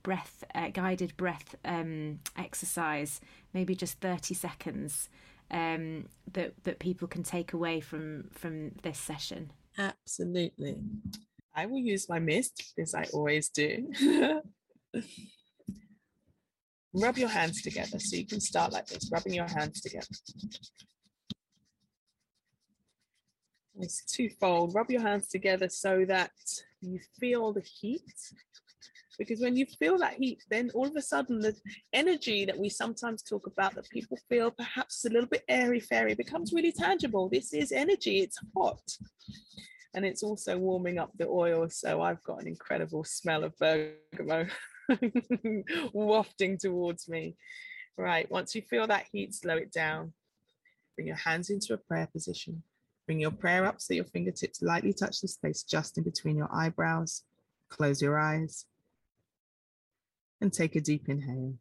breath 0.03 0.43
uh, 0.55 0.69
guided 0.69 1.15
breath 1.17 1.55
um 1.65 2.19
exercise 2.37 3.19
maybe 3.53 3.75
just 3.75 3.99
30 3.99 4.33
seconds 4.33 5.09
um 5.49 6.07
that 6.31 6.53
that 6.63 6.79
people 6.79 7.07
can 7.07 7.23
take 7.23 7.53
away 7.53 7.79
from 7.79 8.29
from 8.31 8.71
this 8.83 8.97
session. 8.97 9.51
Absolutely 9.77 10.77
I 11.55 11.65
will 11.65 11.79
use 11.79 12.07
my 12.07 12.19
mist 12.19 12.73
as 12.79 12.95
I 12.95 13.05
always 13.13 13.49
do. 13.49 13.91
Rub 16.93 17.17
your 17.17 17.29
hands 17.29 17.61
together. 17.61 17.99
So 17.99 18.15
you 18.17 18.25
can 18.25 18.39
start 18.41 18.71
like 18.73 18.87
this, 18.87 19.09
rubbing 19.11 19.33
your 19.33 19.47
hands 19.47 19.81
together. 19.81 20.07
It's 23.79 24.05
twofold. 24.05 24.75
Rub 24.75 24.89
your 24.91 25.01
hands 25.01 25.27
together 25.27 25.69
so 25.69 26.05
that 26.05 26.31
you 26.81 26.99
feel 27.19 27.53
the 27.53 27.61
heat. 27.61 28.01
Because 29.17 29.41
when 29.41 29.55
you 29.55 29.65
feel 29.65 29.97
that 29.99 30.13
heat, 30.13 30.43
then 30.49 30.71
all 30.73 30.87
of 30.87 30.95
a 30.95 31.01
sudden 31.01 31.39
the 31.39 31.55
energy 31.93 32.45
that 32.45 32.57
we 32.57 32.69
sometimes 32.69 33.21
talk 33.21 33.45
about 33.47 33.75
that 33.75 33.89
people 33.89 34.17
feel 34.29 34.51
perhaps 34.51 35.05
a 35.05 35.09
little 35.09 35.29
bit 35.29 35.43
airy 35.47 35.79
fairy 35.79 36.15
becomes 36.15 36.53
really 36.53 36.71
tangible. 36.71 37.29
This 37.29 37.53
is 37.53 37.71
energy, 37.71 38.21
it's 38.21 38.39
hot. 38.55 38.81
And 39.93 40.05
it's 40.05 40.23
also 40.23 40.57
warming 40.57 40.99
up 40.99 41.11
the 41.17 41.27
oil. 41.27 41.69
So 41.69 42.01
I've 42.01 42.23
got 42.23 42.41
an 42.41 42.47
incredible 42.47 43.03
smell 43.03 43.43
of 43.43 43.57
bergamot 43.57 44.49
wafting 45.93 46.57
towards 46.57 47.09
me. 47.09 47.35
Right, 47.97 48.29
once 48.31 48.55
you 48.55 48.61
feel 48.61 48.87
that 48.87 49.05
heat, 49.11 49.35
slow 49.35 49.57
it 49.57 49.71
down. 49.71 50.13
Bring 50.95 51.07
your 51.07 51.17
hands 51.17 51.49
into 51.49 51.73
a 51.73 51.77
prayer 51.77 52.07
position. 52.11 52.63
Bring 53.05 53.19
your 53.19 53.31
prayer 53.31 53.65
up 53.65 53.81
so 53.81 53.93
your 53.93 54.05
fingertips 54.05 54.61
lightly 54.61 54.93
touch 54.93 55.19
the 55.19 55.27
space 55.27 55.63
just 55.63 55.97
in 55.97 56.03
between 56.03 56.37
your 56.37 56.49
eyebrows. 56.53 57.23
Close 57.69 58.01
your 58.01 58.17
eyes 58.17 58.65
and 60.39 60.51
take 60.51 60.75
a 60.75 60.81
deep 60.81 61.07
inhale. 61.09 61.55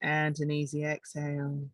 And 0.00 0.38
an 0.38 0.50
easy 0.50 0.84
exhale. 0.84 1.68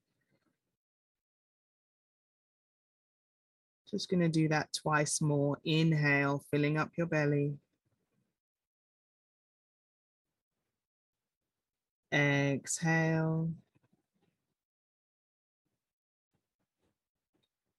Just 3.93 4.09
going 4.09 4.21
to 4.21 4.29
do 4.29 4.49
that 4.49 4.73
twice 4.73 5.21
more. 5.21 5.59
Inhale, 5.65 6.43
filling 6.51 6.79
up 6.79 6.91
your 6.97 7.07
belly. 7.07 7.59
Exhale. 12.13 13.51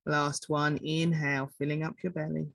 Last 0.05 0.49
one, 0.49 0.79
inhale, 0.83 1.49
filling 1.57 1.81
up 1.83 1.95
your 2.03 2.11
belly, 2.11 2.47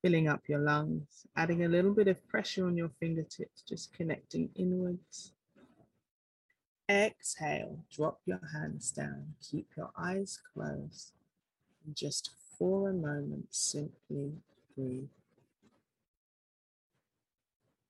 filling 0.00 0.28
up 0.28 0.40
your 0.48 0.60
lungs, 0.60 1.26
adding 1.36 1.64
a 1.64 1.68
little 1.68 1.92
bit 1.92 2.08
of 2.08 2.26
pressure 2.26 2.66
on 2.66 2.74
your 2.74 2.90
fingertips, 2.98 3.60
just 3.68 3.92
connecting 3.92 4.48
inwards. 4.56 5.32
Exhale, 6.90 7.84
drop 7.94 8.18
your 8.24 8.40
hands 8.54 8.92
down, 8.92 9.34
keep 9.42 9.68
your 9.76 9.90
eyes 9.94 10.40
closed, 10.54 11.12
and 11.84 11.94
just 11.96 12.30
for 12.58 12.90
a 12.90 12.92
moment, 12.92 13.46
simply 13.50 14.32
breathe. 14.76 15.08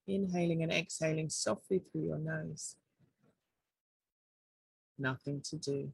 Inhaling 0.06 0.62
and 0.62 0.72
exhaling 0.72 1.30
softly 1.30 1.78
through 1.78 2.02
your 2.02 2.18
nose. 2.18 2.76
Nothing 4.98 5.40
to 5.42 5.56
do. 5.56 5.92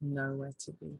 Nowhere 0.00 0.54
to 0.60 0.72
be. 0.72 0.98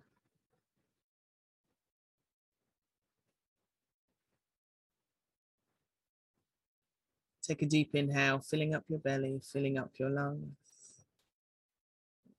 Take 7.43 7.61
a 7.61 7.66
deep 7.66 7.95
inhale, 7.95 8.39
filling 8.39 8.74
up 8.74 8.85
your 8.89 9.01
belly, 9.01 9.39
filling 9.53 9.76
up 9.76 9.91
your 9.99 10.09
lungs. 10.09 10.63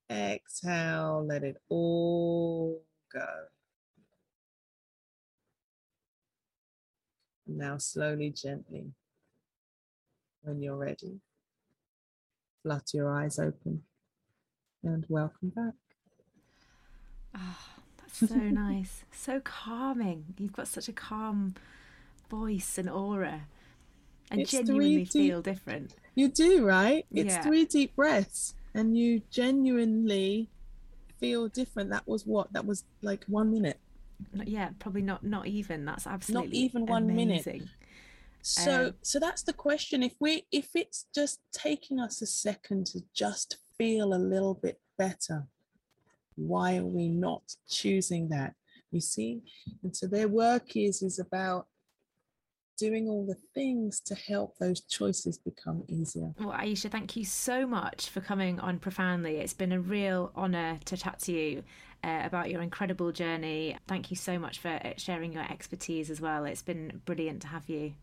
Exhale, 0.09 1.25
let 1.27 1.43
it 1.43 1.57
all 1.69 2.81
go. 3.11 3.25
Now, 7.47 7.77
slowly, 7.77 8.31
gently, 8.31 8.85
when 10.41 10.61
you're 10.61 10.75
ready, 10.75 11.19
flutter 12.63 12.97
your 12.97 13.11
eyes 13.13 13.39
open 13.39 13.83
and 14.83 15.05
welcome 15.09 15.49
back. 15.49 15.73
Oh, 17.35 17.57
that's 17.97 18.29
so 18.29 18.35
nice. 18.35 19.03
So 19.11 19.39
calming. 19.39 20.35
You've 20.37 20.53
got 20.53 20.67
such 20.67 20.87
a 20.87 20.93
calm 20.93 21.55
voice 22.29 22.77
and 22.77 22.87
aura 22.87 23.47
and 24.29 24.41
It's 24.41 24.51
genuinely 24.51 24.97
three 24.97 25.05
deep- 25.05 25.31
feel 25.31 25.41
different. 25.41 25.95
You 26.13 26.27
do, 26.27 26.63
right? 26.63 27.05
It's 27.11 27.33
Yeah. 27.33 27.41
three 27.41 27.65
deep 27.65 27.95
breaths 27.95 28.53
and 28.75 28.97
you 28.97 29.21
genuinely 29.31 30.49
feel 31.19 31.47
different. 31.47 31.89
That 31.89 32.07
was 32.07 32.25
what? 32.25 32.51
That 32.53 32.65
was 32.65 32.83
like 33.01 33.23
one 33.25 33.51
minute. 33.51 33.79
Yeah, 34.45 34.69
probably 34.79 35.01
not 35.01 35.23
not 35.23 35.47
even. 35.47 35.85
That's 35.85 36.05
absolutely 36.05 36.47
not 36.47 36.55
even 36.55 36.85
one 36.85 37.07
minute. 37.07 37.63
So 38.41 38.87
Um, 38.87 38.93
so 39.01 39.19
that's 39.19 39.41
the 39.41 39.53
question. 39.53 40.03
If 40.03 40.13
we 40.19 40.45
if 40.51 40.69
it's 40.75 41.07
just 41.15 41.39
taking 41.51 41.99
us 41.99 42.21
a 42.21 42.27
second 42.27 42.85
to 42.87 43.01
just 43.13 43.57
feel 43.77 44.13
a 44.13 44.21
little 44.33 44.53
bit 44.53 44.79
better, 44.97 45.47
why 46.35 46.77
are 46.77 46.85
we 46.85 47.07
not 47.07 47.43
choosing 47.67 48.29
that? 48.29 48.53
You 48.91 49.01
see? 49.01 49.41
And 49.83 49.95
so 49.95 50.05
their 50.05 50.27
work 50.27 50.75
is 50.75 51.01
is 51.01 51.17
about 51.19 51.67
doing 52.77 53.07
all 53.07 53.25
the 53.25 53.37
things 53.53 53.99
to 54.01 54.15
help 54.15 54.57
those 54.57 54.81
choices 54.81 55.37
become 55.37 55.83
easier. 55.87 56.33
Well, 56.39 56.57
Aisha, 56.57 56.89
thank 56.89 57.15
you 57.15 57.25
so 57.25 57.65
much 57.65 58.09
for 58.09 58.21
coming 58.21 58.59
on 58.59 58.79
Profoundly. 58.79 59.37
It's 59.37 59.53
been 59.53 59.71
a 59.71 59.79
real 59.79 60.31
honour 60.35 60.79
to 60.85 60.97
chat 60.97 61.19
to 61.21 61.31
you 61.31 61.63
uh, 62.03 62.21
about 62.23 62.49
your 62.49 62.61
incredible 62.61 63.11
journey. 63.11 63.77
Thank 63.87 64.11
you 64.11 64.17
so 64.17 64.37
much 64.37 64.59
for 64.59 64.69
uh, 64.69 64.93
sharing 64.97 65.33
your 65.33 65.43
expertise 65.43 66.09
as 66.09 66.21
well. 66.21 66.45
It's 66.45 66.61
been 66.61 67.01
brilliant 67.05 67.41
to 67.43 67.47
have 67.47 67.67
you. 67.69 67.93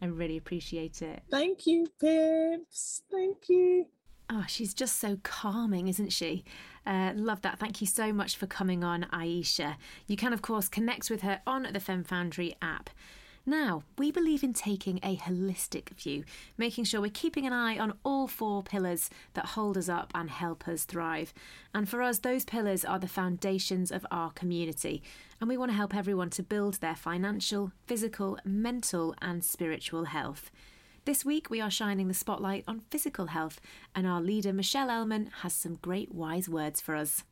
I 0.00 0.06
really 0.06 0.36
appreciate 0.36 1.02
it. 1.02 1.22
Thank 1.30 1.66
you, 1.66 1.86
Pips. 2.00 3.02
Thank 3.10 3.48
you. 3.48 3.86
Oh, 4.30 4.44
she's 4.48 4.72
just 4.72 4.98
so 4.98 5.18
calming, 5.22 5.88
isn't 5.88 6.12
she? 6.12 6.44
Uh, 6.86 7.12
love 7.14 7.42
that. 7.42 7.58
Thank 7.58 7.80
you 7.80 7.86
so 7.86 8.12
much 8.12 8.36
for 8.36 8.46
coming 8.46 8.82
on, 8.82 9.06
Aisha. 9.12 9.76
You 10.06 10.16
can, 10.16 10.32
of 10.32 10.42
course, 10.42 10.68
connect 10.68 11.10
with 11.10 11.20
her 11.20 11.42
on 11.46 11.68
the 11.72 11.80
Fem 11.80 12.02
Foundry 12.04 12.56
app. 12.62 12.88
Now, 13.44 13.82
we 13.98 14.12
believe 14.12 14.44
in 14.44 14.52
taking 14.52 15.00
a 15.02 15.16
holistic 15.16 15.88
view, 15.90 16.22
making 16.56 16.84
sure 16.84 17.00
we're 17.00 17.10
keeping 17.12 17.44
an 17.44 17.52
eye 17.52 17.76
on 17.76 17.94
all 18.04 18.28
four 18.28 18.62
pillars 18.62 19.10
that 19.34 19.46
hold 19.46 19.76
us 19.76 19.88
up 19.88 20.12
and 20.14 20.30
help 20.30 20.68
us 20.68 20.84
thrive. 20.84 21.34
And 21.74 21.88
for 21.88 22.02
us, 22.02 22.20
those 22.20 22.44
pillars 22.44 22.84
are 22.84 23.00
the 23.00 23.08
foundations 23.08 23.90
of 23.90 24.06
our 24.12 24.30
community. 24.30 25.02
And 25.40 25.48
we 25.48 25.56
want 25.56 25.72
to 25.72 25.76
help 25.76 25.92
everyone 25.92 26.30
to 26.30 26.42
build 26.44 26.74
their 26.74 26.94
financial, 26.94 27.72
physical, 27.88 28.38
mental, 28.44 29.12
and 29.20 29.42
spiritual 29.42 30.04
health. 30.04 30.52
This 31.04 31.24
week, 31.24 31.50
we 31.50 31.60
are 31.60 31.68
shining 31.68 32.06
the 32.06 32.14
spotlight 32.14 32.62
on 32.68 32.84
physical 32.92 33.26
health, 33.26 33.60
and 33.92 34.06
our 34.06 34.20
leader, 34.20 34.52
Michelle 34.52 34.86
Ellman, 34.86 35.32
has 35.42 35.52
some 35.52 35.80
great 35.82 36.14
wise 36.14 36.48
words 36.48 36.80
for 36.80 36.94
us. 36.94 37.24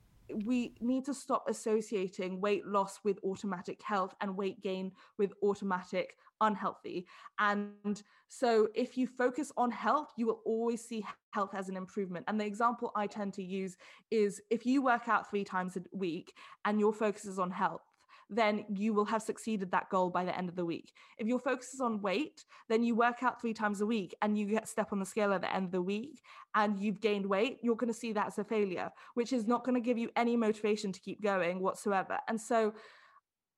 We 0.45 0.75
need 0.81 1.05
to 1.07 1.15
stop 1.15 1.45
associating 1.49 2.41
weight 2.41 2.67
loss 2.67 3.01
with 3.05 3.19
automatic 3.25 3.81
health 3.83 4.15
and 4.21 4.37
weight 4.37 4.63
gain 4.63 4.93
with 5.19 5.33
automatic 5.43 6.17
unhealthy. 6.41 7.07
And 7.39 8.03
so, 8.29 8.69
if 8.75 8.97
you 8.97 9.07
focus 9.07 9.53
on 9.57 9.71
health, 9.71 10.13
you 10.17 10.27
will 10.27 10.41
always 10.45 10.85
see 10.85 11.05
health 11.33 11.55
as 11.55 11.69
an 11.69 11.77
improvement. 11.77 12.25
And 12.29 12.41
the 12.41 12.47
example 12.47 12.93
I 12.95 13.07
tend 13.07 13.35
to 13.35 13.43
use 13.43 13.77
is 14.11 14.41
if 14.51 14.65
you 14.65 14.83
work 14.83 15.09
out 15.09 15.29
three 15.29 15.45
times 15.45 15.77
a 15.77 15.83
week 15.93 16.33
and 16.65 16.81
your 16.81 16.93
focus 16.93 17.25
is 17.25 17.39
on 17.39 17.51
health. 17.51 17.83
Then 18.31 18.65
you 18.69 18.95
will 18.95 19.05
have 19.07 19.23
succeeded 19.23 19.73
that 19.73 19.91
goal 19.91 20.09
by 20.09 20.25
the 20.25 20.37
end 20.37 20.49
of 20.49 20.57
the 20.57 20.65
week. 20.65 20.93
If 21.19 21.27
your 21.27 21.41
focus 21.41 21.75
is 21.75 21.81
on 21.81 22.01
weight, 22.01 22.45
then 22.69 22.85
you 22.85 22.95
work 22.95 23.23
out 23.23 23.41
three 23.41 23.53
times 23.53 23.81
a 23.81 23.87
week 23.87 24.15
and 24.23 24.39
you 24.39 24.47
get 24.47 24.69
step 24.69 24.93
on 24.93 25.01
the 25.01 25.05
scale 25.05 25.33
at 25.33 25.41
the 25.41 25.53
end 25.53 25.67
of 25.67 25.73
the 25.73 25.83
week 25.83 26.23
and 26.55 26.79
you've 26.79 27.01
gained 27.01 27.27
weight, 27.27 27.59
you're 27.63 27.77
going 27.77 27.93
to 27.93 27.99
see 27.99 28.13
that 28.13 28.29
as 28.29 28.39
a 28.39 28.45
failure, 28.45 28.91
which 29.15 29.33
is 29.33 29.47
not 29.47 29.65
going 29.65 29.75
to 29.75 29.81
give 29.81 29.99
you 29.99 30.11
any 30.15 30.37
motivation 30.37 30.93
to 30.93 31.01
keep 31.01 31.21
going 31.23 31.61
whatsoever. 31.61 32.19
And 32.29 32.41
so, 32.41 32.73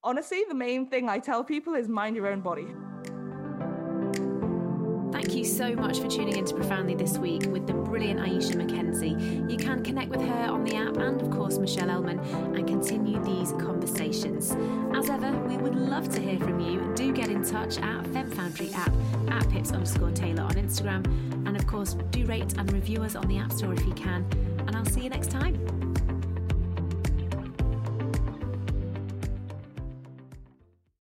honestly, 0.03 0.43
the 0.49 0.55
main 0.55 0.89
thing 0.89 1.09
I 1.09 1.19
tell 1.19 1.45
people 1.45 1.75
is 1.75 1.89
mind 1.89 2.17
your 2.17 2.29
own 2.29 2.41
body. 2.41 2.67
Thank 5.23 5.37
you 5.37 5.45
so 5.45 5.73
much 5.77 6.01
for 6.01 6.09
tuning 6.09 6.37
into 6.37 6.53
Profoundly 6.53 6.97
this 6.97 7.17
week 7.17 7.47
with 7.47 7.69
the 7.69 7.73
brilliant 7.73 8.19
Aisha 8.19 8.55
McKenzie. 8.55 9.49
You 9.49 9.57
can 9.57 9.85
connect 9.85 10.11
with 10.11 10.21
her 10.21 10.47
on 10.51 10.65
the 10.65 10.75
app 10.75 10.97
and, 10.97 11.23
of 11.23 11.31
course, 11.31 11.59
Michelle 11.59 11.87
Ellman 11.87 12.19
and 12.59 12.67
continue 12.67 13.23
these 13.23 13.53
conversations. 13.53 14.51
As 14.93 15.09
ever, 15.09 15.31
we 15.47 15.57
would 15.59 15.77
love 15.77 16.13
to 16.17 16.21
hear 16.21 16.41
from 16.41 16.59
you. 16.59 16.93
Do 16.97 17.13
get 17.13 17.29
in 17.29 17.45
touch 17.45 17.79
at 17.79 18.03
FemFoundry 18.07 18.75
app, 18.75 18.93
at 19.31 19.49
pips 19.49 19.71
underscore 19.71 20.11
Taylor 20.11 20.43
on 20.43 20.55
Instagram. 20.55 21.07
And, 21.47 21.57
of 21.57 21.69
course, 21.69 21.95
do 22.11 22.27
rate 22.27 22.59
and 22.59 22.73
review 22.73 23.05
us 23.05 23.15
on 23.15 23.29
the 23.29 23.39
App 23.39 23.53
Store 23.53 23.73
if 23.73 23.87
you 23.87 23.93
can. 23.93 24.27
And 24.67 24.75
I'll 24.75 24.85
see 24.85 25.03
you 25.03 25.09
next 25.09 25.31
time. 25.31 25.82